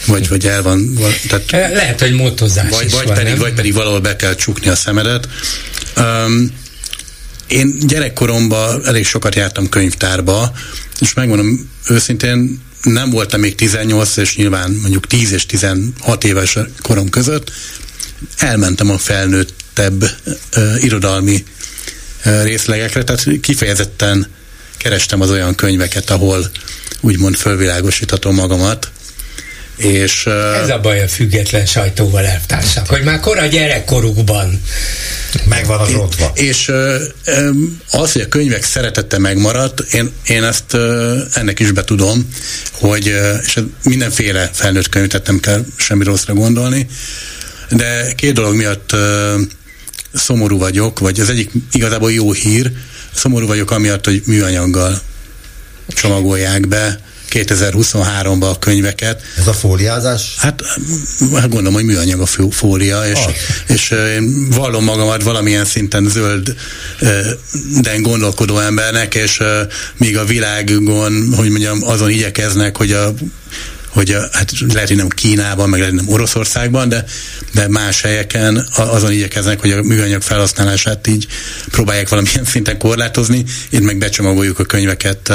[0.06, 0.98] vagy, vagy el van.
[1.28, 4.68] Tehát, Lehet, hogy motozás vagy, is vagy van, pedig, vagy pedig valahol be kell csukni
[4.68, 5.28] a szemedet.
[5.98, 6.60] Um,
[7.48, 10.52] én gyerekkoromban elég sokat jártam könyvtárba,
[11.00, 17.10] és megmondom őszintén, nem voltam még 18, és nyilván mondjuk 10 és 16 éves korom
[17.10, 17.52] között,
[18.38, 21.46] elmentem a felnőttebb uh, irodalmi
[22.26, 24.28] uh, részlegekre, tehát kifejezetten
[24.78, 26.52] kerestem az olyan könyveket, ahol
[27.02, 28.92] úgymond fölvilágosíthatom magamat,
[29.84, 30.26] és,
[30.62, 34.62] Ez a baj a független sajtóval elvtársak, hogy már kora gyerekkorukban
[35.46, 36.32] megvan az rontva.
[36.36, 36.72] És
[37.92, 40.78] az, hogy a könyvek szeretete megmaradt, én, én ezt
[41.34, 42.28] ennek is betudom,
[42.72, 43.06] hogy
[43.46, 46.88] és mindenféle felnőtt könyvet nem kell semmi rosszra gondolni,
[47.72, 48.96] de két dolog miatt
[50.14, 52.72] szomorú vagyok, vagy az egyik igazából jó hír,
[53.14, 55.02] szomorú vagyok amiatt, hogy műanyaggal
[55.88, 57.00] csomagolják be
[57.32, 59.22] 2023-ban a könyveket.
[59.38, 60.36] Ez a fóliázás?
[60.38, 60.62] Hát,
[61.34, 63.34] hát gondolom, hogy műanyag a fólia, és, ah.
[63.68, 66.56] és én vallom magamat valamilyen szinten zöld
[67.82, 69.40] de gondolkodó embernek, és
[69.98, 73.14] míg a világon, hogy mondjam, azon igyekeznek, hogy a
[73.92, 77.06] hogy hát lehet, hogy nem Kínában, meg lehet, hogy nem Oroszországban, de,
[77.54, 81.28] de más helyeken azon igyekeznek, hogy a műanyag felhasználását így
[81.72, 85.34] próbálják valamilyen szinten korlátozni, itt meg becsomagoljuk a könyveket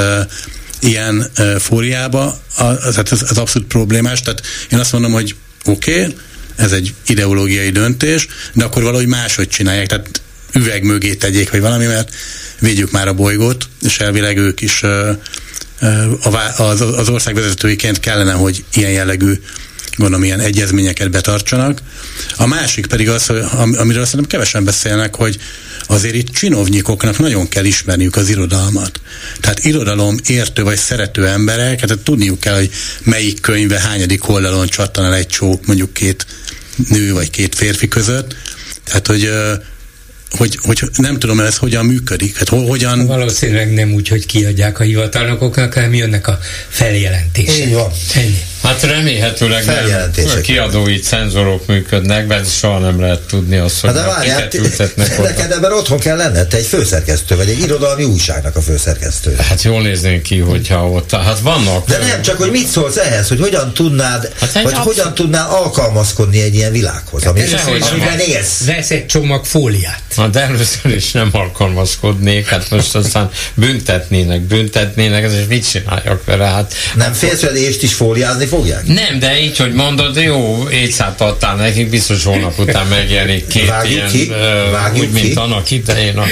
[0.79, 5.35] ilyen fóliába, az, ez, ez abszolút problémás, tehát én azt mondom, hogy
[5.65, 6.15] oké, okay,
[6.55, 10.21] ez egy ideológiai döntés, de akkor valahogy máshogy csinálják, tehát
[10.53, 12.15] üveg mögé tegyék, vagy valami, mert
[12.59, 14.83] védjük már a bolygót, és elvileg ők is
[16.57, 19.39] az, az ország vezetőiként kellene, hogy ilyen jellegű
[19.97, 21.81] gondolom ilyen egyezményeket betartsanak.
[22.37, 25.37] A másik pedig az, amiről szerintem kevesen beszélnek, hogy
[25.87, 29.01] azért itt csinovnyikoknak nagyon kell ismerniük az irodalmat.
[29.39, 32.71] Tehát irodalom értő vagy szerető emberek, hát tudniuk kell, hogy
[33.03, 36.25] melyik könyve hányadik oldalon csattan el egy csók mondjuk két
[36.89, 38.35] nő vagy két férfi között.
[38.83, 39.31] Tehát, hogy
[40.31, 42.37] hogy, hogy nem tudom, ez hogyan működik.
[42.37, 43.05] Hát hogyan...
[43.05, 46.39] Valószínűleg nem úgy, hogy kiadják a hivatalnokoknak, hanem jönnek a
[46.69, 47.65] feljelentések.
[47.65, 47.91] Így van.
[48.15, 48.39] Ennyi.
[48.63, 50.11] Hát remélhetőleg nem
[50.41, 54.47] kiadói cenzorok működnek, mert soha nem lehet tudni azt, hogy hát de várjál,
[55.17, 59.35] neked ebben otthon kell lenned, te egy főszerkesztő, vagy egy irodalmi újságnak a főszerkesztő.
[59.35, 61.87] Hát jól néznénk ki, hogyha ott, hát vannak.
[61.87, 65.49] De nem, csak hogy mit szólsz ehhez, hogy hogyan tudnád, hát vagy absz- hogyan tudnál
[65.49, 67.41] alkalmazkodni egy ilyen világhoz, ami,
[67.91, 68.63] amiben élsz.
[68.65, 70.01] Vesz egy csomag fóliát.
[70.15, 76.45] Hát először is nem alkalmazkodnék, hát most aztán büntetnének, büntetnének, ez és mit csináljak vele?
[76.45, 78.85] Hát, nem félsz, hogy is fóliázni fogják?
[78.85, 83.93] Nem, de így, hogy mondod, jó, éjszát adtál nekik, biztos hónap után megjelenik két Vágjuk
[83.93, 84.31] ilyen, ki?
[84.93, 86.17] Uh, úgy, mint annak idején.
[86.17, 86.25] A,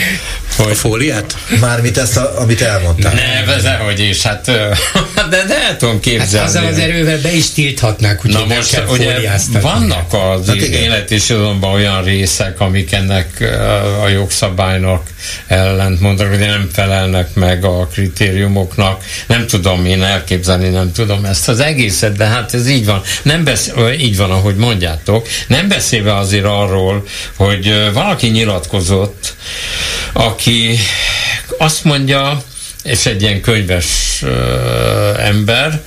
[0.57, 0.71] hogy...
[0.71, 1.37] a fóliát?
[1.59, 3.13] Mármint ezt, a, amit elmondtál.
[3.13, 4.45] Ne, hogy is, hát
[5.29, 6.37] de, de el tudom képzelni.
[6.37, 9.31] Hát azzal az erővel be is tilthatnák, úgyhogy Na most, kell ugye
[9.61, 11.29] vannak az hát élet és
[11.73, 13.55] olyan részek, amik ennek
[14.03, 15.09] a jogszabálynak
[15.47, 19.03] ellent mondnak, hogy nem felelnek meg a kritériumoknak.
[19.27, 21.59] Nem tudom én elképzelni, nem tudom ezt az
[22.05, 23.01] egészet, de hát ez így van.
[23.21, 25.27] Nem besz- így van, ahogy mondjátok.
[25.47, 27.05] Nem beszélve azért arról,
[27.35, 29.35] hogy valaki nyilatkozott,
[30.13, 30.77] aki
[31.57, 32.43] azt mondja,
[32.83, 34.23] és egy ilyen könyves
[35.17, 35.81] ember,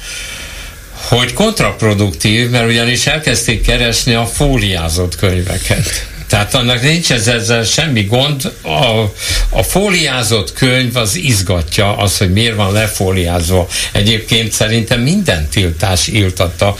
[0.92, 6.06] hogy kontraproduktív, mert ugyanis elkezdték keresni a fóliázott könyveket.
[6.28, 8.52] Tehát annak nincs ez, ezzel semmi gond.
[8.62, 9.12] A,
[9.50, 13.68] a fóliázott könyv az izgatja az, hogy miért van lefóliázva.
[13.92, 16.74] Egyébként szerintem minden tiltás írtatta,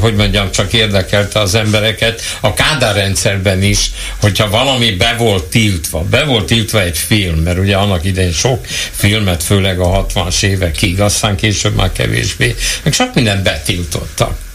[0.00, 2.22] hogy mondjam, csak érdekelte az embereket.
[2.40, 7.58] A Kádár rendszerben is, hogyha valami be volt tiltva, be volt tiltva egy film, mert
[7.58, 13.14] ugye annak idején sok filmet, főleg a 60-as évekig, aztán később már kevésbé, meg sok
[13.14, 14.48] mindent betiltottak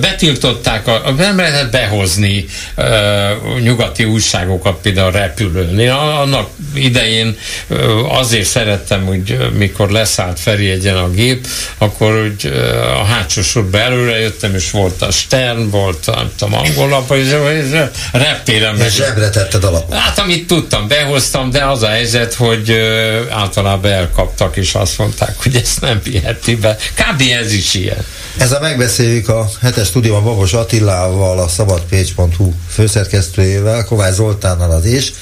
[0.00, 2.44] betiltották, a, nem lehetett behozni
[2.76, 5.78] uh, nyugati újságokat például repülőn.
[5.78, 7.38] Én annak idején
[8.08, 11.46] azért szerettem, hogy mikor leszállt Feri egyen a gép,
[11.78, 12.52] akkor hogy
[13.00, 17.28] a hátsó sorba előre jöttem, és volt a Stern, volt nem tudom, angol lap, és
[18.12, 18.90] reptéren meg.
[18.90, 19.96] Zsebre tetted alapot.
[19.96, 22.72] Hát amit tudtam, behoztam, de az a helyzet, hogy
[23.30, 26.76] általában elkaptak, és azt mondták, hogy ezt nem viheti be.
[26.94, 27.22] Kb.
[27.40, 28.04] ez is ilyen.
[28.36, 35.12] Ez a megbeszéljük a hetes stúdióban Babos Attilával, a szabadpécs.hu főszerkesztőjével, Kovács Zoltánnal az is,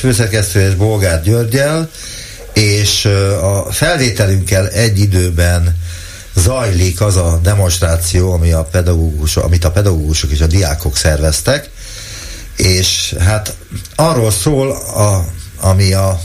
[0.00, 1.90] főszerkesztő és Bolgár Györgyel,
[2.52, 3.04] és
[3.42, 5.76] a felvételünkkel egy időben
[6.34, 11.70] zajlik az a demonstráció, ami a pedagógus, amit a pedagógusok és a diákok szerveztek,
[12.56, 13.56] és hát
[13.94, 15.24] arról szól, a,
[15.60, 16.20] ami a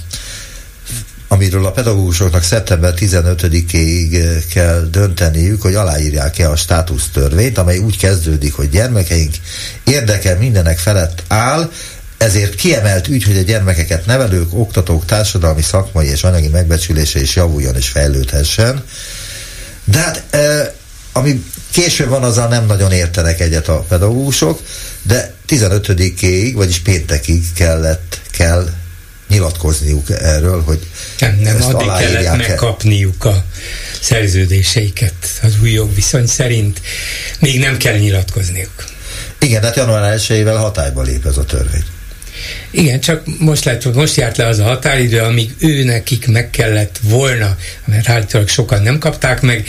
[1.35, 8.53] amiről a pedagógusoknak szeptember 15-ig eh, kell dönteniük, hogy aláírják-e a státusztörvényt, amely úgy kezdődik,
[8.53, 9.35] hogy gyermekeink
[9.83, 11.71] érdeke mindenek felett áll,
[12.17, 17.75] ezért kiemelt ügy, hogy a gyermekeket nevelők, oktatók, társadalmi, szakmai és anyagi megbecsülése is javuljon
[17.75, 18.83] és fejlődhessen.
[19.83, 20.73] De hát, e,
[21.11, 24.61] ami később van, azzal nem nagyon értenek egyet a pedagógusok,
[25.01, 28.69] de 15-ig, vagyis péntekig kellett, kell
[29.27, 30.79] nyilatkozniuk erről, hogy
[31.19, 33.45] nem, nem ezt addig kellett megkapniuk a
[34.01, 36.81] szerződéseiket az új jogviszony szerint.
[37.39, 38.85] Még nem kell nyilatkozniuk.
[39.39, 41.83] Igen, hát január 1-ével hatályba lép ez a törvény.
[42.71, 46.49] Igen, csak most lehet, hogy most járt le az a határidő, amíg ő nekik meg
[46.49, 49.67] kellett volna, mert állítólag sokan nem kapták meg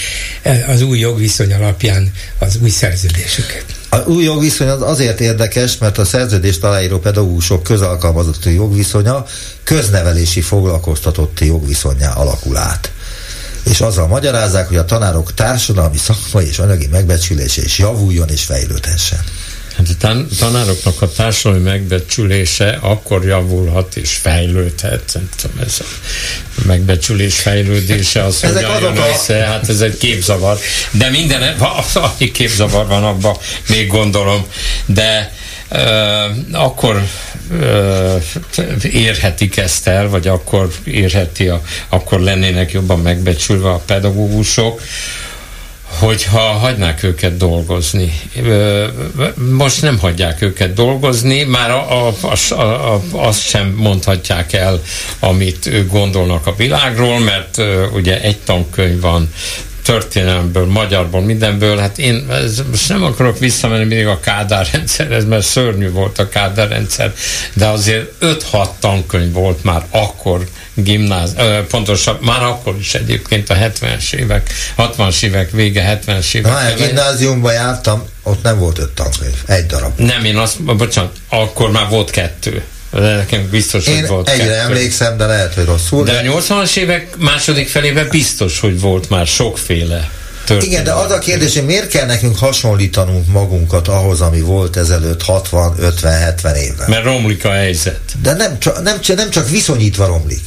[0.67, 3.76] az új jogviszony alapján az új szerződésüket.
[3.89, 9.25] A új jogviszony az azért érdekes, mert a szerződést aláíró pedagógusok közalkalmazotti jogviszonya
[9.65, 12.91] köznevelési foglalkoztatotti jogviszonyá alakul át
[13.71, 19.19] és azzal magyarázzák, hogy a tanárok társadalmi, szakmai és anyagi megbecsülése is javuljon és fejlődhessen.
[19.77, 25.11] Hát a tanároknak a társadalmi megbecsülése akkor javulhat és fejlődhet.
[25.15, 25.85] Nem tudom, ez a
[26.67, 30.59] megbecsülés fejlődése az, hogy jön össze, hát ez egy képzavar.
[30.91, 31.57] De minden,
[31.95, 33.37] annyi képzavar van abban,
[33.69, 34.47] még gondolom,
[34.87, 35.35] de
[35.71, 35.81] Uh,
[36.53, 37.03] akkor
[37.51, 38.23] uh,
[38.93, 44.83] érhetik ezt el, vagy akkor érheti, a, akkor lennének jobban megbecsülve a pedagógusok,
[45.99, 48.21] hogyha hagynák őket dolgozni.
[49.51, 52.15] Most nem hagyják őket dolgozni, már a, a,
[52.51, 54.83] a, a, azt sem mondhatják el,
[55.19, 57.63] amit ők gondolnak a világról, mert
[57.93, 59.31] ugye egy tankönyv van
[59.87, 65.45] történelmből, magyarból, mindenből, hát én ez, most nem akarok visszamenni még a Kádár rendszerhez, mert
[65.45, 67.15] szörnyű volt a Kádár rendszer,
[67.53, 70.47] de azért 5-6 tankönyv volt már akkor
[70.77, 71.35] gimnáz,
[71.69, 76.53] pontosabb, már akkor is egyébként a 70-es évek, 60-as évek vége, 70-es évek.
[76.53, 79.99] Na, a gimnáziumban jártam, ott nem volt öt tankönyv, egy darab.
[79.99, 82.63] Nem, én azt, bocsánat, akkor már volt kettő.
[82.93, 84.59] De nekem biztos, Én hogy volt egyre kettő.
[84.59, 86.05] emlékszem, de lehet, hogy rosszul.
[86.05, 90.11] De a 80-as évek második felében biztos, hogy volt már sokféle
[90.45, 90.73] történet.
[90.73, 95.23] Igen, de az a kérdés, hogy miért kell nekünk hasonlítanunk magunkat ahhoz, ami volt ezelőtt
[95.23, 96.89] 60, 50, 70 évvel?
[96.89, 98.01] Mert romlik a helyzet.
[98.23, 100.41] De nem, csak, nem, nem csak viszonyítva romlik,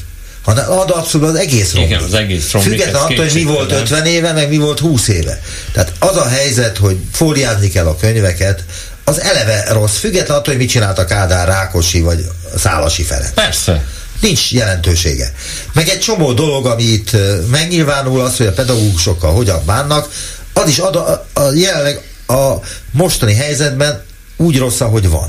[0.44, 1.92] hanem ad abszolút az egész romlik.
[1.92, 2.72] Igen, az egész romlik.
[2.72, 4.04] Független attól, hogy mi volt kétségtelen.
[4.04, 5.42] 50 éve, meg mi volt 20 éve.
[5.72, 8.64] Tehát az a helyzet, hogy fóliázni kell a könyveket,
[9.04, 12.26] az eleve rossz, független attól, hogy mit csinált a Kádár Rákosi vagy
[12.58, 13.34] Szálasi Ferenc.
[13.34, 13.86] Persze.
[14.22, 15.34] Nincs jelentősége.
[15.74, 17.10] Meg egy csomó dolog, ami itt
[17.52, 20.10] megnyilvánul, az, hogy a pedagógusokkal hogyan bánnak,
[20.54, 22.54] az is ad a, a, jelenleg a
[22.92, 24.04] mostani helyzetben
[24.38, 25.28] úgy rossz, ahogy van.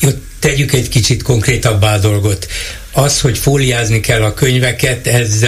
[0.00, 0.08] Jó,
[0.38, 2.46] tegyük egy kicsit konkrétabbá a dolgot.
[2.92, 5.44] Az, hogy fóliázni kell a könyveket, ez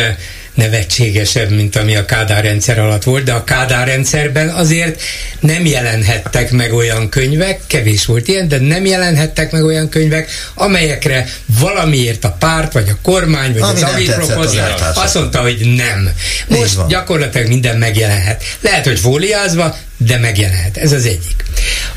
[0.55, 5.03] nevetségesebb, mint ami a Kádár rendszer alatt volt, de a Kádár rendszerben azért
[5.41, 11.27] nem jelenhettek meg olyan könyvek, kevés volt ilyen, de nem jelenhettek meg olyan könyvek, amelyekre
[11.61, 15.05] valamiért a párt, vagy a kormány, vagy Ami az elvtársaknak.
[15.05, 16.11] azt mondta, hogy nem.
[16.49, 18.43] Most gyakorlatilag minden megjelenhet.
[18.61, 20.77] Lehet, hogy fóliázva, de megjelenhet.
[20.77, 21.45] Ez az egyik.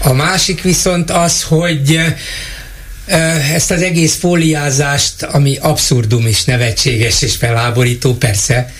[0.05, 1.99] A másik viszont az, hogy
[3.05, 8.73] eh, ezt az egész fóliázást, ami abszurdum és nevetséges és felháborító, persze,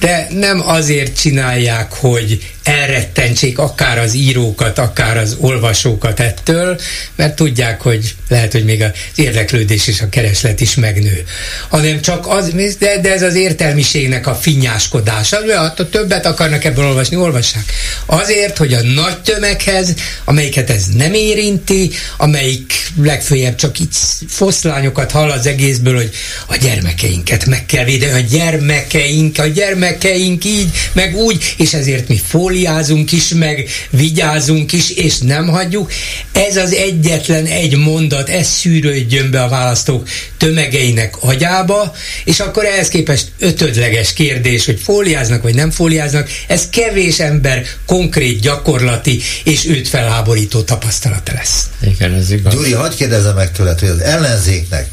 [0.00, 2.38] de nem azért csinálják, hogy
[2.68, 6.80] elrettentsék akár az írókat, akár az olvasókat ettől,
[7.16, 11.24] mert tudják, hogy lehet, hogy még az érdeklődés és a kereslet is megnő.
[11.68, 15.36] Hanem csak az, de, de ez az értelmiségnek a finnyáskodása.
[15.56, 17.72] ha többet akarnak ebből olvasni, olvassák.
[18.06, 19.94] Azért, hogy a nagy tömeghez,
[20.24, 22.72] amelyiket ez nem érinti, amelyik
[23.02, 23.94] legfőjebb csak itt
[24.28, 26.10] foszlányokat hall az egészből, hogy
[26.46, 29.46] a gyermekeinket meg kell védeni, a gyermekeink, a
[29.88, 35.92] gyermekeink így, meg úgy, és ezért mi fóliázunk is, meg vigyázunk is, és nem hagyjuk.
[36.32, 41.94] Ez az egyetlen egy mondat, ez szűrődjön be a választók tömegeinek agyába,
[42.24, 48.40] és akkor ehhez képest ötödleges kérdés, hogy fóliáznak vagy nem fóliáznak, ez kevés ember konkrét,
[48.40, 51.64] gyakorlati és őt felháborító tapasztalata lesz.
[51.80, 52.54] Igen, ez igaz.
[52.54, 54.88] Gyuri, hagyd kérdezem meg tőled, hogy az ellenzéknek,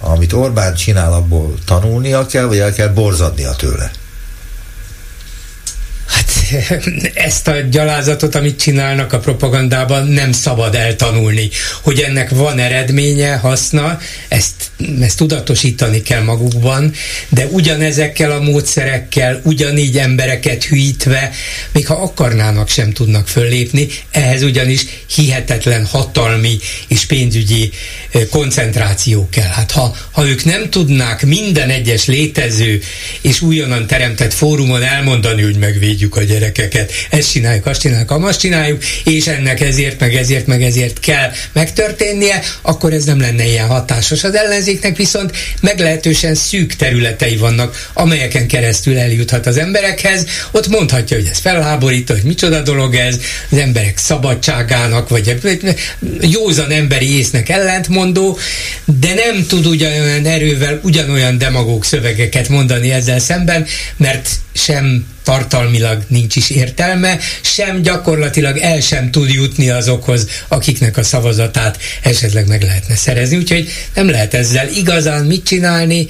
[0.00, 3.90] amit Orbán csinál, abból tanulnia kell, vagy el kell borzadnia tőle?
[6.16, 6.32] Hát
[7.14, 11.48] ezt a gyalázatot, amit csinálnak a propagandában, nem szabad eltanulni.
[11.82, 13.98] Hogy ennek van eredménye, haszna,
[14.28, 14.70] ezt,
[15.00, 16.92] ezt tudatosítani kell magukban,
[17.28, 21.30] de ugyanezekkel a módszerekkel, ugyanígy embereket hűítve,
[21.72, 24.84] még ha akarnának, sem tudnak föllépni, ehhez ugyanis
[25.14, 27.70] hihetetlen hatalmi és pénzügyi
[28.30, 29.50] koncentráció kell.
[29.50, 32.82] Hát ha, ha ők nem tudnák minden egyes létező
[33.20, 38.84] és újonnan teremtett fórumon elmondani, hogy megvédjük a gyerekeket, ezt csináljuk, azt csináljuk, azt csináljuk,
[39.04, 44.24] és ennek ezért, meg ezért, meg ezért kell megtörténnie, akkor ez nem lenne ilyen hatásos.
[44.24, 51.26] Az ellenzéknek viszont meglehetősen szűk területei vannak, amelyeken keresztül eljuthat az emberekhez, ott mondhatja, hogy
[51.30, 53.18] ez felháborító, hogy micsoda dolog ez,
[53.50, 55.38] az emberek szabadságának, vagy
[56.20, 58.38] józan emberi észnek ellentmondó,
[58.84, 63.66] de nem tud ugyanolyan erővel ugyanolyan demagóg szövegeket mondani ezzel szemben,
[63.96, 71.02] mert sem tartalmilag nincs is értelme, sem gyakorlatilag el sem tud jutni azokhoz, akiknek a
[71.02, 73.36] szavazatát esetleg meg lehetne szerezni.
[73.36, 76.06] Úgyhogy nem lehet ezzel igazán mit csinálni.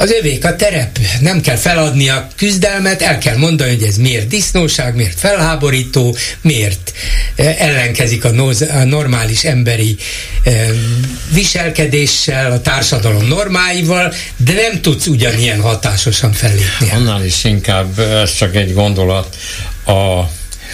[0.00, 4.28] Az övék a terep, nem kell feladni a küzdelmet, el kell mondani, hogy ez miért
[4.28, 6.92] disznóság, miért felháborító, miért
[7.34, 9.96] eh, ellenkezik a, noz, a normális emberi
[10.42, 10.68] eh,
[11.32, 16.90] viselkedéssel, a társadalom normáival, de nem tudsz ugyanilyen hatásosan fellépni.
[16.90, 19.36] Annál is inkább, ez csak egy gondolat,
[19.86, 20.22] a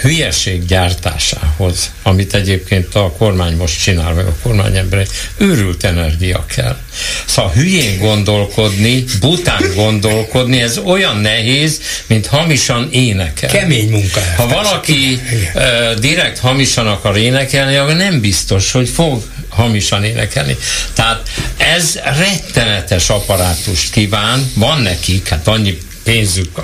[0.00, 5.04] hülyeség gyártásához, amit egyébként a kormány most csinál, meg a kormány emberei,
[5.36, 6.76] őrült energia kell.
[7.24, 13.50] Szóval hülyén gondolkodni, bután gondolkodni, ez olyan nehéz, mint hamisan énekel.
[13.50, 14.20] Kemény munka.
[14.36, 15.20] Ha valaki
[15.54, 20.56] uh, direkt hamisan akar énekelni, akkor nem biztos, hogy fog hamisan énekelni.
[20.92, 26.60] Tehát ez rettenetes apparátust kíván, van nekik, hát annyi pénzük,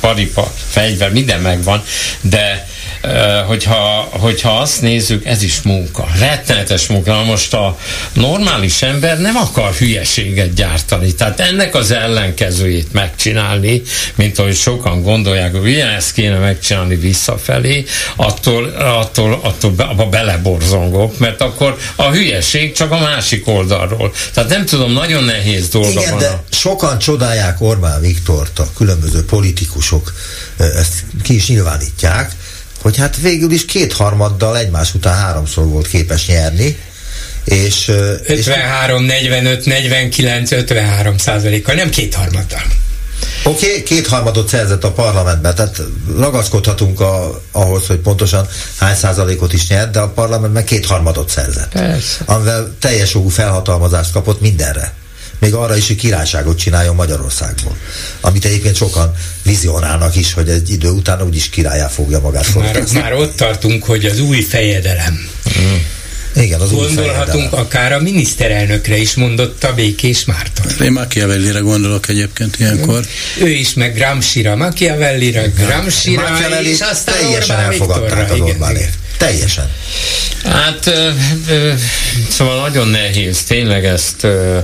[0.00, 1.82] paripa, fegyver, minden megvan,
[2.20, 2.68] de
[3.46, 7.22] hogyha, hogyha azt nézzük, ez is munka, rettenetes munka.
[7.24, 7.78] Most a
[8.12, 13.82] normális ember nem akar hülyeséget gyártani, tehát ennek az ellenkezőjét megcsinálni,
[14.14, 17.84] mint ahogy sokan gondolják, hogy ezt kéne megcsinálni visszafelé,
[18.16, 24.12] attól, attól, attól abba beleborzongok, mert akkor a hülyeség csak a másik oldalról.
[24.32, 26.18] Tehát nem tudom, nagyon nehéz dolga Igen, van.
[26.18, 26.44] de A...
[26.50, 30.12] sokan csodálják Orbán Viktort, a különböző politikusok
[30.58, 32.32] ezt ki is nyilvánítják,
[32.84, 36.78] hogy hát végül is kétharmaddal egymás után háromszor volt képes nyerni,
[37.44, 37.88] és...
[37.88, 42.62] 53, és 45, 49, 53 százalékkal, nem kétharmaddal.
[43.44, 45.82] Oké, okay, kétharmadot szerzett a parlamentben, tehát
[46.16, 48.46] ragaszkodhatunk a, ahhoz, hogy pontosan
[48.78, 51.72] hány százalékot is nyert, de a parlamentben kétharmadot szerzett.
[51.72, 52.18] Persze.
[52.24, 54.94] Amivel teljes jogú felhatalmazást kapott mindenre
[55.44, 57.76] még arra is, hogy királyságot csináljon Magyarországból.
[58.20, 63.12] Amit egyébként sokan vizionálnak is, hogy egy idő után úgyis királyá fogja magát már, már
[63.12, 65.28] ott tartunk, hogy az új fejedelem.
[65.60, 65.74] Mm.
[66.42, 70.66] Igen, az Gondolhatunk akár a miniszterelnökre is, mondott a Békés Márton.
[70.86, 73.04] Én Machiavellire gondolok egyébként ilyenkor.
[73.40, 78.94] Ő is, meg Gramsci-ra, Machiavellire, Gramsci-ra, és aztán teljesen Orbán elfogadták az Orbánért.
[79.16, 79.70] Teljesen.
[80.44, 80.90] Hát
[82.28, 84.58] szóval nagyon nehéz, tényleg ezt ö,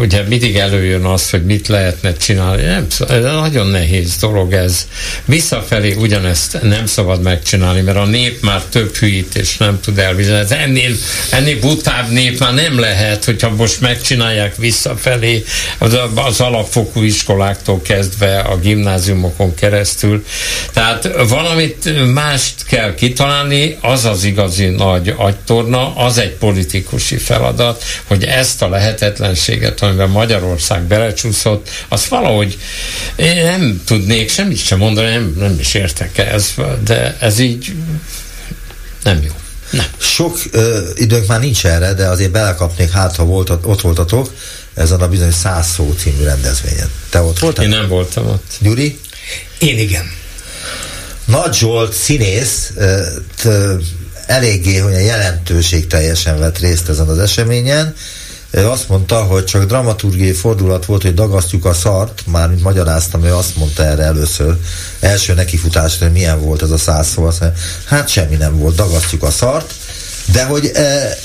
[0.00, 2.62] ugye mindig előjön az, hogy mit lehetne csinálni.
[2.62, 2.86] Nem,
[3.22, 4.86] nagyon nehéz dolog ez.
[5.24, 8.96] Visszafelé ugyanezt nem szabad megcsinálni, mert a nép már több
[9.34, 10.46] és nem tud elviselni.
[10.50, 10.94] Ennél,
[11.30, 15.44] ennél butább nép már nem lehet, hogyha most megcsinálják visszafelé
[15.78, 20.24] az, az alapfokú iskoláktól kezdve a gimnáziumokon keresztül.
[20.72, 28.24] Tehát valamit mást kell kitalálni, az az igazi nagy agytorna, az egy politikusi feladat, hogy
[28.24, 32.58] ezt a lehetetlenséget, amiben Magyarország belecsúszott, azt valahogy
[33.16, 37.74] én nem tudnék semmit sem mondani, nem, nem is értek ez, de ez így
[39.02, 39.30] nem jó.
[39.70, 39.86] Nem.
[39.98, 44.30] Sok ö, időnk már nincs erre, de azért belekapnék, hát ha volt, ott voltatok,
[44.74, 46.90] ezen a bizonyos száz szó című rendezvényen.
[47.08, 47.64] Te ott voltál?
[47.64, 48.52] Én nem voltam ott.
[48.60, 48.98] Gyuri?
[49.58, 50.20] Én igen.
[51.24, 52.72] Nagy Zsolt színész
[54.26, 57.94] eléggé, hogy a jelentőség teljesen vett részt ezen az eseményen.
[58.50, 63.24] Ő azt mondta, hogy csak dramaturgiai fordulat volt, hogy dagasztjuk a szart, már mint magyaráztam,
[63.24, 64.56] ő azt mondta erre először,
[65.00, 67.30] első nekifutásra, hogy milyen volt ez a száz szó,
[67.84, 69.74] hát semmi nem volt, dagasztjuk a szart,
[70.32, 71.18] de hogy e,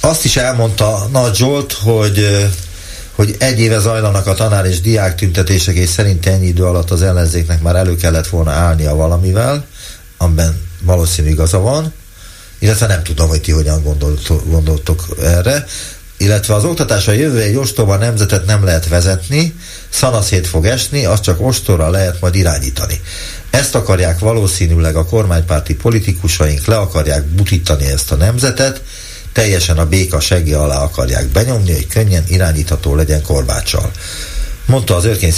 [0.00, 2.48] azt is elmondta Nagy Zsolt, hogy
[3.18, 7.02] hogy egy éve zajlanak a tanár és diák tüntetések, és szerint ennyi idő alatt az
[7.02, 9.66] ellenzéknek már elő kellett volna állnia valamivel,
[10.16, 11.92] amiben valószínű igaza van,
[12.58, 13.82] illetve nem tudom, hogy ti hogyan
[14.46, 15.64] gondoltok, erre,
[16.16, 19.54] illetve az oktatás a jövő egy ostoba nemzetet nem lehet vezetni,
[19.88, 23.00] szanaszét fog esni, azt csak ostorra lehet majd irányítani.
[23.50, 28.82] Ezt akarják valószínűleg a kormánypárti politikusaink, le akarják butítani ezt a nemzetet,
[29.38, 33.90] teljesen a béka segé alá akarják benyomni, hogy könnyen irányítható legyen korbáccsal.
[34.66, 35.32] Mondta az Örkény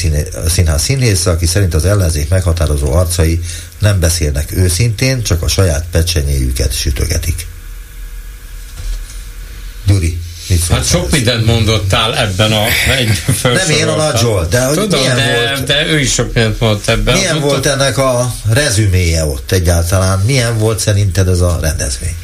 [0.48, 3.40] Színház színésze, aki szerint az ellenzék meghatározó arcai
[3.78, 7.46] nem beszélnek őszintén, csak a saját pecsenyéjüket sütögetik.
[9.86, 10.18] Gyuri.
[10.70, 11.12] Hát sok ez?
[11.12, 12.64] mindent mondottál ebben a
[12.96, 16.12] egy Nem én a Nagy Zsolt, de hogy Tudom, milyen de, volt, de ő is
[16.12, 17.14] sok mindent mondott ebben.
[17.14, 20.18] Milyen volt ennek a rezüméje ott egyáltalán?
[20.18, 22.14] Milyen volt szerinted ez a rendezvény?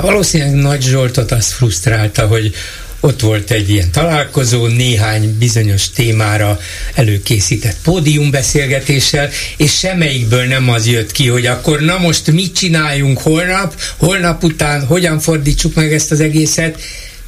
[0.00, 2.54] Valószínűleg Nagy Zsoltot azt frusztrálta, hogy
[3.00, 6.58] ott volt egy ilyen találkozó, néhány bizonyos témára
[6.94, 13.80] előkészített pódiumbeszélgetéssel, és semmelyikből nem az jött ki, hogy akkor na most mit csináljunk holnap,
[13.96, 16.80] holnap után hogyan fordítsuk meg ezt az egészet,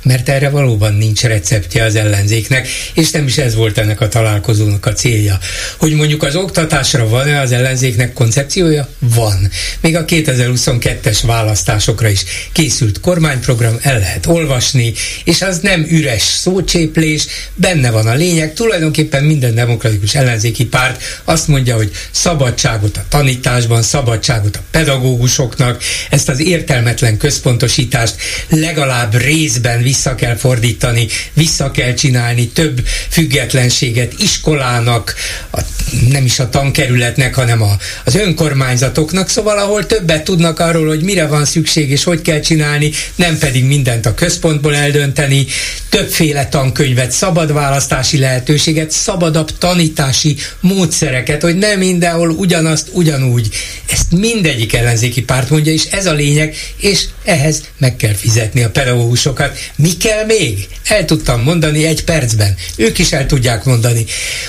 [0.02, 4.86] mert erre valóban nincs receptje az ellenzéknek, és nem is ez volt ennek a találkozónak
[4.86, 5.38] a célja.
[5.78, 8.88] Hogy mondjuk az oktatásra van-e az ellenzéknek koncepciója?
[8.98, 9.50] Van.
[9.80, 14.92] Még a 2022-es választásokra is készült kormányprogram, el lehet olvasni,
[15.24, 21.48] és az nem üres szócséplés, benne van a lényeg, tulajdonképpen minden demokratikus ellenzéki párt azt
[21.48, 28.14] mondja, hogy szabadságot a tanításban, szabadságot a pedagógusoknak, ezt az értelmetlen központosítást
[28.48, 35.14] legalább részben vissza kell fordítani, vissza kell csinálni több függetlenséget iskolának,
[35.50, 35.60] a,
[36.08, 41.26] nem is a tankerületnek, hanem a, az önkormányzatoknak, szóval ahol többet tudnak arról, hogy mire
[41.26, 45.46] van szükség és hogy kell csinálni, nem pedig mindent a központból eldönteni,
[45.88, 53.48] többféle tankönyvet, szabad választási lehetőséget, szabadabb tanítási módszereket, hogy nem mindenhol ugyanazt ugyanúgy.
[53.90, 58.70] Ezt mindegyik ellenzéki párt mondja, és ez a lényeg, és ehhez meg kell fizetni a
[58.70, 60.68] pedagógusokat, Mi kell még?
[60.84, 62.54] El tudtam mondani egy percben.
[62.76, 64.04] Ők is el tudják mondani,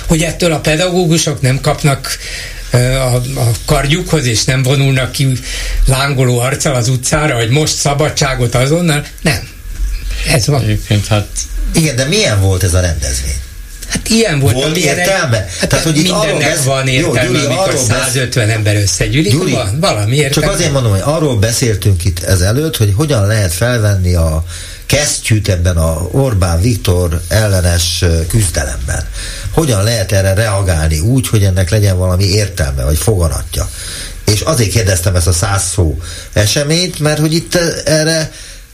[0.07, 2.17] hogy ettől a pedagógusok nem kapnak
[2.71, 5.27] a, a kardjukhoz, és nem vonulnak ki
[5.85, 9.05] lángoló arccal az utcára, hogy most szabadságot azonnal.
[9.21, 9.49] Nem.
[10.27, 10.61] Ez van.
[10.61, 11.27] Egyébként hát...
[11.75, 13.35] Igen, de milyen volt ez a rendezvény?
[13.87, 14.53] Hát ilyen volt.
[14.53, 15.45] Volt értelme?
[15.59, 16.63] Hát Tehát, hogy mindennek besz...
[16.63, 18.55] van értelme, Jó, Gyuri, amikor 150 besz...
[18.55, 20.47] ember összegyűlik, Gyuri, van valami értelme.
[20.47, 24.45] Csak azért mondom, hogy arról beszéltünk itt ezelőtt, hogy hogyan lehet felvenni a
[24.85, 29.07] kesztyűt ebben a Orbán Viktor ellenes küzdelemben.
[29.51, 33.69] Hogyan lehet erre reagálni úgy, hogy ennek legyen valami értelme, vagy foganatja.
[34.25, 35.99] És azért kérdeztem ezt a száz szó
[36.33, 37.55] eseményt, mert hogy itt
[37.85, 38.31] erre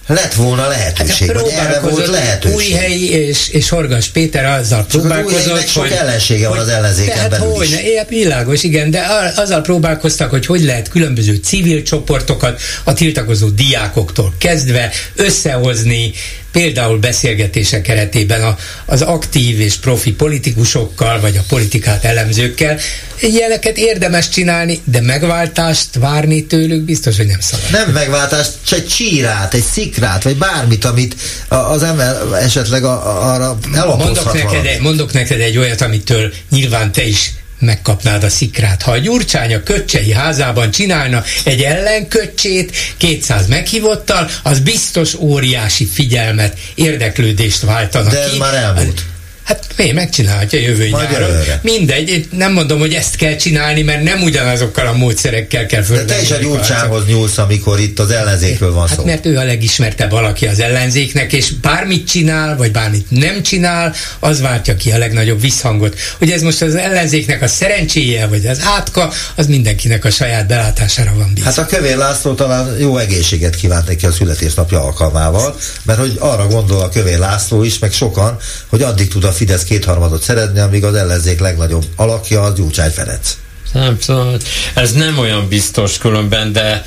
[0.10, 2.56] lett volna lehetőség, hát vagy erre volt lehetőség.
[2.56, 5.68] Újhelyi és, és Horgas Péter azzal Csak próbálkozott, az hogy...
[5.68, 7.72] sok ellensége van az ellenzéken belül hogy, is.
[7.72, 14.34] Ne, világos, igen, de azzal próbálkoztak, hogy hogy lehet különböző civil csoportokat a tiltakozó diákoktól
[14.38, 16.12] kezdve összehozni,
[16.52, 22.78] például beszélgetések keretében a, az aktív és profi politikusokkal, vagy a politikát elemzőkkel.
[23.20, 27.72] Ilyeneket érdemes csinálni, de megváltást várni tőlük biztos, hogy nem szabad.
[27.72, 31.16] Nem megváltást, csak egy csírát, egy szikrát, vagy bármit, amit
[31.48, 36.92] az ember esetleg a, arra elapozhat mondok neked, egy, mondok neked egy olyat, amitől nyilván
[36.92, 38.82] te is megkapnád a szikrát.
[38.82, 46.58] Ha a Gyurcsány a köcsei házában csinálna egy ellenköcsét 200 meghívottal, az biztos óriási figyelmet,
[46.76, 48.38] érdeklődést váltana De ez ki.
[48.38, 49.02] már elmúlt.
[49.50, 51.30] Hát mi megcsinálhatja jövő nyáron.
[51.62, 56.08] Mindegy, nem mondom, hogy ezt kell csinálni, mert nem ugyanazokkal a módszerekkel kell fölvenni.
[56.08, 59.06] De te is a gyurcsához nyúlsz, amikor itt az ellenzékről van hát szó.
[59.06, 64.42] mert ő a legismertebb valaki az ellenzéknek, és bármit csinál, vagy bármit nem csinál, az
[64.42, 65.96] váltja ki a legnagyobb visszhangot.
[66.18, 71.14] Hogy ez most az ellenzéknek a szerencséje, vagy az átka, az mindenkinek a saját belátására
[71.16, 71.50] van bízva.
[71.50, 76.48] Hát a Kövér László talán jó egészséget kívánt neki a születésnapja alkalmával, mert hogy arra
[76.48, 80.84] gondol a Kövér László is, meg sokan, hogy addig tud a Fidesz kétharmadot szeretni, amíg
[80.84, 83.38] az ellenzék legnagyobb alakja az Gyurcsány Ferenc.
[83.74, 84.36] Nem tudom,
[84.74, 86.86] ez nem olyan biztos különben, de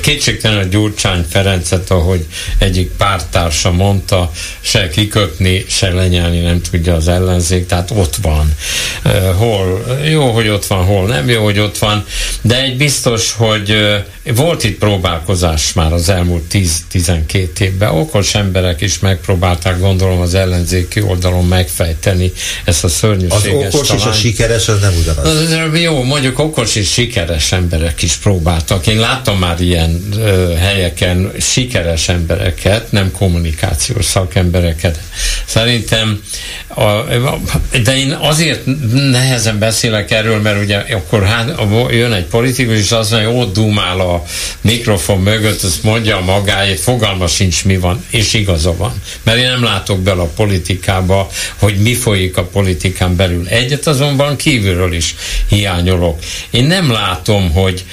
[0.00, 2.26] kétségtelen a Gyurcsány Ferencet, ahogy
[2.58, 4.30] egyik pártársa mondta,
[4.60, 8.54] se kikötni, se lenyelni nem tudja az ellenzék, tehát ott van.
[9.36, 12.04] Hol jó, hogy ott van, hol nem jó, hogy ott van,
[12.40, 13.76] de egy biztos, hogy
[14.34, 16.42] volt itt próbálkozás már az elmúlt
[16.92, 17.88] 10-12 évben.
[17.90, 22.32] Okos emberek is megpróbálták, gondolom, az ellenzéki oldalon megfejteni
[22.64, 24.02] ezt a szörnyűséges Az okos talán.
[24.02, 25.26] és a sikeres, az nem ugyanaz.
[25.26, 28.86] Az, jó, mondjuk okos és sikeres emberek is próbáltak.
[28.86, 34.98] Én láttam már ilyen ö, helyeken sikeres embereket, nem kommunikációs szakembereket.
[35.46, 36.22] Szerintem,
[37.82, 38.60] de én azért
[38.92, 41.60] nehezen beszélek erről, mert ugye akkor hát,
[41.90, 44.22] jön egy politikus, és azt mondja, hogy ott dumál a
[44.60, 48.92] mikrofon mögött, azt mondja magáét, fogalma sincs mi van, és igaza van.
[49.22, 53.46] Mert én nem látok bele a politikába, hogy mi folyik a politikán belül.
[53.48, 55.14] Egyet azonban kívülről is
[55.48, 56.18] hiányolok.
[56.50, 57.84] Én nem látom, hogy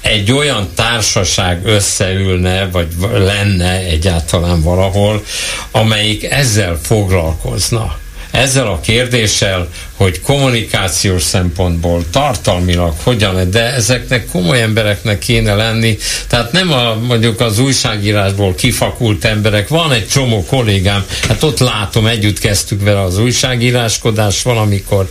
[0.00, 5.24] egy olyan társaság összeülne, vagy lenne egyáltalán valahol,
[5.70, 7.98] amelyik ezzel foglalkozna
[8.30, 15.98] ezzel a kérdéssel, hogy kommunikációs szempontból, tartalmilag hogyan, de ezeknek komoly embereknek kéne lenni,
[16.28, 22.06] tehát nem a, mondjuk az újságírásból kifakult emberek, van egy csomó kollégám, hát ott látom,
[22.06, 25.08] együtt kezdtük vele az újságíráskodás valamikor,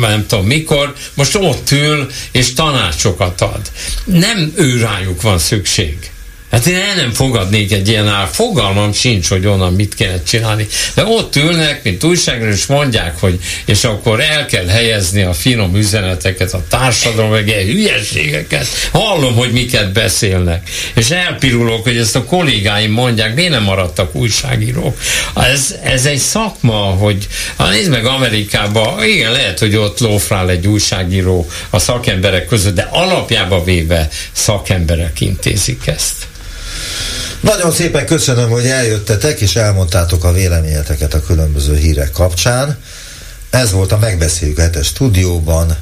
[0.00, 3.60] nem tudom mikor, most ott ül és tanácsokat ad.
[4.04, 6.10] Nem ő rájuk van szükség
[6.50, 10.66] Hát én el nem fogadnék egy ilyen ár, fogalmam sincs, hogy onnan mit kell csinálni.
[10.94, 15.76] De ott ülnek, mint újságról, és mondják, hogy és akkor el kell helyezni a finom
[15.76, 18.66] üzeneteket a társadalom, meg ilyen hülyeségeket.
[18.92, 20.70] Hallom, hogy miket beszélnek.
[20.94, 24.98] És elpirulok, hogy ezt a kollégáim mondják, miért nem maradtak újságírók.
[25.36, 30.66] Ez, ez egy szakma, hogy ha nézd meg Amerikában, igen, lehet, hogy ott lófrál egy
[30.66, 36.28] újságíró a szakemberek között, de alapjába véve szakemberek intézik ezt.
[37.40, 42.78] Nagyon szépen köszönöm, hogy eljöttetek, és elmondtátok a véleményeteket a különböző hírek kapcsán.
[43.50, 45.76] Ez volt a Megbeszéljük hetes stúdióban,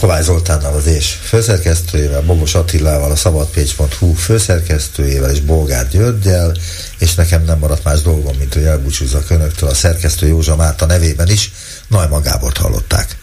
[0.00, 6.56] Kovály Zoltánnal az és főszerkesztőjével, Bogos Attilával, a szabadpécs.hu főszerkesztőjével és Bolgár Györgyel,
[6.98, 11.28] és nekem nem maradt más dolgom, mint hogy elbúcsúzzak önöktől a szerkesztő Józsa Márta nevében
[11.28, 11.52] is.
[11.88, 13.16] Najma Gábort hallották.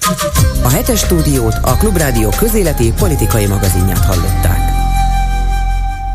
[0.61, 4.76] A hetes stúdiót a Klubrádió közéleti politikai magazinját hallották.